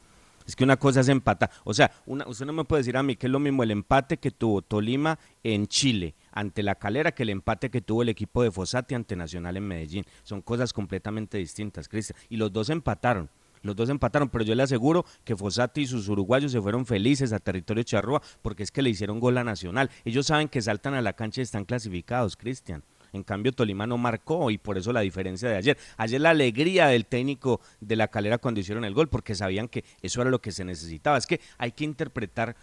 Es 0.46 0.58
que 0.58 0.66
una 0.66 0.76
cosa 0.76 1.00
es 1.00 1.08
empatar. 1.08 1.50
O 1.64 1.74
sea, 1.74 1.90
una, 2.06 2.28
usted 2.28 2.46
no 2.46 2.52
me 2.52 2.66
puede 2.66 2.82
decir 2.82 2.98
a 2.98 3.02
mí 3.02 3.16
que 3.16 3.28
es 3.28 3.32
lo 3.32 3.40
mismo 3.40 3.64
el 3.64 3.72
empate 3.72 4.18
que 4.18 4.30
tuvo 4.30 4.62
Tolima 4.62 5.18
en 5.42 5.68
Chile 5.68 6.16
ante 6.34 6.64
la 6.64 6.76
calera 6.76 7.14
que 7.14 7.24
el 7.24 7.30
empate 7.30 7.70
que 7.70 7.80
tuvo 7.80 8.02
el 8.02 8.10
equipo 8.10 8.44
de 8.44 8.52
Fossati 8.52 8.94
ante 8.94 9.16
Nacional 9.16 9.56
en 9.56 9.66
Medellín. 9.66 10.04
Son 10.22 10.42
cosas 10.42 10.74
completamente 10.74 11.38
distintas, 11.38 11.88
Cristian. 11.88 12.20
Y 12.28 12.36
los 12.36 12.52
dos 12.52 12.70
empataron. 12.70 13.30
Los 13.64 13.76
dos 13.76 13.90
empataron, 13.90 14.30
pero 14.30 14.44
yo 14.44 14.56
le 14.56 14.64
aseguro 14.64 15.06
que 15.24 15.36
Fossati 15.36 15.82
y 15.82 15.88
sus 15.88 16.08
uruguayos 16.10 16.52
se 16.52 16.62
fueron 16.62 16.86
felices 16.86 17.32
a 17.34 17.40
territorio 17.40 17.84
charrúa 17.84 18.22
porque 18.42 18.64
es 18.64 18.72
que 18.72 18.82
le 18.82 18.90
hicieron 18.90 19.20
gol 19.20 19.38
a 19.38 19.44
Nacional. 19.44 19.90
Ellos 20.04 20.28
saben 20.28 20.48
que 20.48 20.62
saltan 20.62 20.94
a 20.94 21.02
la 21.02 21.14
cancha 21.14 21.42
y 21.42 21.44
están 21.44 21.66
clasificados, 21.66 22.36
Cristian. 22.38 22.84
En 23.14 23.24
cambio, 23.24 23.52
Tolima 23.52 23.86
no 23.86 23.98
marcó 23.98 24.52
y 24.52 24.58
por 24.58 24.78
eso 24.78 24.94
la 24.94 25.02
diferencia 25.02 25.50
de 25.50 25.58
ayer. 25.58 25.78
Ayer 25.98 26.22
la 26.22 26.30
alegría 26.30 26.88
del 26.88 27.06
técnico 27.06 27.60
de 27.82 27.96
la 27.96 28.08
calera 28.08 28.38
cuando 28.38 28.62
hicieron 28.62 28.86
el 28.86 28.94
gol, 28.94 29.10
porque 29.10 29.36
sabían 29.36 29.68
que 29.68 29.84
eso 30.02 30.22
era 30.22 30.32
lo 30.32 30.42
que 30.42 30.52
se 30.52 30.64
necesitaba. 30.64 31.18
Es 31.18 31.28
que 31.28 31.42
hay 31.58 31.74
que 31.74 31.84
interpretar, 31.84 32.56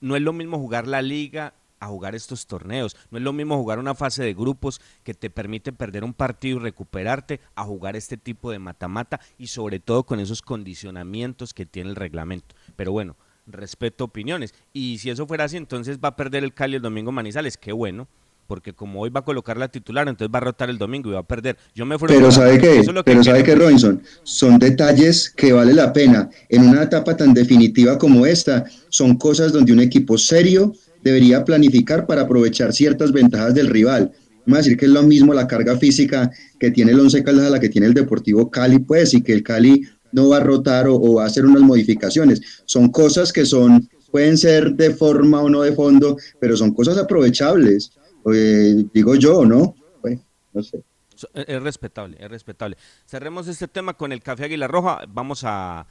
no 0.00 0.16
es 0.16 0.22
lo 0.22 0.32
mismo 0.32 0.58
jugar 0.58 0.86
la 0.86 1.02
liga 1.02 1.54
a 1.80 1.88
jugar 1.88 2.14
estos 2.14 2.46
torneos. 2.46 2.96
No 3.10 3.18
es 3.18 3.24
lo 3.24 3.32
mismo 3.32 3.56
jugar 3.56 3.78
una 3.78 3.94
fase 3.94 4.22
de 4.22 4.34
grupos 4.34 4.80
que 5.04 5.14
te 5.14 5.30
permite 5.30 5.72
perder 5.72 6.04
un 6.04 6.14
partido 6.14 6.58
y 6.58 6.60
recuperarte 6.60 7.40
a 7.54 7.64
jugar 7.64 7.96
este 7.96 8.16
tipo 8.16 8.50
de 8.50 8.58
mata-mata 8.58 9.20
y 9.38 9.48
sobre 9.48 9.80
todo 9.80 10.04
con 10.04 10.20
esos 10.20 10.42
condicionamientos 10.42 11.54
que 11.54 11.66
tiene 11.66 11.90
el 11.90 11.96
reglamento. 11.96 12.54
Pero 12.76 12.92
bueno, 12.92 13.16
respeto 13.46 14.04
opiniones. 14.04 14.54
Y 14.72 14.98
si 14.98 15.10
eso 15.10 15.26
fuera 15.26 15.44
así, 15.44 15.56
entonces 15.56 15.98
va 16.02 16.08
a 16.08 16.16
perder 16.16 16.44
el 16.44 16.54
Cali 16.54 16.76
el 16.76 16.82
domingo 16.82 17.12
Manizales. 17.12 17.56
Qué 17.56 17.72
bueno. 17.72 18.08
Porque 18.46 18.72
como 18.72 19.00
hoy 19.00 19.10
va 19.10 19.20
a 19.20 19.24
colocar 19.24 19.56
la 19.56 19.66
titular, 19.66 20.06
entonces 20.06 20.32
va 20.32 20.38
a 20.38 20.42
rotar 20.42 20.70
el 20.70 20.78
domingo 20.78 21.10
y 21.10 21.14
va 21.14 21.18
a 21.18 21.26
perder. 21.26 21.56
Yo 21.74 21.84
me 21.84 21.98
Pero 21.98 22.30
sabe 22.30 22.58
que, 22.60 22.84
pero 23.04 23.24
sabe 23.24 23.42
que 23.42 23.56
Robinson, 23.56 24.00
son 24.22 24.60
detalles 24.60 25.30
que 25.30 25.52
vale 25.52 25.74
la 25.74 25.92
pena. 25.92 26.30
En 26.48 26.68
una 26.68 26.84
etapa 26.84 27.16
tan 27.16 27.34
definitiva 27.34 27.98
como 27.98 28.24
esta, 28.24 28.64
son 28.88 29.16
cosas 29.16 29.52
donde 29.52 29.72
un 29.72 29.80
equipo 29.80 30.16
serio 30.16 30.72
debería 31.06 31.44
planificar 31.44 32.04
para 32.04 32.22
aprovechar 32.22 32.72
ciertas 32.72 33.12
ventajas 33.12 33.54
del 33.54 33.68
rival. 33.68 34.10
Vamos 34.44 34.58
a 34.58 34.62
decir 34.62 34.76
que 34.76 34.86
es 34.86 34.90
lo 34.90 35.04
mismo 35.04 35.32
la 35.34 35.46
carga 35.46 35.76
física 35.78 36.32
que 36.58 36.72
tiene 36.72 36.90
el 36.90 36.98
Once 36.98 37.22
Caldas 37.22 37.46
a 37.46 37.50
la 37.50 37.60
que 37.60 37.68
tiene 37.68 37.86
el 37.86 37.94
Deportivo 37.94 38.50
Cali, 38.50 38.80
pues, 38.80 39.14
y 39.14 39.22
que 39.22 39.32
el 39.32 39.44
Cali 39.44 39.82
no 40.10 40.30
va 40.30 40.38
a 40.38 40.40
rotar 40.40 40.88
o, 40.88 41.14
va 41.14 41.22
a 41.22 41.26
hacer 41.26 41.46
unas 41.46 41.62
modificaciones. 41.62 42.42
Son 42.64 42.88
cosas 42.88 43.32
que 43.32 43.44
son, 43.44 43.88
pueden 44.10 44.36
ser 44.36 44.74
de 44.74 44.90
forma 44.94 45.40
o 45.42 45.48
no 45.48 45.62
de 45.62 45.72
fondo, 45.72 46.16
pero 46.40 46.56
son 46.56 46.74
cosas 46.74 46.98
aprovechables. 46.98 47.92
Eh, 48.34 48.84
digo 48.92 49.14
yo, 49.14 49.44
¿no? 49.44 49.76
Pues, 50.00 50.18
no 50.52 50.62
sé. 50.64 50.82
Es 51.14 51.46
es 51.46 51.62
respetable, 51.62 52.16
es 52.18 52.28
respetable. 52.28 52.76
Cerremos 53.06 53.46
este 53.46 53.68
tema 53.68 53.94
con 53.94 54.10
el 54.10 54.22
café 54.22 54.46
Águila 54.46 54.66
Roja. 54.66 55.04
Vamos 55.08 55.42
a 55.44 55.86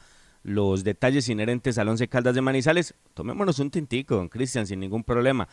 los 0.45 0.83
detalles 0.83 1.27
inherentes 1.27 1.79
al 1.79 1.89
Once 1.89 2.07
Caldas 2.07 2.35
de 2.35 2.41
Manizales. 2.41 2.93
Tomémonos 3.15 3.57
un 3.57 3.71
tintico, 3.71 4.15
don 4.15 4.29
Cristian, 4.29 4.67
sin 4.67 4.79
ningún 4.79 5.03
problema. 5.03 5.47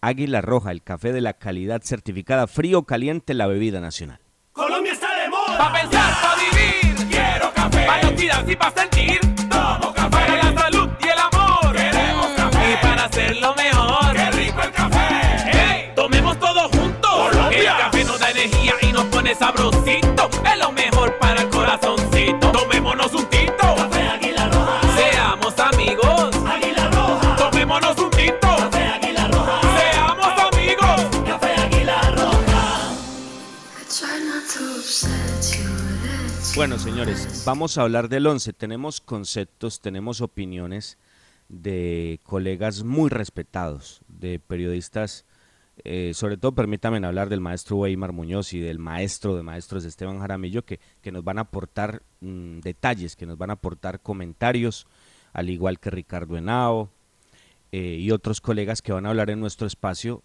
Águila 0.00 0.40
Roja, 0.40 0.70
el 0.70 0.82
café 0.82 1.12
de 1.12 1.20
la 1.20 1.34
calidad 1.34 1.82
certificada, 1.82 2.46
frío 2.46 2.78
o 2.78 2.82
caliente, 2.84 3.34
la 3.34 3.46
bebida 3.46 3.80
nacional. 3.80 4.18
Colombia 4.52 4.94
está 4.94 5.14
de 5.22 5.28
moda. 5.28 5.58
Pa' 5.58 5.72
pensar, 5.74 6.14
pa' 6.22 6.36
vivir. 6.36 7.08
Quiero 7.08 7.52
café. 7.52 7.84
Pa' 7.86 8.00
inoxidarse 8.00 8.52
y 8.52 8.56
pa' 8.56 8.70
sentir. 8.70 9.20
Tomo 9.50 9.92
café. 9.92 10.08
Para 10.10 10.36
la 10.36 10.62
salud 10.62 10.88
y 10.98 11.04
el 11.06 11.18
amor. 11.18 11.76
Queremos 11.76 12.30
café. 12.34 12.72
Y 12.72 12.76
para 12.82 13.04
hacerlo 13.04 13.54
mejor. 13.54 14.12
Qué 14.14 14.30
rico 14.30 14.62
el 14.62 14.72
café. 14.72 15.50
Hey, 15.52 15.92
tomemos 15.94 16.38
todos 16.38 16.70
juntos. 16.70 17.10
Colombia. 17.10 17.58
El 17.76 17.82
café 17.82 18.04
nos 18.04 18.18
da 18.18 18.30
energía 18.30 18.74
y 18.80 18.92
nos 18.92 19.04
pone 19.04 19.34
sabrosito. 19.34 20.30
Para 20.30 20.54
el 20.54 20.62
Bueno, 36.56 36.78
señores, 36.78 37.44
vamos 37.46 37.78
a 37.78 37.82
hablar 37.82 38.08
del 38.08 38.26
11. 38.26 38.52
Tenemos 38.52 39.00
conceptos, 39.00 39.80
tenemos 39.80 40.20
opiniones 40.20 40.98
de 41.48 42.20
colegas 42.24 42.82
muy 42.82 43.08
respetados, 43.08 44.02
de 44.08 44.40
periodistas, 44.40 45.24
eh, 45.84 46.10
sobre 46.12 46.36
todo 46.36 46.52
permítanme 46.52 47.06
hablar 47.06 47.28
del 47.28 47.40
maestro 47.40 47.76
Weimar 47.76 48.12
Muñoz 48.12 48.52
y 48.52 48.60
del 48.60 48.78
maestro 48.80 49.36
de 49.36 49.44
maestros 49.44 49.84
Esteban 49.84 50.18
Jaramillo, 50.18 50.64
que, 50.64 50.80
que 51.02 51.12
nos 51.12 51.22
van 51.22 51.38
a 51.38 51.42
aportar 51.42 52.02
mm, 52.20 52.58
detalles, 52.60 53.14
que 53.14 53.26
nos 53.26 53.38
van 53.38 53.50
a 53.50 53.54
aportar 53.54 54.00
comentarios, 54.00 54.86
al 55.32 55.50
igual 55.50 55.78
que 55.78 55.90
Ricardo 55.90 56.36
Henao 56.36 56.90
eh, 57.70 57.96
y 58.00 58.10
otros 58.10 58.40
colegas 58.40 58.82
que 58.82 58.92
van 58.92 59.06
a 59.06 59.10
hablar 59.10 59.30
en 59.30 59.40
nuestro 59.40 59.68
espacio 59.68 60.22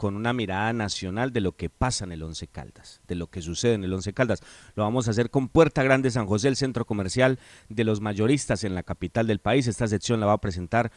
con 0.00 0.16
una 0.16 0.32
mirada 0.32 0.72
nacional 0.72 1.30
de 1.30 1.42
lo 1.42 1.52
que 1.52 1.68
pasa 1.68 2.06
en 2.06 2.12
el 2.12 2.22
Once 2.22 2.46
Caldas, 2.46 3.02
de 3.06 3.16
lo 3.16 3.26
que 3.26 3.42
sucede 3.42 3.74
en 3.74 3.84
el 3.84 3.92
Once 3.92 4.14
Caldas. 4.14 4.40
Lo 4.74 4.82
vamos 4.82 5.06
a 5.06 5.10
hacer 5.10 5.28
con 5.28 5.50
Puerta 5.50 5.82
Grande 5.82 6.10
San 6.10 6.24
José, 6.24 6.48
el 6.48 6.56
centro 6.56 6.86
comercial 6.86 7.38
de 7.68 7.84
los 7.84 8.00
mayoristas 8.00 8.64
en 8.64 8.74
la 8.74 8.82
capital 8.82 9.26
del 9.26 9.40
país. 9.40 9.66
Esta 9.66 9.86
sección 9.86 10.18
la 10.18 10.24
va 10.24 10.32
a 10.32 10.40
presentar. 10.40 10.90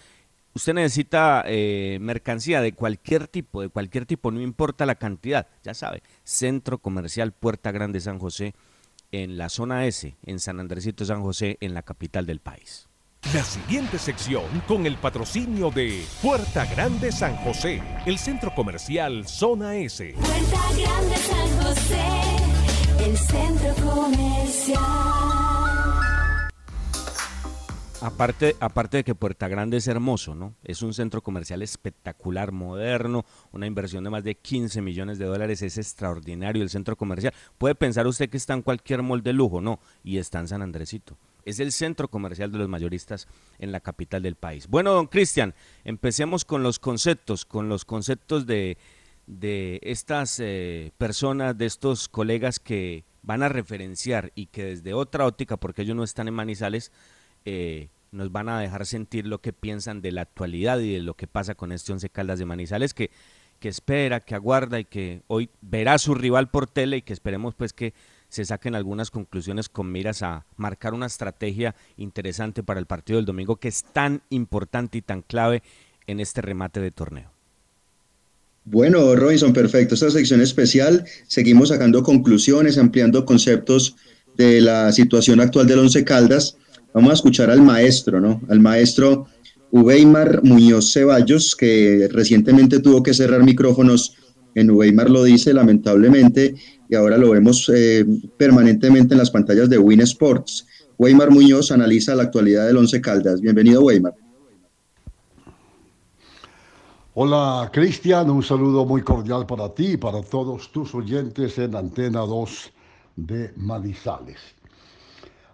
Usted 0.53 0.75
necesita 0.75 1.43
eh, 1.45 1.97
mercancía 1.99 2.61
de 2.61 2.71
cualquier 2.71 3.27
tipo, 3.27 3.61
de 3.61 3.67
cualquier 3.67 4.05
tipo, 4.05 4.31
no 4.31 4.39
importa 4.39 4.85
la 4.85 4.95
cantidad, 4.95 5.49
ya 5.65 5.73
sabe. 5.73 6.01
Centro 6.23 6.77
comercial 6.77 7.33
Puerta 7.33 7.73
Grande 7.73 7.99
San 7.99 8.19
José 8.19 8.55
en 9.11 9.37
la 9.37 9.49
zona 9.49 9.85
S, 9.85 10.15
en 10.25 10.39
San 10.39 10.61
Andresito 10.61 11.03
San 11.03 11.23
José, 11.23 11.57
en 11.59 11.73
la 11.73 11.81
capital 11.81 12.25
del 12.25 12.39
país. 12.39 12.87
La 13.31 13.43
siguiente 13.43 13.97
sección 13.97 14.43
con 14.67 14.85
el 14.85 14.97
patrocinio 14.97 15.71
de 15.71 16.05
Puerta 16.21 16.65
Grande 16.65 17.11
San 17.11 17.35
José, 17.37 17.81
el 18.05 18.19
centro 18.19 18.53
comercial 18.53 19.25
Zona 19.27 19.75
S. 19.77 20.13
Puerta 20.13 20.61
Grande 20.77 21.15
San 21.15 21.63
José, 21.63 22.03
el 22.99 23.17
centro 23.17 23.91
comercial. 23.91 24.79
Aparte, 28.01 28.55
aparte 28.59 28.97
de 28.97 29.03
que 29.03 29.15
Puerta 29.15 29.47
Grande 29.47 29.77
es 29.77 29.87
hermoso, 29.87 30.35
¿no? 30.35 30.53
Es 30.63 30.83
un 30.83 30.93
centro 30.93 31.23
comercial 31.23 31.63
espectacular, 31.63 32.51
moderno, 32.51 33.25
una 33.51 33.65
inversión 33.65 34.03
de 34.03 34.09
más 34.11 34.23
de 34.25 34.35
15 34.35 34.81
millones 34.81 35.17
de 35.17 35.25
dólares, 35.25 35.61
es 35.61 35.77
extraordinario 35.77 36.61
el 36.61 36.69
centro 36.69 36.97
comercial. 36.97 37.33
Puede 37.57 37.73
pensar 37.73 38.05
usted 38.05 38.29
que 38.29 38.37
está 38.37 38.53
en 38.53 38.61
cualquier 38.61 39.01
mall 39.01 39.23
de 39.23 39.33
lujo, 39.33 39.61
no, 39.61 39.79
y 40.03 40.17
está 40.17 40.39
en 40.39 40.49
San 40.49 40.61
Andresito. 40.61 41.17
Es 41.45 41.59
el 41.59 41.71
centro 41.71 42.07
comercial 42.07 42.51
de 42.51 42.57
los 42.57 42.69
mayoristas 42.69 43.27
en 43.59 43.71
la 43.71 43.79
capital 43.79 44.23
del 44.23 44.35
país. 44.35 44.67
Bueno, 44.67 44.93
don 44.93 45.07
Cristian, 45.07 45.53
empecemos 45.83 46.45
con 46.45 46.63
los 46.63 46.79
conceptos, 46.79 47.45
con 47.45 47.69
los 47.69 47.85
conceptos 47.85 48.45
de, 48.45 48.77
de 49.27 49.79
estas 49.83 50.39
eh, 50.39 50.91
personas, 50.97 51.57
de 51.57 51.65
estos 51.65 52.07
colegas 52.07 52.59
que 52.59 53.03
van 53.21 53.41
a 53.41 53.49
referenciar 53.49 54.31
y 54.35 54.47
que 54.47 54.65
desde 54.65 54.93
otra 54.93 55.25
óptica, 55.25 55.57
porque 55.57 55.83
ellos 55.83 55.95
no 55.95 56.03
están 56.03 56.27
en 56.27 56.33
Manizales, 56.33 56.91
eh, 57.45 57.89
nos 58.11 58.31
van 58.31 58.49
a 58.49 58.59
dejar 58.59 58.85
sentir 58.85 59.25
lo 59.25 59.41
que 59.41 59.53
piensan 59.53 60.01
de 60.01 60.11
la 60.11 60.21
actualidad 60.21 60.79
y 60.79 60.93
de 60.93 60.99
lo 60.99 61.15
que 61.15 61.27
pasa 61.27 61.55
con 61.55 61.71
este 61.71 61.91
Once 61.93 62.09
Caldas 62.09 62.37
de 62.37 62.45
Manizales, 62.45 62.93
que, 62.93 63.09
que 63.59 63.69
espera, 63.69 64.19
que 64.19 64.35
aguarda 64.35 64.79
y 64.79 64.85
que 64.85 65.23
hoy 65.27 65.49
verá 65.61 65.97
su 65.97 66.13
rival 66.13 66.49
por 66.49 66.67
tele 66.67 66.97
y 66.97 67.01
que 67.01 67.13
esperemos 67.13 67.55
pues 67.55 67.73
que 67.73 67.93
se 68.33 68.45
saquen 68.45 68.73
algunas 68.73 69.11
conclusiones 69.11 69.69
con 69.69 69.91
miras 69.91 70.23
a 70.23 70.47
marcar 70.57 70.95
una 70.95 71.05
estrategia 71.05 71.75
interesante 71.97 72.63
para 72.63 72.79
el 72.79 72.87
partido 72.87 73.17
del 73.17 73.27
domingo 73.27 73.57
que 73.57 73.67
es 73.67 73.83
tan 73.93 74.23
importante 74.31 74.97
y 74.97 75.01
tan 75.03 75.21
clave 75.21 75.61
en 76.07 76.19
este 76.19 76.41
remate 76.41 76.79
de 76.79 76.89
torneo. 76.89 77.29
Bueno, 78.65 79.15
Robinson, 79.15 79.53
perfecto. 79.53 79.93
Esta 79.93 80.09
sección 80.09 80.41
especial, 80.41 81.05
seguimos 81.27 81.69
sacando 81.69 82.01
conclusiones, 82.01 82.79
ampliando 82.79 83.23
conceptos 83.23 83.97
de 84.35 84.61
la 84.61 84.91
situación 84.91 85.39
actual 85.39 85.67
del 85.67 85.79
Once 85.79 86.03
Caldas. 86.03 86.57
Vamos 86.91 87.11
a 87.11 87.13
escuchar 87.13 87.51
al 87.51 87.61
maestro, 87.61 88.19
¿no? 88.19 88.41
Al 88.49 88.61
maestro 88.61 89.27
Uweimar 89.69 90.43
Muñoz 90.43 90.91
Ceballos, 90.91 91.55
que 91.55 92.09
recientemente 92.11 92.79
tuvo 92.79 93.03
que 93.03 93.13
cerrar 93.13 93.43
micrófonos 93.43 94.15
en 94.55 94.71
Uweimar 94.71 95.09
lo 95.09 95.23
dice, 95.23 95.53
lamentablemente, 95.53 96.55
y 96.93 96.95
ahora 96.95 97.17
lo 97.17 97.31
vemos 97.31 97.71
eh, 97.73 98.05
permanentemente 98.37 99.15
en 99.15 99.17
las 99.17 99.31
pantallas 99.31 99.67
de 99.67 99.79
Win 99.79 100.01
Sports. 100.01 100.67
Weimar 100.99 101.31
Muñoz 101.31 101.71
analiza 101.71 102.13
la 102.13 102.21
actualidad 102.21 102.67
del 102.67 102.77
Once 102.77 103.01
Caldas. 103.01 103.41
Bienvenido, 103.41 103.81
Weimar. 103.81 104.13
Hola, 107.15 107.71
Cristian. 107.73 108.29
Un 108.29 108.43
saludo 108.43 108.85
muy 108.85 109.01
cordial 109.01 109.47
para 109.47 109.73
ti 109.73 109.93
y 109.93 109.97
para 109.97 110.21
todos 110.21 110.71
tus 110.71 110.93
oyentes 110.93 111.57
en 111.57 111.75
Antena 111.75 112.19
2 112.19 112.71
de 113.15 113.51
Manizales. 113.55 114.37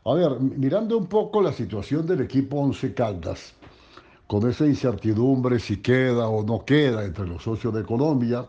A 0.04 0.14
ver, 0.16 0.42
mirando 0.42 0.98
un 0.98 1.08
poco 1.08 1.42
la 1.42 1.54
situación 1.54 2.06
del 2.06 2.20
equipo 2.20 2.58
Once 2.58 2.94
Caldas, 2.94 3.54
con 4.28 4.50
esa 4.50 4.66
incertidumbre 4.66 5.58
si 5.58 5.78
queda 5.78 6.28
o 6.28 6.44
no 6.44 6.66
queda 6.66 7.06
entre 7.06 7.26
los 7.26 7.44
socios 7.44 7.74
de 7.74 7.84
Colombia, 7.84 8.46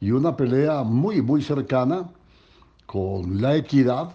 y 0.00 0.10
una 0.10 0.36
pelea 0.36 0.82
muy, 0.82 1.20
muy 1.20 1.42
cercana 1.42 2.08
con 2.86 3.40
la 3.40 3.54
equidad, 3.54 4.14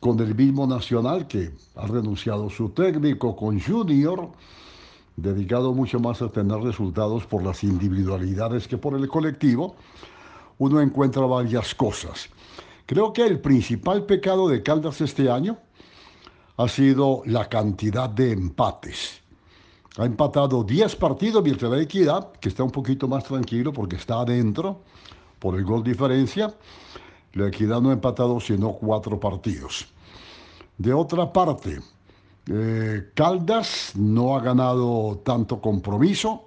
con 0.00 0.18
el 0.20 0.34
mismo 0.34 0.66
Nacional 0.66 1.28
que 1.28 1.52
ha 1.76 1.86
renunciado 1.86 2.50
su 2.50 2.70
técnico, 2.70 3.36
con 3.36 3.60
Junior, 3.60 4.30
dedicado 5.16 5.74
mucho 5.74 6.00
más 6.00 6.22
a 6.22 6.30
tener 6.30 6.58
resultados 6.58 7.26
por 7.26 7.44
las 7.44 7.62
individualidades 7.62 8.66
que 8.66 8.78
por 8.78 8.94
el 8.94 9.06
colectivo, 9.06 9.76
uno 10.58 10.80
encuentra 10.80 11.22
varias 11.26 11.74
cosas. 11.74 12.28
Creo 12.86 13.12
que 13.12 13.24
el 13.24 13.40
principal 13.40 14.04
pecado 14.06 14.48
de 14.48 14.62
Caldas 14.62 15.00
este 15.00 15.30
año 15.30 15.58
ha 16.56 16.68
sido 16.68 17.22
la 17.26 17.48
cantidad 17.48 18.08
de 18.08 18.32
empates. 18.32 19.21
Ha 19.98 20.06
empatado 20.06 20.64
10 20.64 20.96
partidos 20.96 21.42
mientras 21.42 21.70
la 21.70 21.80
equidad, 21.80 22.32
que 22.40 22.48
está 22.48 22.62
un 22.62 22.70
poquito 22.70 23.08
más 23.08 23.24
tranquilo 23.24 23.72
porque 23.72 23.96
está 23.96 24.20
adentro 24.20 24.80
por 25.38 25.56
el 25.56 25.64
gol 25.64 25.82
diferencia. 25.82 26.54
La 27.34 27.48
equidad 27.48 27.80
no 27.80 27.90
ha 27.90 27.92
empatado 27.92 28.40
sino 28.40 28.72
cuatro 28.72 29.20
partidos. 29.20 29.86
De 30.78 30.94
otra 30.94 31.30
parte, 31.30 31.80
eh, 32.46 33.10
Caldas 33.14 33.92
no 33.94 34.34
ha 34.34 34.40
ganado 34.40 35.20
tanto 35.24 35.60
compromiso. 35.60 36.44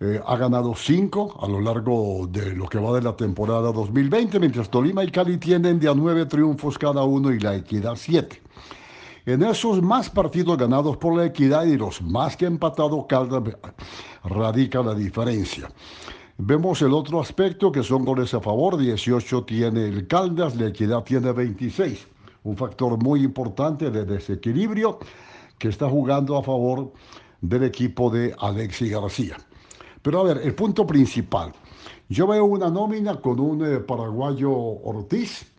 Eh, 0.00 0.20
ha 0.26 0.36
ganado 0.36 0.74
cinco 0.74 1.38
a 1.40 1.46
lo 1.46 1.60
largo 1.60 2.26
de 2.26 2.56
lo 2.56 2.66
que 2.66 2.78
va 2.78 2.92
de 2.94 3.02
la 3.02 3.16
temporada 3.16 3.70
2020, 3.70 4.40
mientras 4.40 4.68
Tolima 4.68 5.04
y 5.04 5.12
Cali 5.12 5.38
tienen 5.38 5.78
de 5.78 5.88
a 5.88 5.94
nueve 5.94 6.26
triunfos 6.26 6.76
cada 6.76 7.04
uno 7.04 7.32
y 7.32 7.38
la 7.38 7.54
equidad 7.54 7.94
siete. 7.94 8.41
En 9.24 9.44
esos 9.44 9.80
más 9.80 10.10
partidos 10.10 10.58
ganados 10.58 10.96
por 10.96 11.16
la 11.16 11.26
equidad 11.26 11.64
y 11.64 11.76
los 11.76 12.02
más 12.02 12.36
que 12.36 12.46
empatado 12.46 13.06
Caldas 13.06 13.56
radica 14.24 14.82
la 14.82 14.96
diferencia. 14.96 15.70
Vemos 16.38 16.82
el 16.82 16.92
otro 16.92 17.20
aspecto 17.20 17.70
que 17.70 17.84
son 17.84 18.04
goles 18.04 18.34
a 18.34 18.40
favor, 18.40 18.76
18 18.76 19.44
tiene 19.44 19.84
el 19.84 20.08
Caldas, 20.08 20.56
la 20.56 20.66
equidad 20.66 21.04
tiene 21.04 21.30
26. 21.30 22.04
Un 22.42 22.56
factor 22.56 23.00
muy 23.00 23.22
importante 23.22 23.92
de 23.92 24.04
desequilibrio 24.04 24.98
que 25.56 25.68
está 25.68 25.88
jugando 25.88 26.36
a 26.36 26.42
favor 26.42 26.92
del 27.40 27.62
equipo 27.62 28.10
de 28.10 28.34
Alexi 28.40 28.88
García. 28.88 29.36
Pero 30.02 30.18
a 30.18 30.24
ver, 30.24 30.38
el 30.42 30.56
punto 30.56 30.84
principal. 30.84 31.52
Yo 32.08 32.26
veo 32.26 32.44
una 32.44 32.68
nómina 32.68 33.20
con 33.20 33.38
un 33.38 33.64
eh, 33.64 33.78
paraguayo 33.78 34.50
Ortiz, 34.50 35.51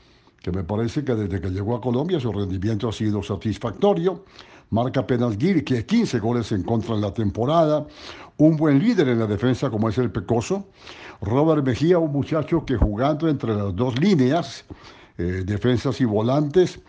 que 0.44 0.52
me 0.52 0.64
parece 0.64 1.06
que 1.06 1.16
desde 1.16 1.40
que 1.40 1.50
llegó 1.50 1.74
a 1.76 1.82
Colombia 1.82 2.20
su 2.20 2.32
rendimiento 2.32 2.90
ha 2.90 2.92
sido 2.92 3.24
satisfactorio. 3.24 4.26
Marca 4.72 5.00
apenas 5.00 5.38
15 5.38 6.20
goles 6.20 6.52
en 6.52 6.64
contra 6.64 6.96
en 6.96 7.02
la 7.02 7.14
temporada. 7.14 7.88
Un 8.38 8.58
buen 8.58 8.80
líder 8.80 9.08
en 9.08 9.20
la 9.20 9.26
defensa 9.26 9.70
como 9.70 9.88
es 9.88 9.98
el 9.98 10.12
Pecoso. 10.12 10.68
Robert 11.22 11.66
Mejía, 11.66 11.98
un 11.98 12.12
muchacho 12.12 12.66
que 12.66 12.76
jugando 12.76 13.30
entre 13.30 13.56
las 13.56 13.74
dos 13.74 13.98
líneas, 13.98 14.66
eh, 15.18 15.44
defensas 15.46 16.02
y 16.02 16.06
volantes, 16.06 16.82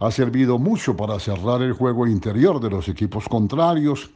ha 0.00 0.10
servido 0.10 0.58
mucho 0.58 0.96
para 0.96 1.18
cerrar 1.20 1.60
el 1.60 1.74
juego 1.74 2.06
interior 2.06 2.60
de 2.60 2.70
los 2.70 2.88
equipos 2.88 3.28
contrarios. 3.28 4.10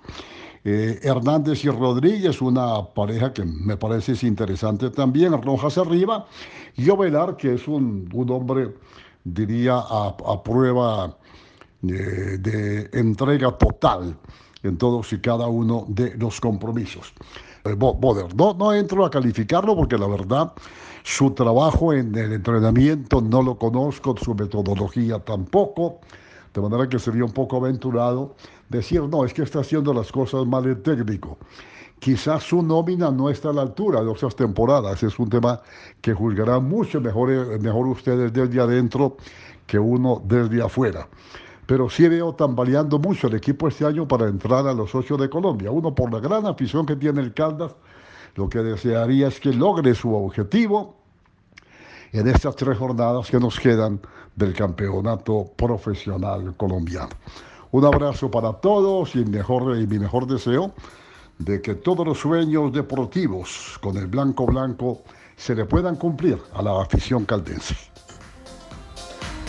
Eh, 0.69 0.99
Hernández 1.05 1.65
y 1.65 1.69
Rodríguez, 1.69 2.43
una 2.43 2.85
pareja 2.93 3.33
que 3.33 3.45
me 3.45 3.77
parece 3.77 4.15
es 4.15 4.25
interesante 4.25 4.91
también, 4.91 5.41
Rojas 5.41 5.79
arriba, 5.79 6.27
y 6.75 6.91
Ovelar, 6.91 7.37
que 7.37 7.55
es 7.55 7.69
un, 7.69 8.11
hombre, 8.29 8.75
diría, 9.23 9.79
a, 9.79 10.43
prueba 10.43 11.17
eh, 11.85 12.39
de 12.41 12.91
entrega 12.95 13.53
total 13.53 14.19
en 14.65 14.77
todos 14.77 15.13
y 15.13 15.21
cada 15.21 15.47
uno 15.47 15.85
de 15.87 16.17
los 16.17 16.41
compromisos. 16.41 17.13
Eh, 17.65 17.77
no 17.79 18.73
entro 18.75 19.05
a 19.05 19.11
calificarlo 19.11 19.77
porque 19.77 19.97
la 19.97 20.09
verdad 20.09 20.53
su 21.05 21.31
trabajo 21.31 21.93
en 21.93 22.13
el 22.17 22.33
entrenamiento 22.33 23.21
no 23.21 23.41
lo 23.41 23.57
conozco, 23.57 24.17
su 24.17 24.35
metodología 24.35 25.21
tampoco, 25.21 26.01
de 26.57 26.63
manera 26.63 26.89
que 26.89 26.99
sería 26.99 27.25
un 27.25 27.33
poco 27.33 27.59
aventurado 27.59 28.35
decir, 28.71 29.03
no, 29.03 29.25
es 29.25 29.35
que 29.35 29.43
está 29.43 29.61
haciendo 29.61 29.93
las 29.93 30.11
cosas 30.11 30.47
mal 30.47 30.65
el 30.65 30.81
técnico. 30.81 31.37
Quizás 31.99 32.45
su 32.45 32.63
nómina 32.63 33.11
no 33.11 33.29
está 33.29 33.51
a 33.51 33.53
la 33.53 33.63
altura 33.63 34.03
de 34.03 34.09
otras 34.09 34.35
temporadas. 34.37 35.03
Es 35.03 35.19
un 35.19 35.29
tema 35.29 35.61
que 36.01 36.15
juzgarán 36.15 36.65
mucho 36.65 37.01
mejor, 37.01 37.31
eh, 37.31 37.59
mejor 37.59 37.87
ustedes 37.89 38.33
desde 38.33 38.61
adentro 38.61 39.17
que 39.67 39.79
uno 39.79 40.23
desde 40.25 40.63
afuera. 40.63 41.09
Pero 41.67 41.91
sí 41.91 42.09
veo 42.09 42.35
tambaleando 42.35 42.99
mucho 42.99 43.27
el 43.27 43.35
equipo 43.35 43.69
este 43.69 43.85
año 43.85 44.09
para 44.09 44.27
entrar 44.27 44.67
a 44.67 44.73
los 44.73 44.95
ocho 44.95 45.17
de 45.17 45.29
Colombia. 45.29 45.71
Uno, 45.71 45.95
por 45.95 46.13
la 46.13 46.21
gran 46.21 46.47
afición 46.47 46.87
que 46.87 46.97
tiene 46.97 47.21
el 47.21 47.35
Caldas, 47.35 47.75
lo 48.35 48.49
que 48.49 48.61
desearía 48.61 49.29
es 49.29 49.41
que 49.41 49.53
logre 49.53 49.95
su 49.95 50.15
objetivo 50.15 50.95
en 52.13 52.29
estas 52.29 52.57
tres 52.57 52.79
jornadas 52.79 53.31
que 53.31 53.39
nos 53.39 53.59
quedan 53.59 54.01
del 54.35 54.55
campeonato 54.55 55.51
profesional 55.57 56.55
colombiano. 56.57 57.11
Un 57.73 57.85
abrazo 57.85 58.31
para 58.31 58.53
todos 58.53 59.15
y, 59.17 59.25
mejor, 59.25 59.77
y 59.79 59.87
mi 59.87 59.99
mejor 59.99 60.27
deseo 60.27 60.73
de 61.39 61.61
que 61.61 61.75
todos 61.75 62.07
los 62.07 62.19
sueños 62.19 62.73
deportivos 62.73 63.79
con 63.83 63.97
el 63.97 64.07
blanco 64.07 64.47
blanco 64.47 65.03
se 65.37 65.55
le 65.55 65.65
puedan 65.65 65.97
cumplir 65.97 66.39
a 66.55 66.63
la 66.63 66.81
afición 66.81 67.25
caldense. 67.25 67.96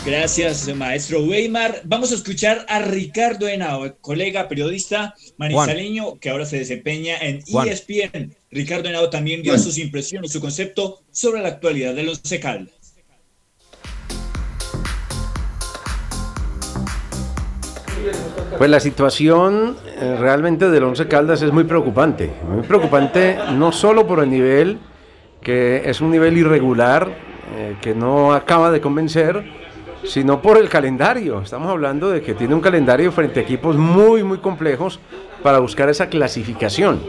Gracias, 0.06 0.74
maestro 0.76 1.24
Weimar. 1.24 1.82
Vamos 1.84 2.12
a 2.12 2.16
escuchar 2.16 2.66
a 2.70 2.80
Ricardo 2.80 3.48
Henao, 3.48 3.98
colega 4.00 4.48
periodista 4.48 5.14
manizaleño 5.38 6.20
que 6.20 6.30
ahora 6.30 6.46
se 6.46 6.60
desempeña 6.60 7.18
en 7.18 7.40
ESPN. 7.48 8.36
Ricardo 8.52 8.88
Henao 8.88 9.10
también 9.10 9.42
dio 9.42 9.58
sus 9.58 9.78
impresiones, 9.78 10.32
su 10.32 10.40
concepto 10.40 11.02
sobre 11.12 11.42
la 11.42 11.50
actualidad 11.50 11.94
de 11.94 12.04
los 12.04 12.22
Caldas. 12.42 12.78
Pues 18.58 18.70
la 18.70 18.80
situación 18.80 19.78
eh, 20.00 20.16
realmente 20.18 20.70
del 20.70 20.84
Once 20.84 21.08
Caldas 21.08 21.42
es 21.42 21.52
muy 21.52 21.66
preocupante. 21.66 22.32
Muy 22.48 22.64
preocupante 22.64 23.38
no 23.54 23.72
solo 23.72 24.08
por 24.08 24.24
el 24.24 24.30
nivel, 24.30 24.80
que 25.42 25.84
es 25.86 26.02
un 26.02 26.12
nivel 26.12 26.38
irregular, 26.38 27.10
eh, 27.56 27.76
que 27.82 27.94
no 27.94 28.34
acaba 28.34 28.72
de 28.72 28.82
convencer, 28.82 29.44
sino 30.04 30.42
por 30.42 30.58
el 30.58 30.70
calendario. 30.70 31.42
Estamos 31.42 31.70
hablando 31.70 32.10
de 32.10 32.22
que 32.22 32.34
tiene 32.34 32.56
un 32.56 32.62
calendario 32.62 33.12
frente 33.12 33.40
a 33.40 33.44
equipos 33.44 33.76
muy, 33.76 34.24
muy 34.24 34.38
complejos 34.40 35.00
para 35.44 35.60
buscar 35.60 35.90
esa 35.90 36.08
clasificación, 36.10 37.00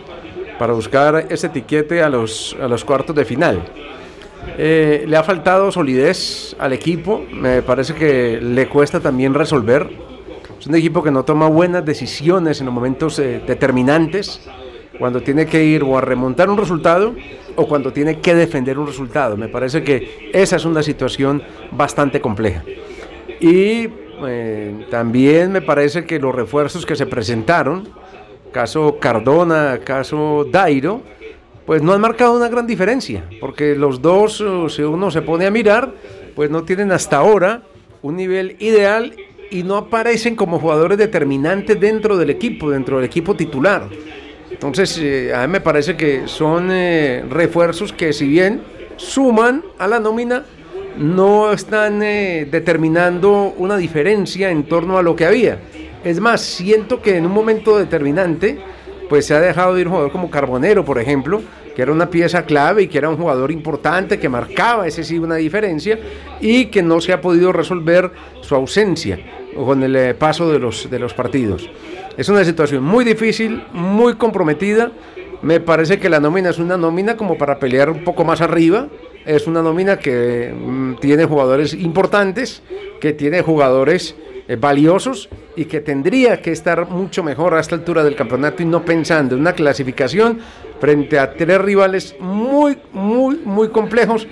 para 0.59 0.73
buscar 0.73 1.27
ese 1.31 1.49
etiquete 1.49 2.03
a 2.03 2.09
los, 2.09 2.57
a 2.61 2.69
los 2.69 2.85
cuartos 2.85 3.15
de 3.15 3.25
final. 3.25 3.63
Eh, 4.57 5.05
le 5.07 5.17
ha 5.17 5.23
faltado 5.23 5.71
solidez 5.71 6.57
al 6.59 6.73
equipo, 6.73 7.25
me 7.33 7.63
parece 7.63 7.95
que 7.95 8.41
le 8.41 8.69
cuesta 8.69 9.01
también 9.01 9.35
resolver. 9.35 9.89
Es 10.59 10.67
un 10.67 10.75
equipo 10.75 11.03
que 11.03 11.11
no 11.11 11.25
toma 11.25 11.49
buenas 11.49 11.85
decisiones 11.85 12.61
en 12.61 12.67
los 12.67 12.75
momentos 12.75 13.19
eh, 13.19 13.41
determinantes, 13.47 14.41
cuando 14.99 15.23
tiene 15.23 15.47
que 15.47 15.65
ir 15.65 15.83
o 15.83 15.97
a 15.97 16.01
remontar 16.01 16.51
un 16.51 16.59
resultado 16.59 17.15
o 17.57 17.67
cuando 17.67 17.93
tiene 17.93 18.21
que 18.21 18.35
defender 18.35 18.79
un 18.79 18.87
resultado. 18.87 19.37
Me 19.37 19.49
parece 19.49 19.83
que 19.83 20.31
esa 20.33 20.57
es 20.57 20.65
una 20.65 20.83
situación 20.83 21.43
bastante 21.71 22.21
compleja. 22.21 22.63
Y 23.41 23.89
eh, 24.27 24.87
también 24.91 25.53
me 25.53 25.63
parece 25.63 26.05
que 26.05 26.19
los 26.19 26.35
refuerzos 26.35 26.85
que 26.85 26.97
se 26.97 27.07
presentaron, 27.07 27.89
caso 28.53 28.99
Cardona, 29.01 29.79
caso 29.85 30.47
Dairo, 30.51 31.03
pues 31.67 31.83
no 31.83 31.93
han 31.93 32.01
marcado 32.01 32.37
una 32.37 32.49
gran 32.49 32.67
diferencia, 32.67 33.25
porque 33.41 33.77
los 33.77 34.01
dos, 34.01 34.41
eh, 34.41 34.71
si 34.71 34.83
uno 34.83 35.11
se 35.11 35.23
pone 35.23 35.47
a 35.47 35.51
mirar, 35.51 35.93
pues 36.35 36.51
no 36.51 36.65
tienen 36.65 36.91
hasta 36.93 37.19
ahora 37.19 37.63
un 38.03 38.17
nivel 38.17 38.57
ideal 38.59 39.15
y 39.51 39.63
no 39.63 39.77
aparecen 39.77 40.37
como 40.37 40.59
jugadores 40.59 40.99
determinantes 40.99 41.79
dentro 41.79 42.17
del 42.17 42.31
equipo, 42.31 42.71
dentro 42.71 42.97
del 42.97 43.07
equipo 43.07 43.35
titular. 43.35 43.89
Entonces, 44.59 44.99
eh, 44.99 45.33
a 45.33 45.47
mí 45.47 45.53
me 45.53 45.61
parece 45.61 45.97
que 45.97 46.27
son 46.27 46.71
eh, 46.73 47.25
refuerzos 47.31 47.93
que 47.93 48.13
si 48.13 48.27
bien 48.27 48.61
suman 48.97 49.63
a 49.79 49.87
la 49.87 50.01
nómina, 50.01 50.45
no 50.97 51.53
están 51.53 52.03
eh, 52.03 52.45
determinando 52.51 53.55
una 53.57 53.77
diferencia 53.77 54.51
en 54.51 54.65
torno 54.65 54.99
a 54.99 55.03
lo 55.03 55.15
que 55.15 55.27
había. 55.27 55.61
Es 56.03 56.19
más, 56.19 56.41
siento 56.41 57.01
que 57.01 57.17
en 57.17 57.27
un 57.27 57.33
momento 57.33 57.79
determinante, 57.79 58.59
pues 59.09 59.27
se 59.27 59.35
ha 59.35 59.41
dejado 59.41 59.77
de 59.77 59.83
ir 59.83 59.87
un 59.87 59.93
jugador 59.93 60.11
como 60.11 60.29
Carbonero, 60.29 60.85
por 60.85 60.99
ejemplo, 60.99 61.41
que 61.77 61.83
era 61.83 61.93
una 61.93 62.11
pieza 62.11 62.45
clave 62.45 62.83
y 62.83 62.89
que 62.89 62.99
era 62.99 63.11
un 63.11 63.17
jugador 63.17 63.53
importante, 63.53 64.19
que 64.19 64.29
marcaba, 64.29 64.89
ese 64.89 65.05
sí, 65.05 65.21
una 65.21 65.37
diferencia, 65.37 66.01
y 66.41 66.67
que 66.67 66.83
no 66.83 67.01
se 67.01 67.13
ha 67.13 67.21
podido 67.21 67.53
resolver 67.53 68.11
su 68.41 68.57
ausencia 68.57 69.21
con 69.55 69.85
el 69.85 70.17
paso 70.17 70.51
de 70.51 70.59
los, 70.59 70.91
de 70.91 70.99
los 70.99 71.15
partidos. 71.15 71.71
Es 72.19 72.29
una 72.29 72.45
situación 72.45 72.83
muy 72.83 73.05
difícil, 73.05 73.63
muy 73.73 74.15
comprometida. 74.15 74.91
Me 75.41 75.61
parece 75.61 76.01
que 76.01 76.09
la 76.09 76.19
nómina 76.19 76.51
es 76.51 76.59
una 76.59 76.77
nómina 76.77 77.17
como 77.17 77.39
para 77.39 77.61
pelear 77.61 77.91
un 77.91 78.03
poco 78.03 78.25
más 78.25 78.41
arriba. 78.41 78.89
Es 79.25 79.47
una 79.47 79.63
nómina 79.63 80.01
que 80.01 80.53
mm, 80.53 80.97
tiene 80.97 81.27
jugadores 81.27 81.75
importantes, 81.75 82.61
que 83.01 83.13
tiene 83.13 83.41
jugadores 83.43 84.17
eh, 84.49 84.57
valiosos 84.57 85.29
y 85.55 85.67
que 85.67 85.81
tendría 85.81 86.43
que 86.43 86.51
estar 86.51 86.91
mucho 86.91 87.23
mejor 87.23 87.55
a 87.55 87.61
esta 87.61 87.77
altura 87.77 88.03
del 88.03 88.17
campeonato 88.17 88.65
y 88.65 88.67
no 88.67 88.85
pensando 88.85 89.37
en 89.37 89.43
una 89.43 89.53
clasificación 89.53 90.41
frente 90.81 91.21
a 91.21 91.35
tres 91.35 91.61
rivales 91.61 92.17
muy, 92.19 92.79
muy, 92.93 93.37
muy 93.45 93.69
complejos 93.69 94.27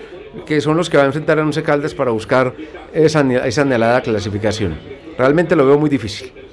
que 0.45 0.61
son 0.61 0.77
los 0.77 0.91
que 0.91 0.97
va 0.97 1.05
a 1.05 1.07
enfrentar 1.07 1.39
a 1.39 1.43
Once 1.43 1.63
Caldas 1.63 1.95
para 1.95 2.11
buscar 2.11 2.53
esa, 2.93 3.21
esa 3.47 3.63
anhelada 3.63 4.01
clasificación. 4.01 4.77
Realmente 5.17 5.55
lo 5.55 5.65
veo 5.65 5.79
muy 5.79 5.89
difícil. 5.89 6.46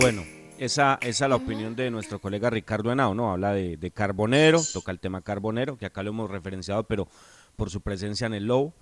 Bueno, 0.00 0.22
esa, 0.58 0.96
esa 1.02 1.24
es 1.24 1.28
la 1.28 1.34
opinión 1.34 1.74
de 1.74 1.90
nuestro 1.90 2.20
colega 2.20 2.50
Ricardo 2.50 2.92
Henao, 2.92 3.14
¿no? 3.14 3.32
Habla 3.32 3.52
de, 3.52 3.76
de 3.76 3.90
Carbonero, 3.90 4.62
toca 4.72 4.92
el 4.92 5.00
tema 5.00 5.22
Carbonero, 5.22 5.76
que 5.76 5.86
acá 5.86 6.04
lo 6.04 6.10
hemos 6.10 6.30
referenciado, 6.30 6.84
pero 6.84 7.08
por 7.56 7.68
su 7.68 7.80
presencia 7.80 8.28
en 8.28 8.34
el 8.34 8.46
Low, 8.46 8.72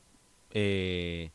eh, 0.51 1.31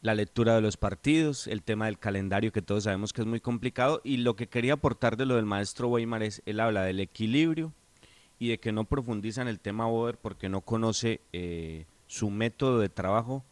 la 0.00 0.14
lectura 0.14 0.54
de 0.54 0.62
los 0.62 0.78
partidos, 0.78 1.46
el 1.46 1.62
tema 1.62 1.86
del 1.86 1.98
calendario 1.98 2.52
que 2.52 2.62
todos 2.62 2.84
sabemos 2.84 3.12
que 3.12 3.20
es 3.20 3.26
muy 3.26 3.40
complicado 3.40 4.00
y 4.02 4.16
lo 4.16 4.34
que 4.34 4.46
quería 4.46 4.72
aportar 4.72 5.18
de 5.18 5.26
lo 5.26 5.36
del 5.36 5.44
maestro 5.44 5.88
Weimar 5.88 6.22
es, 6.22 6.40
él 6.46 6.58
habla 6.58 6.82
del 6.82 7.00
equilibrio 7.00 7.74
y 8.38 8.48
de 8.48 8.60
que 8.60 8.72
no 8.72 8.84
profundiza 8.84 9.42
en 9.42 9.48
el 9.48 9.60
tema 9.60 9.84
Boder 9.84 10.16
porque 10.16 10.48
no 10.48 10.62
conoce 10.62 11.20
eh, 11.34 11.84
su 12.06 12.30
método 12.30 12.78
de 12.78 12.88
trabajo. 12.88 13.44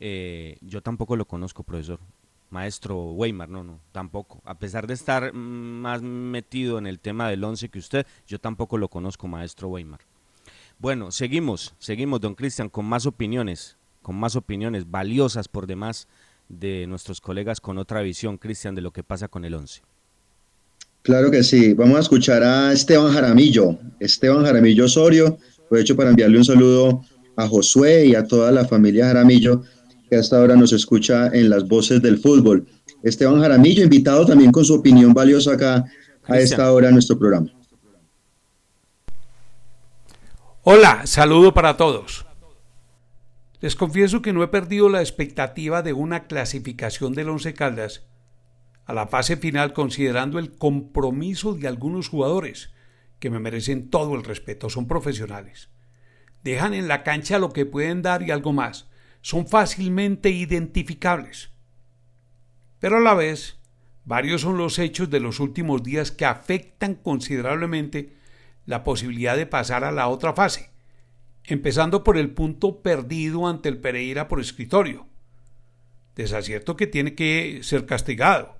Eh, 0.00 0.58
yo 0.62 0.82
tampoco 0.82 1.14
lo 1.14 1.26
conozco, 1.26 1.62
profesor. 1.62 2.00
Maestro 2.52 3.12
Weimar, 3.12 3.48
no, 3.48 3.64
no, 3.64 3.80
tampoco. 3.92 4.42
A 4.44 4.58
pesar 4.58 4.86
de 4.86 4.92
estar 4.92 5.32
más 5.32 6.02
metido 6.02 6.76
en 6.76 6.86
el 6.86 7.00
tema 7.00 7.30
del 7.30 7.42
11 7.42 7.70
que 7.70 7.78
usted, 7.78 8.06
yo 8.26 8.38
tampoco 8.38 8.76
lo 8.76 8.88
conozco, 8.88 9.26
maestro 9.26 9.68
Weimar. 9.68 10.00
Bueno, 10.78 11.10
seguimos, 11.12 11.74
seguimos, 11.78 12.20
don 12.20 12.34
Cristian, 12.34 12.68
con 12.68 12.84
más 12.84 13.06
opiniones, 13.06 13.78
con 14.02 14.16
más 14.16 14.36
opiniones 14.36 14.90
valiosas 14.90 15.48
por 15.48 15.66
demás 15.66 16.08
de 16.50 16.86
nuestros 16.86 17.22
colegas 17.22 17.58
con 17.58 17.78
otra 17.78 18.02
visión, 18.02 18.36
Cristian, 18.36 18.74
de 18.74 18.82
lo 18.82 18.90
que 18.90 19.02
pasa 19.02 19.28
con 19.28 19.46
el 19.46 19.54
11. 19.54 19.80
Claro 21.00 21.30
que 21.30 21.42
sí. 21.42 21.72
Vamos 21.72 21.96
a 21.96 22.00
escuchar 22.00 22.42
a 22.42 22.70
Esteban 22.74 23.14
Jaramillo. 23.14 23.78
Esteban 23.98 24.44
Jaramillo 24.44 24.84
Osorio. 24.84 25.38
Aprovecho 25.64 25.96
para 25.96 26.10
enviarle 26.10 26.36
un 26.36 26.44
saludo 26.44 27.02
a 27.34 27.48
Josué 27.48 28.08
y 28.08 28.14
a 28.14 28.26
toda 28.26 28.52
la 28.52 28.66
familia 28.66 29.06
Jaramillo 29.06 29.62
que 30.12 30.18
hasta 30.18 30.36
ahora 30.36 30.56
nos 30.56 30.74
escucha 30.74 31.28
en 31.28 31.48
las 31.48 31.66
voces 31.66 32.02
del 32.02 32.18
fútbol. 32.18 32.68
Esteban 33.02 33.40
Jaramillo, 33.40 33.82
invitado 33.82 34.26
también 34.26 34.52
con 34.52 34.62
su 34.62 34.74
opinión 34.74 35.14
valiosa 35.14 35.54
acá 35.54 35.86
a 36.24 36.38
esta 36.38 36.70
hora 36.70 36.88
en 36.88 36.92
nuestro 36.92 37.18
programa. 37.18 37.50
Hola, 40.64 41.06
saludo 41.06 41.54
para 41.54 41.78
todos. 41.78 42.26
Les 43.62 43.74
confieso 43.74 44.20
que 44.20 44.34
no 44.34 44.42
he 44.42 44.48
perdido 44.48 44.90
la 44.90 45.00
expectativa 45.00 45.80
de 45.80 45.94
una 45.94 46.24
clasificación 46.24 47.14
del 47.14 47.30
Once 47.30 47.54
Caldas 47.54 48.02
a 48.84 48.92
la 48.92 49.06
fase 49.06 49.38
final 49.38 49.72
considerando 49.72 50.38
el 50.38 50.58
compromiso 50.58 51.54
de 51.54 51.68
algunos 51.68 52.10
jugadores 52.10 52.68
que 53.18 53.30
me 53.30 53.40
merecen 53.40 53.88
todo 53.88 54.14
el 54.14 54.24
respeto, 54.24 54.68
son 54.68 54.86
profesionales. 54.86 55.70
Dejan 56.44 56.74
en 56.74 56.86
la 56.86 57.02
cancha 57.02 57.38
lo 57.38 57.54
que 57.54 57.64
pueden 57.64 58.02
dar 58.02 58.22
y 58.22 58.30
algo 58.30 58.52
más. 58.52 58.91
Son 59.22 59.46
fácilmente 59.46 60.30
identificables. 60.30 61.50
Pero 62.78 62.98
a 62.98 63.00
la 63.00 63.14
vez, 63.14 63.58
varios 64.04 64.42
son 64.42 64.58
los 64.58 64.78
hechos 64.78 65.08
de 65.08 65.20
los 65.20 65.40
últimos 65.40 65.82
días 65.82 66.10
que 66.10 66.26
afectan 66.26 66.96
considerablemente 66.96 68.16
la 68.66 68.84
posibilidad 68.84 69.36
de 69.36 69.46
pasar 69.46 69.84
a 69.84 69.92
la 69.92 70.08
otra 70.08 70.34
fase, 70.34 70.70
empezando 71.44 72.04
por 72.04 72.18
el 72.18 72.30
punto 72.30 72.82
perdido 72.82 73.46
ante 73.46 73.68
el 73.68 73.78
Pereira 73.78 74.28
por 74.28 74.40
escritorio, 74.40 75.06
desacierto 76.14 76.76
que 76.76 76.86
tiene 76.86 77.14
que 77.14 77.60
ser 77.62 77.86
castigado. 77.86 78.56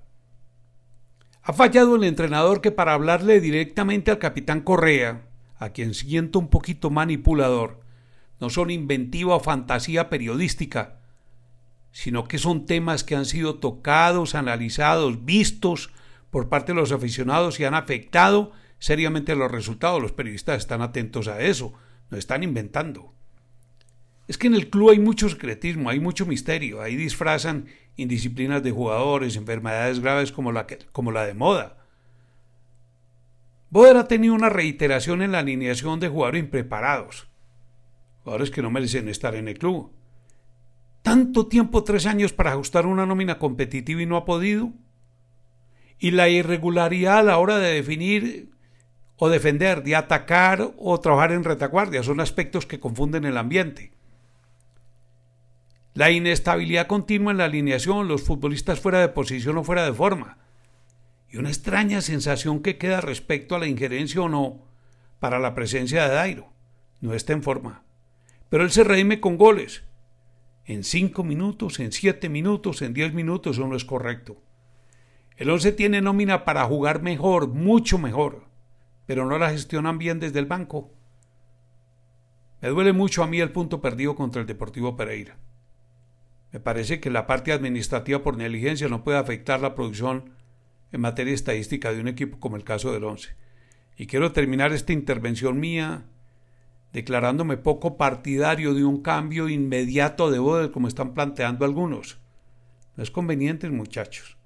Ha 1.41 1.51
fallado 1.51 1.97
el 1.97 2.05
entrenador 2.05 2.61
que 2.61 2.71
para 2.71 2.93
hablarle 2.93 3.41
directamente 3.41 4.11
al 4.11 4.19
capitán 4.19 4.61
Correa, 4.61 5.27
a 5.57 5.69
quien 5.69 5.93
siento 5.93 6.39
un 6.39 6.47
poquito 6.47 6.89
manipulador, 6.89 7.82
no 8.43 8.49
son 8.49 8.71
inventiva 8.71 9.37
o 9.37 9.39
fantasía 9.39 10.09
periodística, 10.09 10.99
sino 11.93 12.27
que 12.27 12.37
son 12.37 12.65
temas 12.65 13.05
que 13.05 13.15
han 13.15 13.23
sido 13.23 13.55
tocados, 13.59 14.35
analizados, 14.35 15.23
vistos 15.23 15.91
por 16.29 16.49
parte 16.49 16.73
de 16.73 16.75
los 16.75 16.91
aficionados 16.91 17.57
y 17.61 17.63
han 17.63 17.73
afectado 17.73 18.51
seriamente 18.79 19.33
los 19.37 19.49
resultados. 19.49 20.01
Los 20.01 20.11
periodistas 20.11 20.57
están 20.57 20.81
atentos 20.81 21.29
a 21.29 21.39
eso, 21.41 21.71
no 22.09 22.17
están 22.17 22.43
inventando. 22.43 23.13
Es 24.27 24.37
que 24.37 24.47
en 24.47 24.55
el 24.55 24.69
club 24.69 24.89
hay 24.89 24.99
mucho 24.99 25.29
secretismo, 25.29 25.89
hay 25.89 26.01
mucho 26.01 26.25
misterio, 26.25 26.81
ahí 26.81 26.97
disfrazan 26.97 27.67
indisciplinas 27.95 28.61
de 28.61 28.71
jugadores, 28.71 29.37
enfermedades 29.37 30.01
graves 30.01 30.33
como 30.33 30.51
la, 30.51 30.67
como 30.91 31.13
la 31.13 31.25
de 31.25 31.33
moda. 31.33 31.77
Boder 33.69 33.95
ha 33.95 34.09
tenido 34.09 34.33
una 34.33 34.49
reiteración 34.49 35.21
en 35.21 35.31
la 35.31 35.39
alineación 35.39 36.01
de 36.01 36.09
jugadores 36.09 36.43
impreparados, 36.43 37.29
jugadores 38.23 38.51
que 38.51 38.61
no 38.61 38.71
merecen 38.71 39.09
estar 39.09 39.35
en 39.35 39.47
el 39.47 39.57
club. 39.57 39.91
Tanto 41.01 41.47
tiempo, 41.47 41.83
tres 41.83 42.05
años 42.05 42.31
para 42.31 42.51
ajustar 42.53 42.85
una 42.85 43.05
nómina 43.05 43.37
competitiva 43.37 44.01
y 44.01 44.05
no 44.05 44.15
ha 44.15 44.25
podido. 44.25 44.71
Y 45.99 46.11
la 46.11 46.29
irregularidad 46.29 47.19
a 47.19 47.23
la 47.23 47.37
hora 47.37 47.57
de 47.57 47.73
definir 47.73 48.51
o 49.17 49.29
defender, 49.29 49.83
de 49.83 49.95
atacar 49.95 50.73
o 50.77 50.99
trabajar 50.99 51.33
en 51.33 51.43
retaguardia. 51.43 52.03
Son 52.03 52.19
aspectos 52.19 52.65
que 52.65 52.79
confunden 52.79 53.25
el 53.25 53.37
ambiente. 53.37 53.91
La 55.93 56.09
inestabilidad 56.09 56.87
continua 56.87 57.31
en 57.31 57.37
la 57.37 57.45
alineación, 57.45 58.07
los 58.07 58.23
futbolistas 58.23 58.79
fuera 58.79 58.99
de 58.99 59.09
posición 59.09 59.57
o 59.57 59.63
fuera 59.63 59.85
de 59.85 59.93
forma. 59.93 60.39
Y 61.29 61.37
una 61.37 61.49
extraña 61.49 62.01
sensación 62.01 62.61
que 62.61 62.77
queda 62.77 63.01
respecto 63.01 63.55
a 63.55 63.59
la 63.59 63.67
injerencia 63.67 64.21
o 64.21 64.29
no 64.29 64.65
para 65.19 65.39
la 65.39 65.53
presencia 65.53 66.07
de 66.07 66.15
Dairo. 66.15 66.53
No 67.01 67.13
está 67.13 67.33
en 67.33 67.43
forma. 67.43 67.82
Pero 68.53 68.65
él 68.65 68.69
se 68.69 68.83
redime 68.83 69.19
con 69.19 69.37
goles. 69.37 69.81
En 70.65 70.83
cinco 70.83 71.23
minutos, 71.23 71.79
en 71.79 71.91
siete 71.91 72.29
minutos, 72.29 72.83
en 72.83 72.93
diez 72.93 73.11
minutos, 73.11 73.57
eso 73.57 73.67
no 73.67 73.75
es 73.75 73.83
correcto. 73.83 74.37
El 75.37 75.49
once 75.49 75.71
tiene 75.71 76.01
nómina 76.01 76.45
para 76.45 76.63
jugar 76.65 77.01
mejor, 77.01 77.47
mucho 77.47 77.97
mejor 77.97 78.53
pero 79.05 79.25
no 79.25 79.37
la 79.37 79.49
gestionan 79.49 79.97
bien 79.97 80.19
desde 80.19 80.39
el 80.39 80.45
banco. 80.45 80.93
Me 82.61 82.69
duele 82.69 82.93
mucho 82.93 83.23
a 83.23 83.27
mí 83.27 83.39
el 83.41 83.51
punto 83.51 83.81
perdido 83.81 84.15
contra 84.15 84.41
el 84.41 84.47
Deportivo 84.47 84.95
Pereira. 84.95 85.37
Me 86.51 86.59
parece 86.59 86.99
que 86.99 87.09
la 87.09 87.27
parte 87.27 87.51
administrativa 87.51 88.23
por 88.23 88.37
negligencia 88.37 88.87
no 88.87 89.03
puede 89.03 89.17
afectar 89.17 89.59
la 89.59 89.75
producción 89.75 90.31
en 90.91 91.01
materia 91.01 91.33
estadística 91.33 91.91
de 91.91 91.99
un 91.99 92.07
equipo 92.07 92.39
como 92.39 92.55
el 92.55 92.63
caso 92.63 92.93
del 92.93 93.03
Once. 93.03 93.35
Y 93.97 94.07
quiero 94.07 94.31
terminar 94.31 94.71
esta 94.71 94.93
intervención 94.93 95.59
mía 95.59 96.05
declarándome 96.93 97.57
poco 97.57 97.97
partidario 97.97 98.75
de 98.75 98.85
un 98.85 99.01
cambio 99.01 99.49
inmediato 99.49 100.29
de 100.29 100.39
Boder 100.39 100.71
como 100.71 100.87
están 100.87 101.15
planteando 101.15 101.65
algunos. 101.65 102.19
No 102.95 103.03
es 103.03 103.09
conveniente, 103.09 103.69
muchachos. 103.69 104.37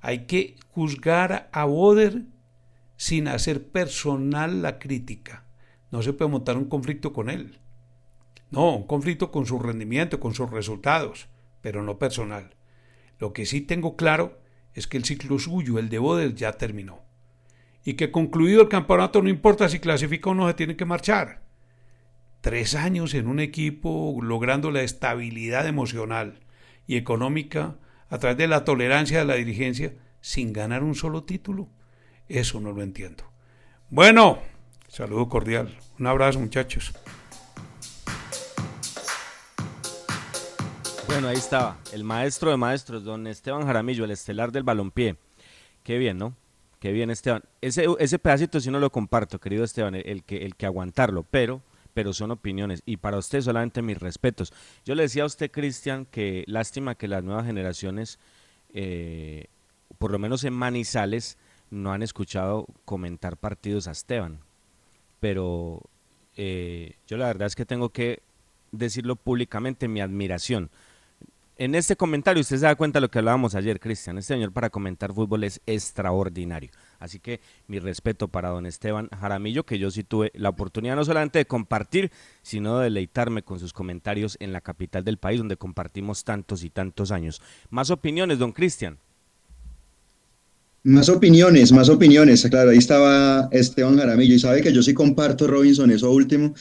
Hay 0.00 0.26
que 0.26 0.56
juzgar 0.68 1.50
a 1.52 1.64
Boder 1.64 2.22
sin 2.96 3.26
hacer 3.26 3.68
personal 3.68 4.62
la 4.62 4.78
crítica. 4.78 5.44
No 5.90 6.02
se 6.02 6.12
puede 6.12 6.30
montar 6.30 6.56
un 6.56 6.66
conflicto 6.66 7.12
con 7.12 7.28
él. 7.28 7.58
No, 8.50 8.76
un 8.76 8.86
conflicto 8.86 9.32
con 9.32 9.44
su 9.44 9.58
rendimiento, 9.58 10.20
con 10.20 10.32
sus 10.32 10.48
resultados, 10.48 11.28
pero 11.60 11.82
no 11.82 11.98
personal. 11.98 12.54
Lo 13.18 13.32
que 13.32 13.46
sí 13.46 13.60
tengo 13.60 13.96
claro 13.96 14.40
es 14.74 14.86
que 14.86 14.96
el 14.96 15.04
ciclo 15.04 15.40
suyo, 15.40 15.78
el 15.78 15.88
de 15.88 15.98
Boder, 15.98 16.34
ya 16.34 16.52
terminó. 16.52 17.00
Y 17.84 17.94
que 17.94 18.12
concluido 18.12 18.62
el 18.62 18.68
campeonato 18.68 19.22
no 19.22 19.28
importa 19.28 19.68
si 19.68 19.80
clasifica 19.80 20.30
o 20.30 20.34
no, 20.34 20.46
se 20.46 20.54
tiene 20.54 20.76
que 20.76 20.84
marchar. 20.84 21.49
Tres 22.40 22.74
años 22.74 23.12
en 23.14 23.26
un 23.26 23.38
equipo 23.38 24.18
logrando 24.22 24.70
la 24.70 24.82
estabilidad 24.82 25.66
emocional 25.66 26.40
y 26.86 26.96
económica 26.96 27.76
a 28.08 28.18
través 28.18 28.38
de 28.38 28.48
la 28.48 28.64
tolerancia 28.64 29.18
de 29.18 29.24
la 29.26 29.34
dirigencia 29.34 29.92
sin 30.20 30.52
ganar 30.52 30.82
un 30.82 30.94
solo 30.94 31.24
título. 31.24 31.68
Eso 32.28 32.60
no 32.60 32.72
lo 32.72 32.82
entiendo. 32.82 33.24
Bueno, 33.90 34.38
saludo 34.88 35.28
cordial. 35.28 35.76
Un 35.98 36.06
abrazo, 36.06 36.40
muchachos. 36.40 36.92
Bueno, 41.06 41.28
ahí 41.28 41.36
estaba, 41.36 41.76
el 41.92 42.04
maestro 42.04 42.50
de 42.50 42.56
maestros, 42.56 43.04
don 43.04 43.26
Esteban 43.26 43.66
Jaramillo, 43.66 44.04
el 44.04 44.12
estelar 44.12 44.52
del 44.52 44.62
balompié. 44.62 45.16
Qué 45.82 45.98
bien, 45.98 46.16
¿no? 46.18 46.36
Qué 46.78 46.92
bien, 46.92 47.10
Esteban. 47.10 47.42
Ese, 47.60 48.18
pedacito 48.18 48.60
sí 48.60 48.70
no 48.70 48.78
lo 48.78 48.90
comparto, 48.90 49.40
querido 49.40 49.64
Esteban, 49.64 49.96
el, 49.96 50.22
que, 50.24 50.44
el 50.46 50.54
que 50.54 50.66
aguantarlo, 50.66 51.24
pero, 51.24 51.62
pero 51.92 52.12
son 52.12 52.30
opiniones. 52.30 52.82
Y 52.86 52.96
para 52.96 53.18
usted 53.18 53.40
solamente 53.40 53.82
mis 53.82 53.98
respetos. 53.98 54.52
Yo 54.84 54.94
le 54.94 55.02
decía 55.02 55.24
a 55.24 55.26
usted, 55.26 55.50
Cristian, 55.50 56.06
que 56.06 56.44
lástima 56.46 56.94
que 56.94 57.08
las 57.08 57.24
nuevas 57.24 57.46
generaciones, 57.46 58.18
eh, 58.72 59.46
por 59.98 60.10
lo 60.10 60.18
menos 60.18 60.44
en 60.44 60.54
Manizales, 60.54 61.38
no 61.70 61.92
han 61.92 62.02
escuchado 62.02 62.66
comentar 62.84 63.36
partidos 63.36 63.88
a 63.88 63.92
Esteban. 63.92 64.40
Pero 65.20 65.82
eh, 66.36 66.96
yo 67.06 67.16
la 67.16 67.26
verdad 67.26 67.46
es 67.46 67.56
que 67.56 67.66
tengo 67.66 67.90
que 67.90 68.22
decirlo 68.72 69.16
públicamente, 69.16 69.88
mi 69.88 70.00
admiración 70.00 70.70
en 71.60 71.74
este 71.74 71.94
comentario 71.94 72.40
usted 72.40 72.56
se 72.56 72.64
da 72.64 72.74
cuenta 72.74 72.96
de 72.96 73.02
lo 73.02 73.10
que 73.10 73.18
hablábamos 73.18 73.54
ayer, 73.54 73.78
Cristian. 73.80 74.16
Este 74.16 74.32
señor 74.32 74.50
para 74.50 74.70
comentar 74.70 75.12
fútbol 75.12 75.44
es 75.44 75.60
extraordinario. 75.66 76.70
Así 77.00 77.18
que 77.18 77.40
mi 77.66 77.78
respeto 77.78 78.28
para 78.28 78.50
don 78.50 78.66
Esteban 78.66 79.08
Jaramillo, 79.08 79.64
que 79.64 79.78
yo 79.78 79.90
sí 79.90 80.04
tuve 80.04 80.30
la 80.34 80.50
oportunidad 80.50 80.96
no 80.96 81.04
solamente 81.04 81.38
de 81.38 81.46
compartir, 81.46 82.12
sino 82.42 82.78
de 82.78 82.84
deleitarme 82.84 83.42
con 83.42 83.58
sus 83.58 83.72
comentarios 83.72 84.36
en 84.38 84.52
la 84.52 84.60
capital 84.60 85.02
del 85.02 85.16
país, 85.16 85.38
donde 85.38 85.56
compartimos 85.56 86.24
tantos 86.24 86.62
y 86.62 86.68
tantos 86.68 87.10
años. 87.10 87.40
Más 87.70 87.90
opiniones, 87.90 88.38
don 88.38 88.52
Cristian. 88.52 88.98
Más 90.82 91.08
opiniones, 91.08 91.72
más 91.72 91.88
opiniones. 91.88 92.46
Claro, 92.48 92.70
ahí 92.70 92.78
estaba 92.78 93.48
Esteban 93.50 93.98
Jaramillo 93.98 94.34
y 94.34 94.38
sabe 94.38 94.62
que 94.62 94.72
yo 94.72 94.82
sí 94.82 94.94
comparto, 94.94 95.46
Robinson, 95.46 95.90
eso 95.90 96.10
último, 96.10 96.54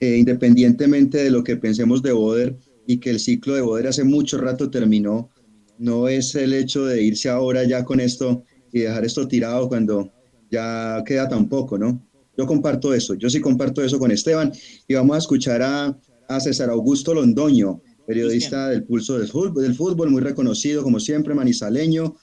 eh, 0.00 0.16
independientemente 0.18 1.18
de 1.18 1.30
lo 1.30 1.44
que 1.44 1.56
pensemos 1.56 2.02
de 2.02 2.12
Boder 2.12 2.56
y 2.86 2.98
que 2.98 3.10
el 3.10 3.20
ciclo 3.20 3.54
de 3.54 3.60
Boder 3.60 3.88
hace 3.88 4.02
mucho 4.02 4.38
rato 4.38 4.70
terminó. 4.70 5.30
No 5.78 6.08
es 6.08 6.34
el 6.34 6.52
hecho 6.52 6.84
de 6.84 7.02
irse 7.02 7.28
ahora 7.28 7.64
ya 7.64 7.84
con 7.84 8.00
esto 8.00 8.44
y 8.72 8.80
dejar 8.80 9.04
esto 9.04 9.26
tirado 9.28 9.68
cuando 9.68 10.10
ya 10.50 11.02
queda 11.06 11.28
tan 11.28 11.48
poco, 11.48 11.78
¿no? 11.78 12.00
Yo 12.36 12.46
comparto 12.46 12.94
eso, 12.94 13.14
yo 13.14 13.28
sí 13.28 13.40
comparto 13.40 13.82
eso 13.82 13.98
con 13.98 14.10
Esteban 14.10 14.52
y 14.88 14.94
vamos 14.94 15.16
a 15.16 15.18
escuchar 15.18 15.62
a, 15.62 15.96
a 16.28 16.40
César 16.40 16.70
Augusto 16.70 17.12
Londoño, 17.12 17.80
periodista 18.06 18.68
del 18.68 18.84
Pulso 18.84 19.18
del 19.18 19.28
fútbol, 19.28 19.62
del 19.62 19.74
fútbol, 19.74 20.10
muy 20.10 20.22
reconocido 20.22 20.82
como 20.82 20.98
siempre, 20.98 21.34
manizaleño, 21.34 22.16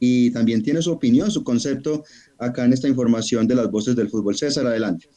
y 0.00 0.30
también 0.32 0.62
tiene 0.62 0.82
su 0.82 0.90
opinión, 0.90 1.30
su 1.30 1.44
concepto 1.44 2.04
acá 2.38 2.64
en 2.64 2.72
esta 2.72 2.88
información 2.88 3.46
de 3.46 3.54
las 3.54 3.70
voces 3.70 3.94
del 3.94 4.08
fútbol. 4.08 4.36
César, 4.36 4.66
adelante. 4.66 5.08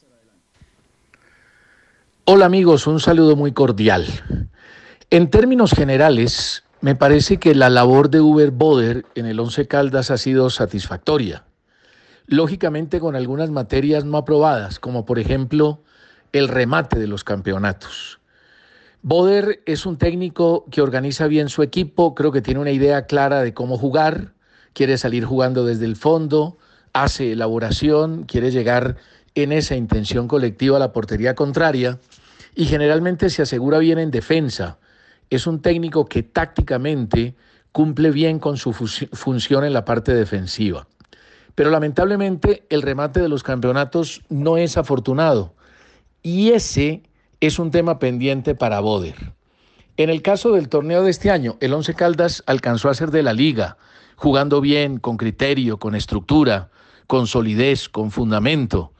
Hola 2.26 2.46
amigos, 2.46 2.86
un 2.86 3.00
saludo 3.00 3.34
muy 3.34 3.52
cordial. 3.52 4.06
En 5.10 5.30
términos 5.30 5.72
generales, 5.72 6.62
me 6.84 6.94
parece 6.94 7.38
que 7.38 7.54
la 7.54 7.70
labor 7.70 8.10
de 8.10 8.20
Uber 8.20 8.50
Boder 8.50 9.06
en 9.14 9.24
el 9.24 9.40
Once 9.40 9.66
Caldas 9.66 10.10
ha 10.10 10.18
sido 10.18 10.50
satisfactoria. 10.50 11.46
Lógicamente 12.26 13.00
con 13.00 13.16
algunas 13.16 13.48
materias 13.48 14.04
no 14.04 14.18
aprobadas, 14.18 14.80
como 14.80 15.06
por 15.06 15.18
ejemplo 15.18 15.82
el 16.32 16.46
remate 16.46 16.98
de 16.98 17.06
los 17.06 17.24
campeonatos. 17.24 18.20
Boder 19.00 19.62
es 19.64 19.86
un 19.86 19.96
técnico 19.96 20.66
que 20.70 20.82
organiza 20.82 21.26
bien 21.26 21.48
su 21.48 21.62
equipo, 21.62 22.14
creo 22.14 22.32
que 22.32 22.42
tiene 22.42 22.60
una 22.60 22.70
idea 22.70 23.06
clara 23.06 23.40
de 23.40 23.54
cómo 23.54 23.78
jugar, 23.78 24.34
quiere 24.74 24.98
salir 24.98 25.24
jugando 25.24 25.64
desde 25.64 25.86
el 25.86 25.96
fondo, 25.96 26.58
hace 26.92 27.32
elaboración, 27.32 28.24
quiere 28.24 28.50
llegar 28.50 28.98
en 29.34 29.52
esa 29.52 29.74
intención 29.74 30.28
colectiva 30.28 30.76
a 30.76 30.80
la 30.80 30.92
portería 30.92 31.34
contraria 31.34 31.98
y 32.54 32.66
generalmente 32.66 33.30
se 33.30 33.40
asegura 33.40 33.78
bien 33.78 33.98
en 33.98 34.10
defensa 34.10 34.76
es 35.30 35.46
un 35.46 35.60
técnico 35.60 36.06
que 36.06 36.22
tácticamente 36.22 37.34
cumple 37.72 38.10
bien 38.10 38.38
con 38.38 38.56
su 38.56 38.72
función 38.72 39.64
en 39.64 39.72
la 39.72 39.84
parte 39.84 40.14
defensiva. 40.14 40.86
Pero 41.54 41.70
lamentablemente 41.70 42.64
el 42.68 42.82
remate 42.82 43.20
de 43.20 43.28
los 43.28 43.42
campeonatos 43.42 44.22
no 44.28 44.56
es 44.56 44.76
afortunado 44.76 45.54
y 46.22 46.50
ese 46.50 47.02
es 47.40 47.58
un 47.58 47.70
tema 47.70 47.98
pendiente 47.98 48.54
para 48.54 48.80
Boder. 48.80 49.32
En 49.96 50.10
el 50.10 50.22
caso 50.22 50.52
del 50.52 50.68
torneo 50.68 51.02
de 51.02 51.10
este 51.10 51.30
año, 51.30 51.56
el 51.60 51.72
Once 51.72 51.94
Caldas 51.94 52.42
alcanzó 52.46 52.88
a 52.88 52.94
ser 52.94 53.10
de 53.10 53.22
la 53.22 53.32
liga, 53.32 53.76
jugando 54.16 54.60
bien, 54.60 54.98
con 54.98 55.16
criterio, 55.16 55.78
con 55.78 55.94
estructura, 55.94 56.70
con 57.06 57.26
solidez, 57.26 57.88
con 57.88 58.10
fundamento. 58.10 58.92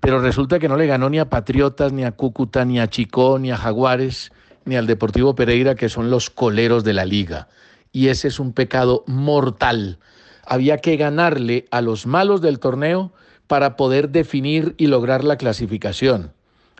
Pero 0.00 0.20
resulta 0.20 0.58
que 0.58 0.68
no 0.68 0.76
le 0.76 0.86
ganó 0.86 1.08
ni 1.08 1.18
a 1.18 1.30
Patriotas, 1.30 1.92
ni 1.92 2.04
a 2.04 2.12
Cúcuta, 2.12 2.64
ni 2.64 2.80
a 2.80 2.88
Chicó, 2.88 3.38
ni 3.38 3.50
a 3.50 3.56
Jaguares, 3.56 4.32
ni 4.64 4.76
al 4.76 4.86
Deportivo 4.86 5.34
Pereira, 5.34 5.74
que 5.74 5.88
son 5.88 6.10
los 6.10 6.30
coleros 6.30 6.84
de 6.84 6.92
la 6.92 7.04
liga. 7.04 7.48
Y 7.92 8.08
ese 8.08 8.28
es 8.28 8.40
un 8.40 8.52
pecado 8.52 9.04
mortal. 9.06 9.98
Había 10.44 10.78
que 10.78 10.96
ganarle 10.96 11.66
a 11.70 11.80
los 11.80 12.06
malos 12.06 12.40
del 12.40 12.58
torneo 12.58 13.12
para 13.46 13.76
poder 13.76 14.10
definir 14.10 14.74
y 14.78 14.86
lograr 14.86 15.24
la 15.24 15.36
clasificación. 15.36 16.32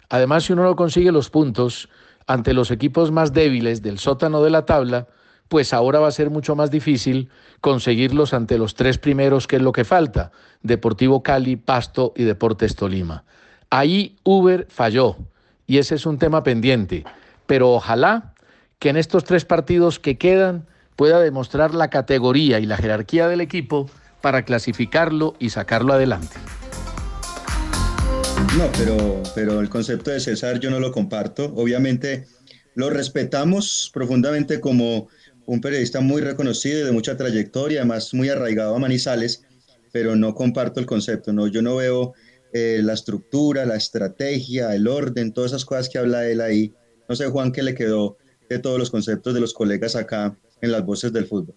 Además, 0.09 0.45
si 0.45 0.53
uno 0.53 0.65
no 0.65 0.77
consigue 0.77 1.13
los 1.13 1.31
puntos 1.31 1.89
ante 2.27 2.55
los 2.55 2.71
equipos 2.71 3.11
más 3.11 3.33
débiles 3.33 3.83
del 3.83 3.99
sótano 3.99 4.43
de 4.43 4.51
la 4.51 4.65
tabla, 4.65 5.09
pues 5.49 5.75
ahora 5.75 6.01
va 6.01 6.09
a 6.09 6.13
ser 6.13 6.31
mucho 6.31 6.57
más 6.57 6.71
difícil 6.71 7.29
conseguirlos 7.61 8.33
ante 8.33 8.57
los 8.57 8.75
tres 8.75 8.97
primeros, 8.99 9.47
que 9.47 9.57
es 9.57 9.63
lo 9.63 9.73
que 9.73 9.85
falta, 9.85 10.33
Deportivo 10.63 11.23
Cali, 11.23 11.57
Pasto 11.57 12.15
y 12.17 12.25
Deportes 12.25 12.75
Tolima. 12.75 13.25
Ahí 13.69 14.17
Uber 14.23 14.67
falló 14.71 15.17
y 15.67 15.79
ese 15.79 15.97
es 15.97 16.07
un 16.07 16.19
tema 16.19 16.43
pendiente 16.43 17.05
pero 17.53 17.71
ojalá 17.71 18.33
que 18.79 18.89
en 18.89 18.97
estos 18.97 19.25
tres 19.25 19.45
partidos 19.45 19.99
que 19.99 20.17
quedan 20.17 20.67
pueda 20.97 21.21
demostrar 21.21 21.75
la 21.75 21.91
categoría 21.91 22.61
y 22.61 22.65
la 22.65 22.79
jerarquía 22.79 23.29
del 23.29 23.43
equipo 23.43 23.91
para 24.23 24.47
clasificarlo 24.47 25.35
y 25.39 25.51
sacarlo 25.51 25.93
adelante. 25.93 26.35
No, 28.57 28.71
pero, 28.79 29.23
pero 29.35 29.61
el 29.61 29.69
concepto 29.69 30.11
de 30.11 30.21
César 30.21 30.61
yo 30.61 30.71
no 30.71 30.81
lo 30.81 30.93
comparto. 30.93 31.53
Obviamente 31.55 32.25
lo 32.75 32.89
respetamos 32.89 33.91
profundamente 33.93 34.59
como 34.59 35.09
un 35.45 35.61
periodista 35.61 36.01
muy 36.01 36.23
reconocido 36.23 36.81
y 36.81 36.85
de 36.85 36.93
mucha 36.93 37.19
trayectoria, 37.19 37.81
además 37.81 38.15
muy 38.15 38.31
arraigado 38.31 38.75
a 38.75 38.79
Manizales, 38.79 39.45
pero 39.93 40.17
no 40.17 40.35
comparto 40.35 40.81
el 40.81 40.87
concepto. 40.87 41.35
No, 41.35 41.49
yo 41.49 41.61
no 41.61 41.77
veo 41.77 42.15
eh, 42.55 42.81
la 42.83 42.95
estructura, 42.95 43.67
la 43.67 43.77
estrategia, 43.77 44.75
el 44.75 44.89
orden, 44.89 45.35
todas 45.35 45.51
esas 45.51 45.67
cosas 45.67 45.91
que 45.91 45.99
habla 45.99 46.27
él 46.27 46.41
ahí 46.41 46.73
no 47.13 47.17
sé, 47.17 47.27
Juan, 47.27 47.53
qué 47.53 47.63
le 47.63 47.75
quedó 47.75 48.17
de 48.49 48.59
todos 48.59 48.79
los 48.79 48.91
conceptos 48.91 49.35
de 49.35 49.41
los 49.41 49.53
colegas 49.53 49.97
acá 49.97 50.35
en 50.63 50.73
las 50.73 50.83
voces 50.83 51.13
del 51.13 51.27
fútbol. 51.27 51.55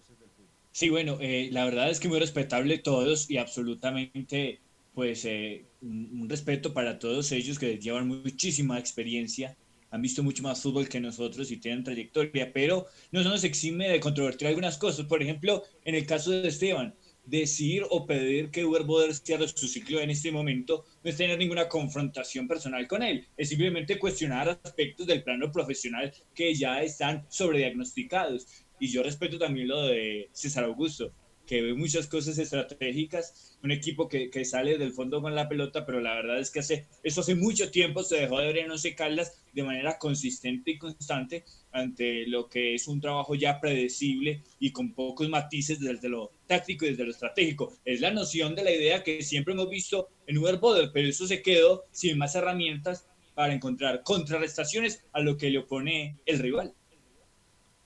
Sí, 0.70 0.90
bueno, 0.90 1.16
eh, 1.18 1.48
la 1.50 1.64
verdad 1.64 1.88
es 1.88 1.98
que 1.98 2.08
muy 2.08 2.18
respetable 2.18 2.76
todos 2.76 3.30
y 3.30 3.38
absolutamente, 3.38 4.60
pues, 4.92 5.24
eh, 5.24 5.64
un, 5.80 6.28
respeto 6.28 6.74
para 6.74 6.98
todos 6.98 7.32
ellos 7.32 7.58
que 7.58 7.78
llevan 7.78 8.06
muchísima 8.06 8.78
experiencia, 8.78 9.56
han 9.90 10.02
visto 10.02 10.22
mucho 10.22 10.42
más 10.42 10.60
fútbol 10.60 10.90
que 10.90 11.00
nosotros 11.00 11.50
y 11.50 11.56
tienen 11.56 11.84
trayectoria, 11.84 12.52
pero 12.52 12.84
no 13.10 13.22
se 13.22 13.28
nos 13.30 13.42
exime 13.42 13.88
de 13.88 13.98
controvertir 13.98 14.48
algunas 14.48 14.76
cosas. 14.76 15.06
Por 15.06 15.22
ejemplo, 15.22 15.62
en 15.86 15.94
el 15.94 16.04
caso 16.04 16.32
de 16.32 16.48
Esteban, 16.48 16.94
decir 17.26 17.84
o 17.90 18.06
pedir 18.06 18.50
que 18.50 18.64
Uber 18.64 18.84
Boder 18.84 19.14
cierre 19.14 19.48
su 19.48 19.68
ciclo 19.68 20.00
en 20.00 20.10
este 20.10 20.32
momento 20.32 20.84
no 21.02 21.10
es 21.10 21.16
tener 21.16 21.38
ninguna 21.38 21.68
confrontación 21.68 22.48
personal 22.48 22.86
con 22.86 23.02
él, 23.02 23.26
es 23.36 23.48
simplemente 23.48 23.98
cuestionar 23.98 24.60
aspectos 24.62 25.06
del 25.06 25.22
plano 25.22 25.50
profesional 25.50 26.12
que 26.34 26.54
ya 26.54 26.82
están 26.82 27.26
sobrediagnosticados. 27.28 28.46
Y 28.78 28.88
yo 28.88 29.02
respeto 29.02 29.38
también 29.38 29.68
lo 29.68 29.86
de 29.86 30.28
César 30.32 30.64
Augusto 30.64 31.12
que 31.46 31.62
ve 31.62 31.74
muchas 31.74 32.08
cosas 32.08 32.36
estratégicas, 32.38 33.56
un 33.62 33.70
equipo 33.70 34.08
que, 34.08 34.30
que, 34.30 34.44
sale 34.44 34.78
del 34.78 34.92
fondo 34.92 35.22
con 35.22 35.34
la 35.34 35.48
pelota, 35.48 35.86
pero 35.86 36.00
la 36.00 36.14
verdad 36.14 36.40
es 36.40 36.50
que 36.50 36.58
hace, 36.58 36.86
eso 37.02 37.20
hace 37.20 37.34
mucho 37.34 37.70
tiempo 37.70 38.02
se 38.02 38.16
dejó 38.16 38.40
de 38.40 38.46
ver 38.48 38.58
en 38.58 38.70
Once 38.70 38.94
Caldas 38.94 39.44
de 39.52 39.62
manera 39.62 39.96
consistente 39.98 40.72
y 40.72 40.78
constante 40.78 41.44
ante 41.76 42.26
lo 42.26 42.48
que 42.48 42.74
es 42.74 42.88
un 42.88 43.00
trabajo 43.00 43.34
ya 43.34 43.60
predecible 43.60 44.42
y 44.58 44.72
con 44.72 44.92
pocos 44.92 45.28
matices 45.28 45.78
desde 45.78 46.08
lo 46.08 46.30
táctico 46.46 46.84
y 46.84 46.90
desde 46.90 47.04
lo 47.04 47.10
estratégico. 47.10 47.74
Es 47.84 48.00
la 48.00 48.10
noción 48.10 48.54
de 48.54 48.64
la 48.64 48.72
idea 48.72 49.02
que 49.02 49.22
siempre 49.22 49.52
hemos 49.52 49.68
visto 49.68 50.08
en 50.26 50.38
Uber 50.38 50.56
Boder, 50.56 50.90
pero 50.92 51.08
eso 51.08 51.26
se 51.26 51.42
quedó 51.42 51.84
sin 51.92 52.18
más 52.18 52.34
herramientas 52.34 53.06
para 53.34 53.52
encontrar 53.52 54.02
contrarrestaciones 54.02 55.02
a 55.12 55.20
lo 55.20 55.36
que 55.36 55.50
le 55.50 55.58
opone 55.58 56.16
el 56.24 56.38
rival. 56.38 56.72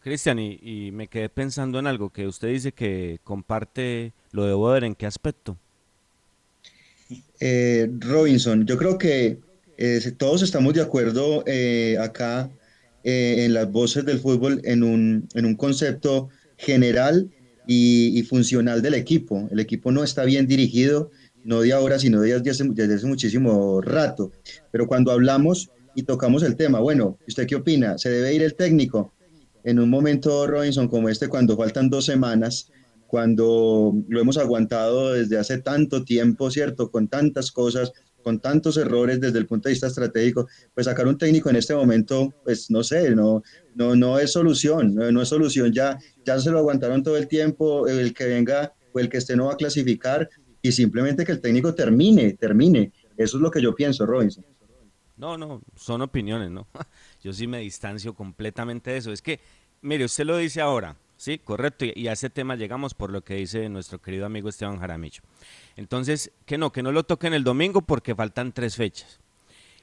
Cristian, 0.01 0.39
y, 0.39 0.91
me 0.93 1.09
quedé 1.09 1.29
pensando 1.29 1.79
en 1.79 1.87
algo, 1.87 2.11
que 2.11 2.27
usted 2.27 2.49
dice 2.49 2.73
que 2.73 3.19
comparte 3.23 4.13
lo 4.31 4.45
de 4.47 4.55
Boder, 4.55 4.85
¿en 4.85 4.95
qué 4.95 5.07
aspecto? 5.07 5.57
Eh, 7.43 7.91
Robinson, 7.99 8.67
yo 8.67 8.77
creo 8.77 8.99
que 8.99 9.39
eh, 9.79 10.13
todos 10.19 10.43
estamos 10.43 10.75
de 10.75 10.83
acuerdo 10.83 11.43
eh, 11.47 11.97
acá 11.99 12.51
en 13.05 13.55
las 13.55 13.71
voces 13.71 14.05
del 14.05 14.21
fútbol 14.21 14.61
en 14.65 14.83
un, 14.83 15.29
en 15.35 15.45
un 15.47 15.57
concepto 15.57 16.29
general 16.57 17.31
y, 17.67 18.23
funcional 18.29 18.83
del 18.83 18.95
equipo. 18.95 19.49
El 19.51 19.61
equipo 19.61 19.93
no 19.93 20.03
está 20.03 20.25
bien 20.25 20.47
dirigido, 20.47 21.11
no 21.45 21.61
de 21.61 21.73
ahora, 21.73 21.99
sino 21.99 22.21
desde 22.21 22.51
hace, 22.51 22.65
desde 22.65 22.95
hace 22.95 23.07
muchísimo 23.07 23.81
rato. 23.81 24.33
Pero 24.71 24.87
cuando 24.87 25.13
hablamos 25.13 25.71
y 25.95 26.03
tocamos 26.03 26.43
el 26.43 26.57
tema, 26.57 26.81
bueno, 26.81 27.19
¿usted 27.27 27.47
qué 27.47 27.57
opina? 27.57 27.97
¿Se 27.99 28.11
debe 28.11 28.35
ir 28.35 28.43
el 28.43 28.55
técnico? 28.55 29.13
en 29.63 29.79
un 29.79 29.91
momento, 29.91 30.47
Robinson, 30.47 30.89
como 30.89 31.09
este, 31.09 31.29
cuando 31.29 31.57
faltan 31.57 31.91
dos 31.91 32.07
semanas 32.07 32.71
cuando 33.07 33.93
lo 34.07 34.21
hemos 34.21 34.39
aguantado 34.39 35.15
desde 35.15 35.37
hace 35.37 35.59
tanto 35.59 36.05
tiempo, 36.05 36.49
¿cierto? 36.49 36.93
Con 36.93 37.09
tantas 37.09 37.51
cosas, 37.51 37.93
con 38.23 38.41
tantos 38.41 38.77
errores 38.77 39.21
desde 39.21 39.39
el 39.39 39.47
punto 39.47 39.69
de 39.69 39.73
vista 39.73 39.87
estratégico, 39.87 40.49
pues 40.75 40.87
sacar 40.87 41.07
un 41.07 41.19
técnico 41.19 41.51
en 41.51 41.57
este 41.57 41.75
momento, 41.75 42.33
pues 42.45 42.71
no 42.71 42.83
sé, 42.83 43.15
no, 43.15 43.43
no, 43.75 43.97
no 43.97 44.19
es 44.19 44.33
solución, 44.33 44.95
no, 44.95 45.23
es 45.23 45.29
solución, 45.29 45.73
ya, 45.73 45.99
ya 46.25 46.39
se 46.39 46.51
lo 46.51 46.59
aguantaron 46.59 47.03
todo 47.03 47.17
el 47.17 47.29
tiempo, 47.29 47.87
el 47.89 48.13
que 48.15 48.27
venga 48.27 48.73
o 48.93 49.01
el 49.01 49.09
que 49.09 49.19
esté 49.19 49.37
no 49.37 49.47
va 49.47 49.55
a 49.55 49.57
clasificar 49.57 50.29
y 50.63 50.73
simplemente 50.73 51.25
que 51.25 51.33
el 51.33 51.41
técnico 51.41 51.75
termine, 51.75 52.35
termine. 52.35 52.93
Eso 53.17 53.37
es 53.37 53.43
lo 53.43 53.51
que 53.51 53.63
yo 53.63 53.75
pienso, 53.75 54.07
Robinson. 54.07 54.45
No, 55.17 55.37
no, 55.37 55.63
son 55.77 56.01
opiniones, 56.01 56.51
¿no? 56.51 56.67
Yo 57.23 57.35
sí 57.35 57.47
me 57.47 57.59
distancio 57.59 58.15
completamente 58.15 58.91
de 58.91 58.97
eso. 58.97 59.13
Es 59.13 59.21
que, 59.21 59.39
mire, 59.83 60.07
usted 60.07 60.25
lo 60.25 60.39
dice 60.39 60.63
ahora, 60.63 60.97
sí, 61.19 61.37
correcto, 61.39 61.85
y, 61.95 62.09
a 62.09 62.13
ese 62.13 62.31
tema 62.31 62.57
llegamos 62.57 62.95
por 62.95 63.11
lo 63.11 63.23
que 63.23 63.35
dice 63.35 63.69
nuestro 63.69 64.01
querido 64.01 64.25
amigo 64.25 64.49
Esteban 64.49 64.79
Jaramillo. 64.79 65.21
Entonces, 65.81 66.31
que 66.45 66.59
no, 66.59 66.73
que 66.73 66.83
no 66.83 66.93
lo 66.93 67.05
toquen 67.05 67.33
el 67.33 67.43
domingo 67.43 67.81
porque 67.81 68.15
faltan 68.15 68.53
tres 68.53 68.77
fechas. 68.77 69.19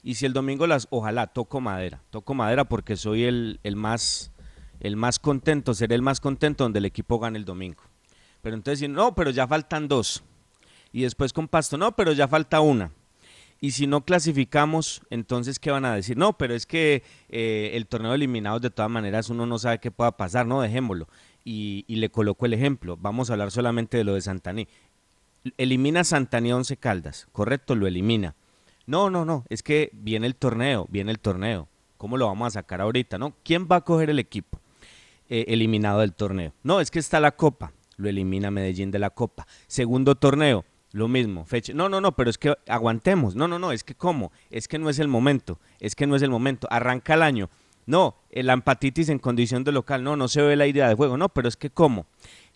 Y 0.04 0.14
si 0.14 0.28
el 0.28 0.32
domingo 0.32 0.68
las, 0.68 0.88
ojalá, 0.91 1.26
toco 1.26 1.60
madera, 1.60 2.04
toco 2.12 2.36
madera 2.36 2.66
porque 2.66 2.95
soy 2.95 3.24
el, 3.24 3.60
más, 3.76 4.32
el 4.80 4.95
más 4.95 5.18
contento, 5.18 5.74
seré 5.74 5.95
el 5.95 6.04
más 6.04 6.22
contento 6.22 6.66
donde 6.66 6.78
el 6.78 6.86
equipo 6.86 7.18
gane 7.18 7.39
el 7.39 7.45
domingo. 7.45 7.82
Pero 8.43 8.56
entonces, 8.56 8.88
no, 8.88 9.16
pero 9.16 9.32
ya 9.32 9.48
faltan 9.48 9.88
dos. 9.88 10.24
Y 10.93 11.02
después 11.02 11.34
con 11.34 11.48
Pasto, 11.48 11.80
no, 11.80 11.95
pero 11.95 12.12
ya 12.12 12.28
falta 12.28 12.62
una. 12.62 12.91
Y 13.60 13.72
si 13.72 13.88
no 13.88 14.06
clasificamos, 14.06 15.02
entonces, 15.10 15.58
¿qué 15.58 15.72
van 15.72 15.86
a 15.86 15.95
decir? 15.95 16.16
No, 16.16 16.38
pero 16.38 16.54
es 16.54 16.68
que 16.68 17.02
eh, 17.28 17.72
el 17.74 17.88
torneo 17.88 18.14
eliminado 18.14 18.60
de 18.60 18.70
todas 18.70 18.91
maneras 18.91 19.32
uno 19.32 19.48
no 19.48 19.58
sabe 19.58 19.80
qué 19.80 19.89
pueda 19.89 20.16
pasar, 20.16 20.45
no, 20.45 20.62
dejémoslo. 20.62 21.08
Y, 21.50 21.86
le 21.88 22.10
coloco 22.10 22.45
el 22.45 22.54
ejemplo, 22.54 22.98
vamos 22.98 23.30
a 23.30 23.34
hablar 23.34 23.52
solamente 23.52 23.95
de 23.95 24.04
lo 24.04 24.14
de 24.16 24.22
Santaní. 24.22 24.68
Elimina 25.58 26.04
Santaní 26.04 26.52
11 26.52 26.78
Caldas, 26.78 27.28
correcto, 27.32 27.76
lo 27.76 27.88
elimina. 27.88 28.36
No, 28.86 29.10
no, 29.10 29.26
no, 29.26 29.45
es 29.50 29.64
que 29.64 29.89
viene 29.93 30.28
el 30.28 30.36
torneo, 30.36 30.88
viene 30.89 31.12
el 31.12 31.20
torneo. 31.20 31.68
¿Cómo 31.98 32.18
lo 32.18 32.28
vamos 32.28 32.48
a 32.48 32.52
sacar 32.62 32.82
ahorita? 32.82 33.18
¿No? 33.18 33.36
¿Quién 33.43 33.68
va 33.70 33.78
a 33.78 33.82
coger 33.82 34.10
el 34.10 34.20
equipo 34.20 34.60
eh, 35.30 35.45
eliminado 35.48 36.00
del 36.00 36.14
torneo? 36.14 36.54
No, 36.64 36.80
es 36.80 36.91
que 36.91 37.00
está 37.00 37.20
la 37.20 37.36
Copa, 37.36 37.74
lo 37.98 38.08
elimina 38.08 38.52
Medellín 38.52 38.91
de 38.91 39.00
la 39.00 39.10
Copa. 39.10 39.45
Segundo 39.68 40.16
torneo, 40.16 40.64
lo 40.91 41.08
mismo, 41.08 41.45
fecha. 41.45 41.74
No, 41.74 41.89
no, 41.89 42.00
no, 42.00 42.16
pero 42.16 42.30
es 42.30 42.38
que 42.38 42.56
aguantemos. 42.68 43.36
No, 43.36 43.48
no, 43.48 43.60
no, 43.60 43.72
es 43.72 43.84
que 43.84 43.95
cómo. 43.95 44.32
Es 44.50 44.68
que 44.68 44.80
no 44.80 44.89
es 44.89 45.00
el 45.00 45.08
momento. 45.08 45.60
Es 45.80 45.95
que 45.95 46.08
no 46.08 46.16
es 46.16 46.22
el 46.22 46.30
momento. 46.30 46.68
Arranca 46.72 47.16
el 47.16 47.24
año. 47.24 47.50
No, 47.86 48.18
la 48.32 48.54
empatitis 48.54 49.10
en 49.10 49.20
condición 49.20 49.64
de 49.64 49.72
local. 49.72 50.04
No, 50.04 50.16
no 50.16 50.28
se 50.28 50.41
ve 50.41 50.56
la 50.56 50.68
idea 50.68 50.88
de 50.88 50.95
juego. 50.95 51.18
No, 51.18 51.30
pero 51.30 51.48
es 51.48 51.58
que 51.58 51.70
cómo. 51.70 52.06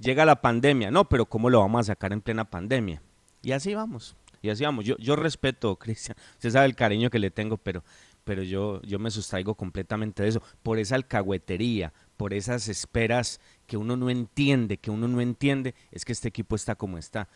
Llega 0.01 0.25
la 0.25 0.41
pandemia. 0.41 0.91
No, 0.91 1.07
pero 1.07 1.25
cómo 1.25 1.49
lo 1.49 1.59
vamos 1.59 1.81
a 1.81 1.83
sacar 1.93 2.11
en 2.13 2.21
plena 2.21 2.45
pandemia. 2.45 3.01
Y 3.41 3.51
así 3.51 3.75
vamos. 3.75 4.15
Y 4.41 4.49
así 4.49 4.63
vamos. 4.63 4.85
Yo, 4.85 4.97
yo 4.97 5.15
respeto, 5.15 5.75
Cristian. 5.79 6.17
Usted 6.33 6.51
sabe 6.51 6.65
el 6.65 6.75
cariño 6.75 7.09
que 7.09 7.19
le 7.19 7.31
tengo, 7.31 7.57
pero, 7.57 7.83
pero 8.23 8.43
yo, 8.43 8.81
yo 8.81 8.99
me 8.99 9.11
sustraigo 9.11 9.55
completamente 9.55 10.23
de 10.23 10.29
eso. 10.29 10.41
Por 10.63 10.79
esa 10.79 10.95
alcahuetería, 10.95 11.93
por 12.17 12.33
esas 12.33 12.67
esperas 12.67 13.39
que 13.67 13.77
uno 13.77 13.95
no 13.95 14.09
entiende, 14.09 14.77
que 14.77 14.91
uno 14.91 15.07
no 15.07 15.21
entiende, 15.21 15.75
es 15.91 16.05
que 16.05 16.11
este 16.11 16.27
equipo 16.27 16.55
está 16.55 16.75
como 16.75 16.97
está 16.97 17.29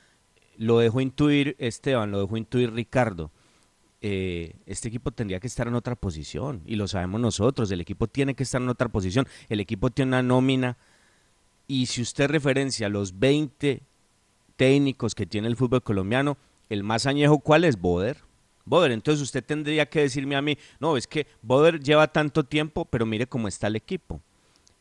lo 0.57 0.79
dejó 0.79 1.01
intuir 1.01 1.55
Esteban, 1.59 2.11
lo 2.11 2.21
dejó 2.21 2.37
intuir 2.37 2.73
Ricardo. 2.73 3.31
Eh, 4.01 4.55
este 4.65 4.87
equipo 4.87 5.11
tendría 5.11 5.39
que 5.39 5.47
estar 5.47 5.67
en 5.67 5.73
otra 5.73 5.95
posición 5.95 6.61
y 6.65 6.75
lo 6.75 6.87
sabemos 6.87 7.19
nosotros, 7.21 7.71
el 7.71 7.81
equipo 7.81 8.07
tiene 8.07 8.35
que 8.35 8.43
estar 8.43 8.61
en 8.61 8.69
otra 8.69 8.89
posición, 8.89 9.27
el 9.49 9.59
equipo 9.59 9.89
tiene 9.89 10.09
una 10.09 10.21
nómina 10.21 10.77
y 11.67 11.87
si 11.87 12.01
usted 12.01 12.29
referencia 12.29 12.89
los 12.89 13.19
20 13.19 13.81
técnicos 14.55 15.15
que 15.15 15.25
tiene 15.25 15.47
el 15.47 15.55
fútbol 15.55 15.83
colombiano, 15.83 16.37
el 16.69 16.83
más 16.83 17.05
añejo, 17.05 17.39
¿cuál 17.39 17.63
es? 17.63 17.79
Boder. 17.79 18.17
Boder, 18.65 18.91
entonces 18.91 19.21
usted 19.21 19.43
tendría 19.43 19.85
que 19.87 20.01
decirme 20.01 20.35
a 20.35 20.41
mí, 20.41 20.57
no, 20.79 20.97
es 20.97 21.05
que 21.05 21.27
Boder 21.41 21.79
lleva 21.79 22.07
tanto 22.07 22.43
tiempo, 22.43 22.85
pero 22.85 23.05
mire 23.05 23.27
cómo 23.27 23.47
está 23.47 23.67
el 23.67 23.75
equipo. 23.75 24.21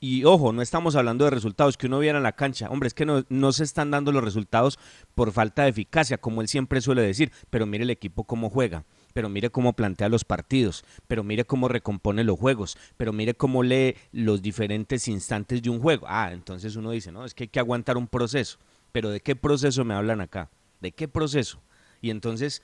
Y 0.01 0.25
ojo, 0.25 0.53
no 0.53 0.61
estamos 0.61 0.97
hablando 0.97 1.25
de 1.25 1.31
resultados 1.31 1.77
que 1.77 1.87
uno 1.87 1.99
viera 1.99 2.19
en 2.19 2.25
la 2.25 2.33
cancha. 2.33 2.69
Hombre, 2.69 2.89
es 2.89 2.95
que 2.95 3.07
no, 3.07 3.25
no, 3.31 3.53
se 3.53 3.65
están 3.65 3.91
dando 3.91 4.13
los 4.13 4.23
resultados 4.23 4.79
por 5.15 5.33
falta 5.33 5.63
de 5.63 5.71
eficacia, 5.71 6.19
como 6.19 6.43
él 6.43 6.49
siempre 6.49 6.83
suele 6.83 7.01
decir. 7.01 7.33
Pero 7.49 7.65
mire 7.65 7.85
el 7.85 7.91
equipo 7.91 8.25
cómo 8.25 8.51
juega, 8.51 8.85
pero 9.15 9.31
mire 9.31 9.49
cómo 9.49 9.73
plantea 9.73 10.11
los 10.11 10.25
partidos, 10.25 10.85
pero 11.07 11.25
mire 11.25 11.47
cómo 11.47 11.69
recompone 11.69 12.25
los 12.25 12.39
juegos, 12.39 12.77
pero 12.99 13.15
mire 13.15 13.33
cómo 13.35 13.63
lee 13.63 13.95
los 14.13 14.43
diferentes 14.43 15.09
instantes 15.09 15.63
de 15.63 15.71
un 15.71 15.81
juego. 15.81 16.05
Ah, 16.09 16.31
entonces 16.33 16.77
uno 16.77 16.91
dice, 16.91 17.11
no, 17.11 17.25
es 17.25 17.33
que 17.33 17.45
hay 17.45 17.49
que 17.49 17.61
aguantar 17.61 17.97
un 17.97 18.09
proceso. 18.09 18.59
Pero 18.93 19.09
¿de 19.11 19.21
qué 19.21 19.35
proceso 19.35 19.85
me 19.85 19.95
hablan 19.95 20.21
acá? 20.21 20.51
¿De 20.81 20.93
qué 20.93 21.09
proceso? 21.09 21.61
Y 22.03 22.11
entonces, 22.11 22.63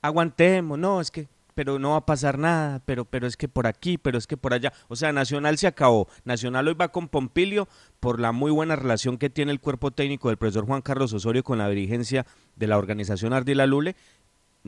aguantemos, 0.00 0.78
no, 0.78 1.00
es 1.00 1.10
que 1.10 1.28
pero 1.58 1.80
no 1.80 1.90
va 1.90 1.96
a 1.96 2.06
pasar 2.06 2.38
nada, 2.38 2.80
pero, 2.86 3.04
pero 3.04 3.26
es 3.26 3.36
que 3.36 3.48
por 3.48 3.66
aquí, 3.66 3.98
pero 3.98 4.16
es 4.16 4.28
que 4.28 4.36
por 4.36 4.54
allá. 4.54 4.72
O 4.86 4.94
sea, 4.94 5.12
Nacional 5.12 5.58
se 5.58 5.66
acabó. 5.66 6.06
Nacional 6.24 6.68
hoy 6.68 6.74
va 6.74 6.92
con 6.92 7.08
Pompilio 7.08 7.66
por 7.98 8.20
la 8.20 8.30
muy 8.30 8.52
buena 8.52 8.76
relación 8.76 9.18
que 9.18 9.28
tiene 9.28 9.50
el 9.50 9.58
cuerpo 9.58 9.90
técnico 9.90 10.28
del 10.28 10.36
profesor 10.36 10.66
Juan 10.66 10.82
Carlos 10.82 11.12
Osorio 11.12 11.42
con 11.42 11.58
la 11.58 11.68
dirigencia 11.68 12.26
de 12.54 12.68
la 12.68 12.78
organización 12.78 13.32
Ardila 13.32 13.66
Lule. 13.66 13.96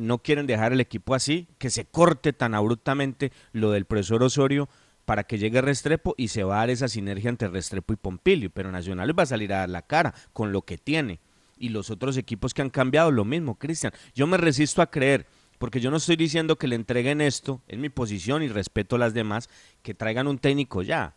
No 0.00 0.18
quieren 0.18 0.46
dejar 0.46 0.72
el 0.72 0.80
equipo 0.80 1.14
así, 1.14 1.46
que 1.58 1.70
se 1.70 1.84
corte 1.84 2.32
tan 2.32 2.54
abruptamente 2.54 3.32
lo 3.52 3.70
del 3.70 3.84
profesor 3.84 4.22
Osorio 4.22 4.68
para 5.04 5.24
que 5.24 5.38
llegue 5.38 5.60
Restrepo 5.60 6.14
y 6.16 6.28
se 6.28 6.44
va 6.44 6.56
a 6.56 6.58
dar 6.58 6.70
esa 6.70 6.88
sinergia 6.88 7.28
entre 7.28 7.48
Restrepo 7.48 7.92
y 7.92 7.96
Pompilio. 7.96 8.50
Pero 8.50 8.72
Nacional 8.72 9.18
va 9.18 9.24
a 9.24 9.26
salir 9.26 9.52
a 9.52 9.58
dar 9.58 9.68
la 9.68 9.82
cara 9.82 10.14
con 10.32 10.52
lo 10.52 10.62
que 10.62 10.78
tiene. 10.78 11.20
Y 11.58 11.68
los 11.68 11.90
otros 11.90 12.16
equipos 12.16 12.54
que 12.54 12.62
han 12.62 12.70
cambiado, 12.70 13.10
lo 13.10 13.24
mismo, 13.24 13.56
Cristian. 13.56 13.92
Yo 14.14 14.26
me 14.26 14.38
resisto 14.38 14.80
a 14.80 14.90
creer 14.90 15.26
porque 15.60 15.80
yo 15.80 15.90
no 15.90 15.98
estoy 15.98 16.16
diciendo 16.16 16.56
que 16.56 16.66
le 16.66 16.74
entreguen 16.74 17.20
esto, 17.20 17.60
es 17.68 17.78
mi 17.78 17.90
posición 17.90 18.42
y 18.42 18.48
respeto 18.48 18.96
a 18.96 18.98
las 18.98 19.12
demás, 19.12 19.50
que 19.82 19.92
traigan 19.92 20.26
un 20.26 20.38
técnico 20.38 20.80
ya. 20.80 21.14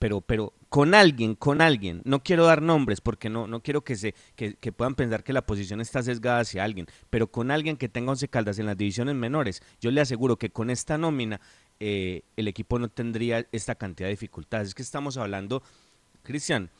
Pero, 0.00 0.22
pero 0.22 0.54
con 0.70 0.94
alguien, 0.94 1.34
con 1.34 1.60
alguien, 1.60 2.00
no 2.04 2.22
quiero 2.22 2.46
dar 2.46 2.62
nombres 2.62 3.02
porque 3.02 3.28
no, 3.28 3.46
no 3.46 3.62
quiero 3.62 3.84
que, 3.84 3.96
se, 3.96 4.14
que, 4.34 4.72
puedan 4.72 4.94
pensar 4.94 5.22
que 5.22 5.34
la 5.34 5.46
posición 5.46 5.82
está 5.82 6.02
sesgada 6.02 6.40
hacia 6.40 6.64
alguien, 6.64 6.86
pero 7.10 7.30
con 7.30 7.50
alguien 7.50 7.76
que 7.76 7.90
tenga 7.90 8.10
once 8.10 8.26
caldas 8.26 8.58
en 8.58 8.64
las 8.64 8.78
divisiones 8.78 9.14
menores, 9.14 9.62
yo 9.78 9.90
le 9.90 10.00
aseguro 10.00 10.38
que 10.38 10.48
con 10.48 10.70
esta 10.70 10.96
nómina 10.96 11.38
eh, 11.80 12.22
el 12.36 12.48
equipo 12.48 12.78
no 12.78 12.88
tendría 12.88 13.46
esta 13.52 13.74
cantidad 13.74 14.08
de 14.08 14.14
dificultades. 14.14 14.68
Es 14.68 14.74
que 14.74 14.82
estamos 14.82 15.18
hablando, 15.18 15.62
Cristian, 16.22 16.70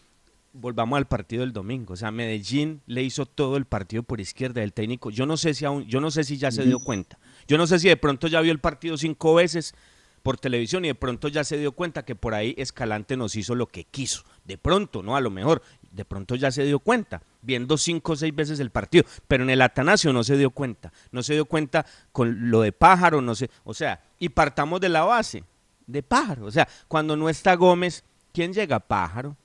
volvamos 0.55 0.97
al 0.97 1.07
partido 1.07 1.43
del 1.43 1.53
domingo. 1.53 1.93
O 1.93 1.97
sea, 1.97 2.11
Medellín 2.11 2.81
le 2.87 3.03
hizo 3.03 3.27
todo 3.27 3.59
el 3.59 3.67
partido 3.67 4.03
por 4.03 4.21
izquierda 4.23 4.63
del 4.63 4.73
técnico. 4.73 5.11
Yo 5.11 5.27
no 5.27 5.37
sé 5.37 5.53
si 5.53 5.67
aún, 5.67 5.85
yo 5.85 6.01
no 6.01 6.11
sé 6.11 6.25
si 6.25 6.39
ya 6.39 6.51
se 6.51 6.65
dio 6.65 6.79
cuenta. 6.79 7.19
Yo 7.47 7.59
no 7.59 7.67
sé 7.67 7.79
si 7.79 7.89
de 7.89 7.99
pronto 7.99 8.29
ya 8.29 8.41
vio 8.41 8.53
el 8.53 8.61
partido 8.61 8.97
cinco 8.97 9.35
veces 9.35 9.75
por 10.23 10.39
televisión 10.39 10.85
y 10.85 10.89
de 10.89 10.95
pronto 10.95 11.29
ya 11.29 11.45
se 11.45 11.57
dio 11.57 11.73
cuenta 11.73 12.05
que 12.05 12.15
por 12.15 12.35
ahí 12.35 12.55
Escalante 12.59 13.17
nos 13.17 13.37
hizo 13.37 13.55
lo 13.55 13.67
que 13.67 13.85
quiso. 13.85 14.23
De 14.45 14.59
pronto, 14.59 15.03
¿no? 15.03 15.17
A 15.17 15.21
lo 15.21 15.31
mejor, 15.31 15.63
de 15.91 16.05
pronto 16.05 16.35
ya 16.35 16.51
se 16.51 16.65
dio 16.65 16.79
cuenta, 16.79 17.23
viendo 17.43 17.77
cinco 17.79 18.13
o 18.13 18.17
seis 18.17 18.35
veces 18.35 18.61
el 18.61 18.71
partido, 18.71 19.05
pero 19.29 19.45
en 19.45 19.51
el 19.51 19.63
Atanasio 19.63 20.13
no 20.13 20.23
se 20.25 20.37
dio 20.37 20.51
cuenta. 20.51 20.93
No 21.13 21.23
se 21.23 21.35
dio 21.35 21.45
cuenta 21.45 21.87
con 22.13 22.51
lo 22.51 22.63
de 22.63 22.73
Pájaro, 22.73 23.21
no 23.21 23.35
sé. 23.35 23.51
O 23.65 23.75
sea, 23.75 24.03
y 24.19 24.29
partamos 24.29 24.81
de 24.81 24.89
la 24.89 25.05
base, 25.05 25.45
de 25.87 26.03
Pájaro. 26.03 26.47
O 26.47 26.51
sea, 26.51 26.69
cuando 26.89 27.17
no 27.17 27.29
está 27.29 27.55
Gómez, 27.55 28.05
¿quién 28.33 28.53
llega? 28.53 28.79
Pájaro. 28.81 29.37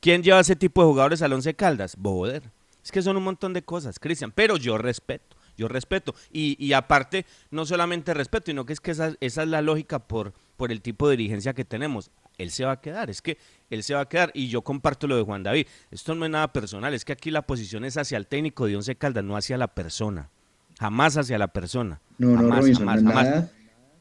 ¿Quién 0.00 0.22
lleva 0.22 0.40
ese 0.40 0.54
tipo 0.54 0.82
de 0.82 0.88
jugadores 0.88 1.22
al 1.22 1.32
Once 1.32 1.52
Caldas? 1.54 1.96
Boder. 1.96 2.42
Es 2.84 2.92
que 2.92 3.02
son 3.02 3.16
un 3.16 3.24
montón 3.24 3.52
de 3.52 3.62
cosas, 3.62 3.98
Cristian, 3.98 4.32
pero 4.32 4.56
yo 4.56 4.78
respeto, 4.78 5.36
yo 5.58 5.68
respeto. 5.68 6.14
Y, 6.32 6.72
aparte, 6.72 7.26
no 7.50 7.66
solamente 7.66 8.14
respeto, 8.14 8.46
sino 8.46 8.64
que 8.64 8.72
es 8.72 8.80
que 8.80 8.92
esa, 8.92 9.14
esa, 9.20 9.42
es 9.42 9.48
la 9.48 9.60
lógica 9.60 9.98
por, 9.98 10.32
por 10.56 10.72
el 10.72 10.80
tipo 10.80 11.08
de 11.08 11.16
dirigencia 11.16 11.52
que 11.52 11.64
tenemos. 11.64 12.10
Él 12.38 12.50
se 12.52 12.64
va 12.64 12.72
a 12.72 12.80
quedar, 12.80 13.10
es 13.10 13.20
que 13.20 13.36
él 13.68 13.82
se 13.82 13.94
va 13.94 14.02
a 14.02 14.08
quedar. 14.08 14.30
Y 14.32 14.48
yo 14.48 14.62
comparto 14.62 15.08
lo 15.08 15.16
de 15.16 15.22
Juan 15.22 15.42
David. 15.42 15.66
Esto 15.90 16.14
no 16.14 16.24
es 16.24 16.30
nada 16.30 16.52
personal, 16.52 16.94
es 16.94 17.04
que 17.04 17.12
aquí 17.12 17.32
la 17.32 17.42
posición 17.42 17.84
es 17.84 17.96
hacia 17.96 18.16
el 18.16 18.28
técnico 18.28 18.66
de 18.66 18.76
Once 18.76 18.94
Caldas, 18.94 19.24
no 19.24 19.36
hacia 19.36 19.58
la 19.58 19.68
persona. 19.68 20.30
Jamás 20.78 21.16
hacia 21.16 21.36
la 21.36 21.48
persona. 21.48 22.00
No, 22.18 22.28
no, 22.28 22.48
jamás, 22.48 22.78
jamás, 22.78 23.02
jamás. 23.02 23.44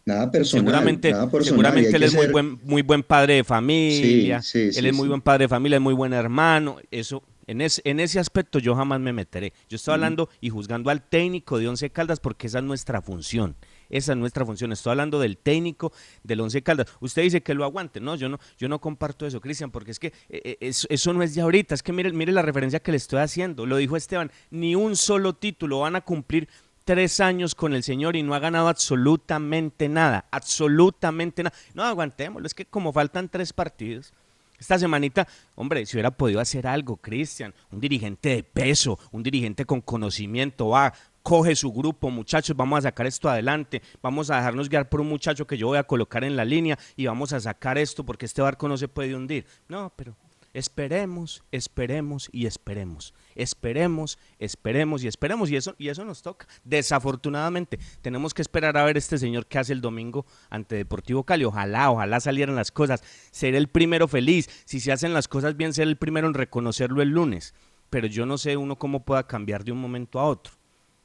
Nada 0.06 0.32
personal. 0.32 0.66
Seguramente, 0.66 1.14
seguramente 1.42 1.96
él 1.98 2.04
es 2.04 2.14
muy 2.14 2.28
buen, 2.28 2.60
muy 2.64 2.82
buen 2.84 3.02
padre 3.02 3.34
de 3.34 3.44
familia. 3.44 4.42
él 4.54 4.86
es 4.86 4.94
muy 4.94 5.08
buen 5.08 5.22
padre 5.22 5.46
de 5.46 5.50
familia, 5.50 5.78
es 5.78 5.82
muy 5.82 5.96
buen 5.96 6.14
hermano. 6.14 6.78
Eso, 6.92 7.24
en, 7.48 7.62
en 7.62 8.00
ese 8.00 8.20
aspecto 8.20 8.60
yo 8.60 8.76
jamás 8.76 9.00
me 9.00 9.14
meteré. 9.14 9.54
Yo 9.70 9.78
estoy 9.78 9.94
hablando 9.94 10.30
y 10.42 10.50
juzgando 10.50 10.90
al 10.90 11.02
técnico 11.02 11.58
de 11.58 11.68
Once 11.68 11.90
Caldas 11.90 12.20
porque 12.20 12.48
esa 12.48 12.60
es 12.60 12.66
nuestra 12.66 13.02
función. 13.02 13.56
Esa 13.90 14.12
es 14.12 14.18
nuestra 14.18 14.46
función. 14.46 14.72
Estoy 14.74 14.92
hablando 14.92 15.20
del 15.20 15.38
técnico 15.38 15.94
del 16.24 16.42
Once 16.42 16.62
Caldas. 16.62 16.88
Usted 17.00 17.24
dice 17.24 17.42
que 17.42 17.54
lo 17.54 17.64
aguante. 17.64 18.00
No, 18.02 18.16
yo 18.16 18.30
no, 18.30 18.40
yo 18.58 18.68
no 18.68 18.80
comparto 18.80 19.26
eso, 19.26 19.40
Cristian, 19.40 19.72
porque 19.72 19.92
es 19.92 20.00
que 20.00 20.08
eh, 20.30 20.58
eh, 20.60 20.72
eso, 20.90 21.14
no 21.14 21.24
es 21.24 21.36
de 21.36 21.42
ahorita. 21.42 21.74
Es 21.74 21.84
que 21.84 21.94
mire, 21.94 22.12
mire 22.12 22.32
la 22.32 22.42
referencia 22.42 22.82
que 22.82 22.92
le 22.92 22.98
estoy 22.98 23.20
haciendo. 23.20 23.66
Lo 23.66 23.78
dijo 23.78 23.96
Esteban. 23.96 24.32
Ni 24.52 24.76
un 24.76 24.96
solo 24.96 25.34
título 25.34 25.80
van 25.80 25.96
a 25.96 26.02
cumplir 26.02 26.50
tres 26.84 27.20
años 27.20 27.54
con 27.56 27.74
el 27.74 27.84
señor 27.84 28.16
y 28.16 28.24
no 28.24 28.34
ha 28.34 28.40
ganado 28.40 28.70
absolutamente 28.70 29.90
nada, 29.90 30.26
absolutamente 30.32 31.44
nada. 31.44 31.56
No, 31.74 31.84
aguantémoslo, 31.84 32.48
es 32.48 32.54
que 32.54 32.66
como 32.66 32.94
faltan 32.94 33.28
tres 33.28 33.52
partidos, 33.52 34.14
Esta 34.60 34.80
semanita, 34.80 35.28
hombre, 35.56 35.86
si 35.86 35.96
hubiera 35.96 36.10
podido 36.10 36.40
hacer 36.40 36.66
algo, 36.66 36.98
Cristian, 36.98 37.54
un 37.72 37.80
dirigente 37.80 38.30
de 38.30 38.44
peso, 38.44 38.98
un 39.12 39.22
dirigente 39.22 39.66
con 39.66 39.82
conocimiento, 39.82 40.70
va, 40.70 40.94
coge 41.22 41.56
su 41.56 41.72
grupo, 41.72 42.10
muchachos, 42.10 42.56
vamos 42.56 42.80
a 42.80 42.82
sacar 42.84 43.06
esto 43.06 43.30
adelante, 43.30 43.84
vamos 44.02 44.32
a 44.32 44.38
dejarnos 44.38 44.68
guiar 44.68 44.90
por 44.90 45.02
un 45.02 45.10
muchacho 45.10 45.46
que 45.46 45.58
yo 45.58 45.68
voy 45.68 45.78
a 45.78 45.84
colocar 45.84 46.24
en 46.24 46.36
la 46.36 46.46
línea 46.46 46.80
y 46.96 47.06
vamos 47.06 47.34
a 47.34 47.40
sacar 47.40 47.78
esto 47.78 48.04
porque 48.04 48.26
este 48.26 48.42
barco 48.42 48.68
no 48.68 48.78
se 48.78 48.88
puede 48.88 49.16
hundir. 49.16 49.46
No, 49.68 49.94
pero 49.96 50.16
esperemos, 50.54 51.44
esperemos 51.52 52.30
y 52.32 52.48
esperemos. 52.48 53.14
Esperemos, 53.38 54.18
esperemos 54.40 55.04
y 55.04 55.08
esperemos 55.08 55.52
y 55.52 55.56
eso, 55.56 55.76
y 55.78 55.90
eso 55.90 56.04
nos 56.04 56.24
toca. 56.24 56.48
Desafortunadamente, 56.64 57.78
tenemos 58.02 58.34
que 58.34 58.42
esperar 58.42 58.76
a 58.78 58.84
ver 58.84 58.98
este 58.98 59.20
señor 59.20 59.46
que 59.46 59.60
hace 59.60 59.74
el 59.74 59.82
domingo 59.82 60.26
ante 60.50 60.76
Deportivo 60.76 61.24
Cali. 61.24 61.46
Ojalá, 61.46 61.92
ojalá 61.92 62.20
salieran 62.20 62.56
las 62.56 62.72
cosas. 62.72 63.04
Ser 63.32 63.54
el 63.54 63.68
primero 63.68 64.08
feliz. 64.08 64.50
Si 64.66 64.80
se 64.80 64.92
hacen 64.92 65.14
las 65.14 65.28
cosas 65.28 65.56
bien, 65.56 65.74
ser 65.74 65.88
el 65.88 65.98
primero 65.98 66.28
en 66.28 66.34
reconocerlo 66.34 67.04
el 67.04 67.10
lunes. 67.10 67.54
Pero 67.92 68.08
yo 68.08 68.26
no 68.26 68.40
sé 68.40 68.58
uno 68.58 68.78
cómo 68.78 69.06
pueda 69.06 69.28
cambiar 69.28 69.64
de 69.64 69.72
un 69.72 69.80
momento 69.80 70.20
a 70.20 70.26
otro. 70.26 70.54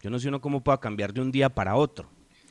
Yo 0.00 0.08
no 0.08 0.18
sé 0.18 0.28
uno 0.28 0.40
cómo 0.40 0.64
pueda 0.64 0.80
cambiar 0.80 1.12
de 1.12 1.20
un 1.20 1.30
día 1.30 1.50
para 1.50 1.76
otro. 1.76 2.10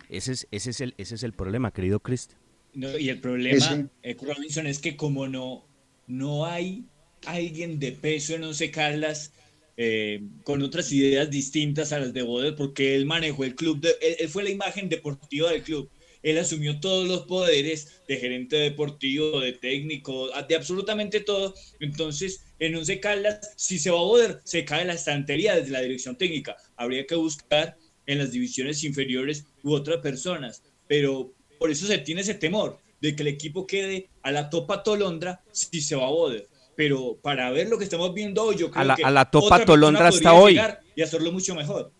Ese 0.09 0.33
es, 0.33 0.47
ese 0.51 0.69
es, 0.69 0.81
el, 0.81 0.93
ese 0.97 1.15
es 1.15 1.23
el 1.23 1.33
problema, 1.33 1.71
querido 1.71 1.99
Cristian. 1.99 2.39
No, 2.73 2.97
y 2.97 3.09
el 3.09 3.19
problema, 3.19 3.89
eh, 4.03 4.15
Robinson, 4.21 4.67
es 4.67 4.79
que 4.79 4.95
como 4.95 5.27
no, 5.27 5.65
no 6.07 6.45
hay 6.45 6.85
alguien 7.25 7.79
de 7.79 7.91
peso 7.91 8.35
en 8.35 8.43
Once 8.43 8.71
Caldas 8.71 9.33
eh, 9.77 10.21
con 10.43 10.61
otras 10.61 10.91
ideas 10.91 11.29
distintas 11.29 11.91
a 11.91 11.99
las 11.99 12.13
de 12.13 12.21
Boder, 12.21 12.55
porque 12.55 12.95
él 12.95 13.05
manejó 13.05 13.43
el 13.43 13.55
club, 13.55 13.85
él, 14.01 14.29
fue 14.29 14.43
la 14.43 14.49
imagen 14.49 14.89
deportiva 14.89 15.51
del 15.51 15.63
club. 15.63 15.89
Él 16.23 16.37
asumió 16.37 16.79
todos 16.79 17.07
los 17.07 17.21
poderes 17.21 18.01
de 18.07 18.17
gerente 18.17 18.55
deportivo, 18.57 19.39
de 19.39 19.53
técnico, 19.53 20.29
de 20.47 20.55
absolutamente 20.55 21.19
todo. 21.21 21.55
Entonces, 21.79 22.45
en 22.59 22.75
Once 22.75 22.99
Caldas, 22.99 23.53
si 23.55 23.79
se 23.79 23.89
va 23.89 23.97
a 23.97 24.03
Boder, 24.03 24.39
se 24.43 24.63
cae 24.63 24.85
la 24.85 24.93
estantería 24.93 25.55
desde 25.55 25.71
la 25.71 25.81
dirección 25.81 26.15
técnica. 26.15 26.55
Habría 26.75 27.07
que 27.07 27.15
buscar 27.15 27.75
en 28.05 28.19
las 28.19 28.31
divisiones 28.31 28.83
inferiores 28.83 29.45
u 29.63 29.73
otras 29.73 29.97
personas. 29.97 30.61
Pero 30.87 31.33
por 31.57 31.71
eso 31.71 31.87
se 31.87 31.97
tiene 31.97 32.21
ese 32.21 32.35
temor 32.35 32.77
de 33.01 33.15
que 33.15 33.23
el 33.23 33.29
equipo 33.29 33.65
quede 33.65 34.09
a 34.21 34.31
la 34.31 34.51
topa 34.51 34.83
tolondra 34.83 35.41
si 35.51 35.81
se 35.81 35.95
va 35.95 36.05
a 36.05 36.11
Boder 36.11 36.50
pero 36.75 37.17
para 37.21 37.51
ver 37.51 37.69
lo 37.69 37.77
que 37.77 37.83
estamos 37.83 38.13
viendo 38.13 38.43
hoy, 38.43 38.55
yo 38.57 38.71
creo 38.71 38.81
a 38.81 38.85
la, 38.85 38.95
que 38.95 39.03
a 39.03 39.11
la 39.11 39.29
topa 39.29 39.63
Tolondra 39.65 40.07
hasta 40.07 40.33
hoy 40.33 40.59
y 40.95 41.01
hacerlo 41.01 41.31
mucho 41.31 41.55
mejor. 41.55 41.91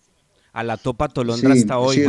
A 0.53 0.63
la 0.63 0.77
topa 0.77 1.07
Tolondra 1.07 1.53
hasta 1.53 1.77
hoy. 1.77 2.03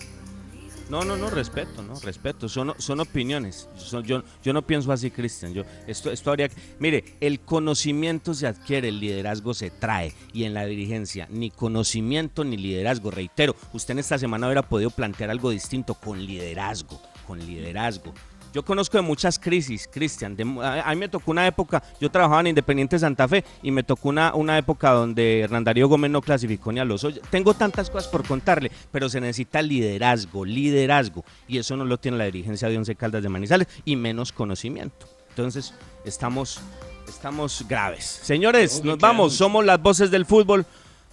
no, 0.89 1.05
no, 1.05 1.15
no, 1.15 1.29
respeto, 1.29 1.83
no, 1.83 1.99
respeto. 1.99 2.49
Son, 2.49 2.73
son 2.79 2.99
opiniones. 2.99 3.69
yo, 4.03 4.23
yo 4.43 4.53
no 4.53 4.61
pienso 4.63 4.91
así, 4.91 5.11
Cristian. 5.11 5.53
Yo, 5.53 5.63
esto, 5.87 6.11
esto 6.11 6.31
habría 6.31 6.49
Mire, 6.79 7.15
el 7.21 7.39
conocimiento 7.39 8.33
se 8.33 8.47
adquiere, 8.47 8.89
el 8.89 8.99
liderazgo 8.99 9.53
se 9.53 9.69
trae. 9.69 10.13
Y 10.33 10.45
en 10.45 10.53
la 10.53 10.65
dirigencia, 10.65 11.27
ni 11.29 11.51
conocimiento 11.51 12.43
ni 12.43 12.57
liderazgo. 12.57 13.11
Reitero, 13.11 13.55
usted 13.73 13.93
en 13.93 13.99
esta 13.99 14.17
semana 14.17 14.47
hubiera 14.47 14.63
podido 14.63 14.89
plantear 14.89 15.29
algo 15.29 15.51
distinto 15.51 15.93
con 15.93 16.25
liderazgo, 16.25 16.99
con 17.27 17.39
liderazgo. 17.39 18.13
Yo 18.53 18.63
conozco 18.63 18.97
de 18.97 19.03
muchas 19.03 19.37
crisis, 19.37 19.87
Cristian. 19.91 20.35
A, 20.63 20.89
mí 20.91 20.95
me 20.95 21.09
tocó 21.09 21.31
una 21.31 21.45
época, 21.45 21.83
yo 22.01 22.09
trabajaba 22.09 22.41
en 22.41 22.47
Independiente 22.47 22.97
Santa 22.97 23.27
Fe 23.27 23.43
y 23.61 23.71
me 23.71 23.83
tocó 23.83 24.09
una, 24.09 24.33
una 24.33 24.57
época 24.57 24.91
donde 24.91 25.41
Hernán 25.41 25.63
Darío 25.63 25.87
Gómez 25.87 26.09
no 26.11 26.21
clasificó 26.21 26.71
ni 26.71 26.79
a 26.79 26.85
los 26.85 27.05
Tengo 27.29 27.53
tantas 27.53 27.89
cosas 27.89 28.09
por 28.09 28.25
contarle, 28.25 28.71
pero 28.91 29.07
se 29.07 29.21
necesita 29.21 29.61
liderazgo, 29.61 30.45
liderazgo. 30.45 31.23
Y 31.47 31.59
eso 31.59 31.77
no 31.77 31.85
lo 31.85 31.97
tiene 31.97 32.17
la 32.17 32.25
dirigencia 32.25 32.69
de 32.69 32.77
Once 32.77 32.95
Caldas 32.95 33.23
de 33.23 33.29
Manizales 33.29 33.67
y 33.85 33.95
menos 33.95 34.31
conocimiento. 34.31 35.07
Entonces, 35.29 35.73
estamos, 36.03 36.59
estamos 37.07 37.65
graves. 37.67 38.03
Señores, 38.23 38.83
nos 38.83 38.97
vamos, 38.97 39.33
somos 39.33 39.63
las 39.63 39.81
voces 39.81 40.11
del 40.11 40.25
fútbol 40.25 40.65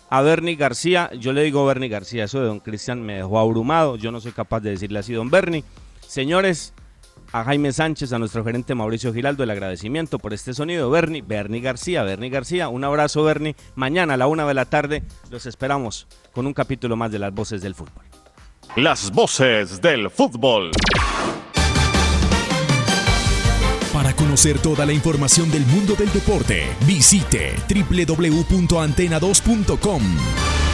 a 0.09 0.22
Bernie 0.22 0.57
García. 0.57 1.11
Yo 1.18 1.32
le 1.32 1.43
digo 1.43 1.64
Bernie 1.66 1.89
García, 1.89 2.24
eso 2.24 2.41
de 2.41 2.47
don 2.47 2.61
Cristian 2.61 3.03
me 3.03 3.16
dejó 3.16 3.39
abrumado. 3.39 3.97
Yo 3.97 4.11
no 4.11 4.20
soy 4.20 4.32
capaz 4.32 4.61
de 4.61 4.70
decirle 4.70 4.99
así, 4.99 5.12
don 5.12 5.30
Bernie. 5.30 5.64
Señores, 6.07 6.72
a 7.41 7.45
Jaime 7.45 7.72
Sánchez, 7.72 8.14
a 8.14 8.18
nuestro 8.18 8.43
gerente 8.45 8.74
Mauricio 8.74 9.12
Giraldo, 9.12 9.45
el 9.45 9.51
agradecimiento 9.51 10.18
por 10.18 10.32
este 10.32 10.55
sonido. 10.55 10.89
Bernie, 10.91 11.20
Bernie 11.20 11.61
García, 11.61 12.03
Bernie 12.03 12.30
García, 12.30 12.68
un 12.68 12.82
abrazo 12.82 13.22
Bernie. 13.24 13.55
Mañana 13.74 14.14
a 14.14 14.16
la 14.16 14.26
una 14.26 14.47
de 14.47 14.55
la 14.55 14.64
tarde 14.64 15.03
los 15.30 15.45
esperamos 15.45 16.07
con 16.32 16.47
un 16.47 16.55
capítulo 16.55 16.97
más 16.97 17.12
de 17.12 17.18
las 17.18 17.34
voces 17.34 17.61
del 17.61 17.74
fútbol. 17.74 18.07
Las 18.76 19.11
voces 19.11 19.82
del 19.82 20.09
fútbol. 20.11 20.70
Para 23.93 24.14
conocer 24.14 24.59
toda 24.59 24.87
la 24.87 24.95
información 24.95 25.51
del 25.51 25.66
mundo 25.66 25.95
del 25.95 26.11
deporte, 26.12 26.64
visite 26.87 27.55
www.antena2.com. 27.68 30.66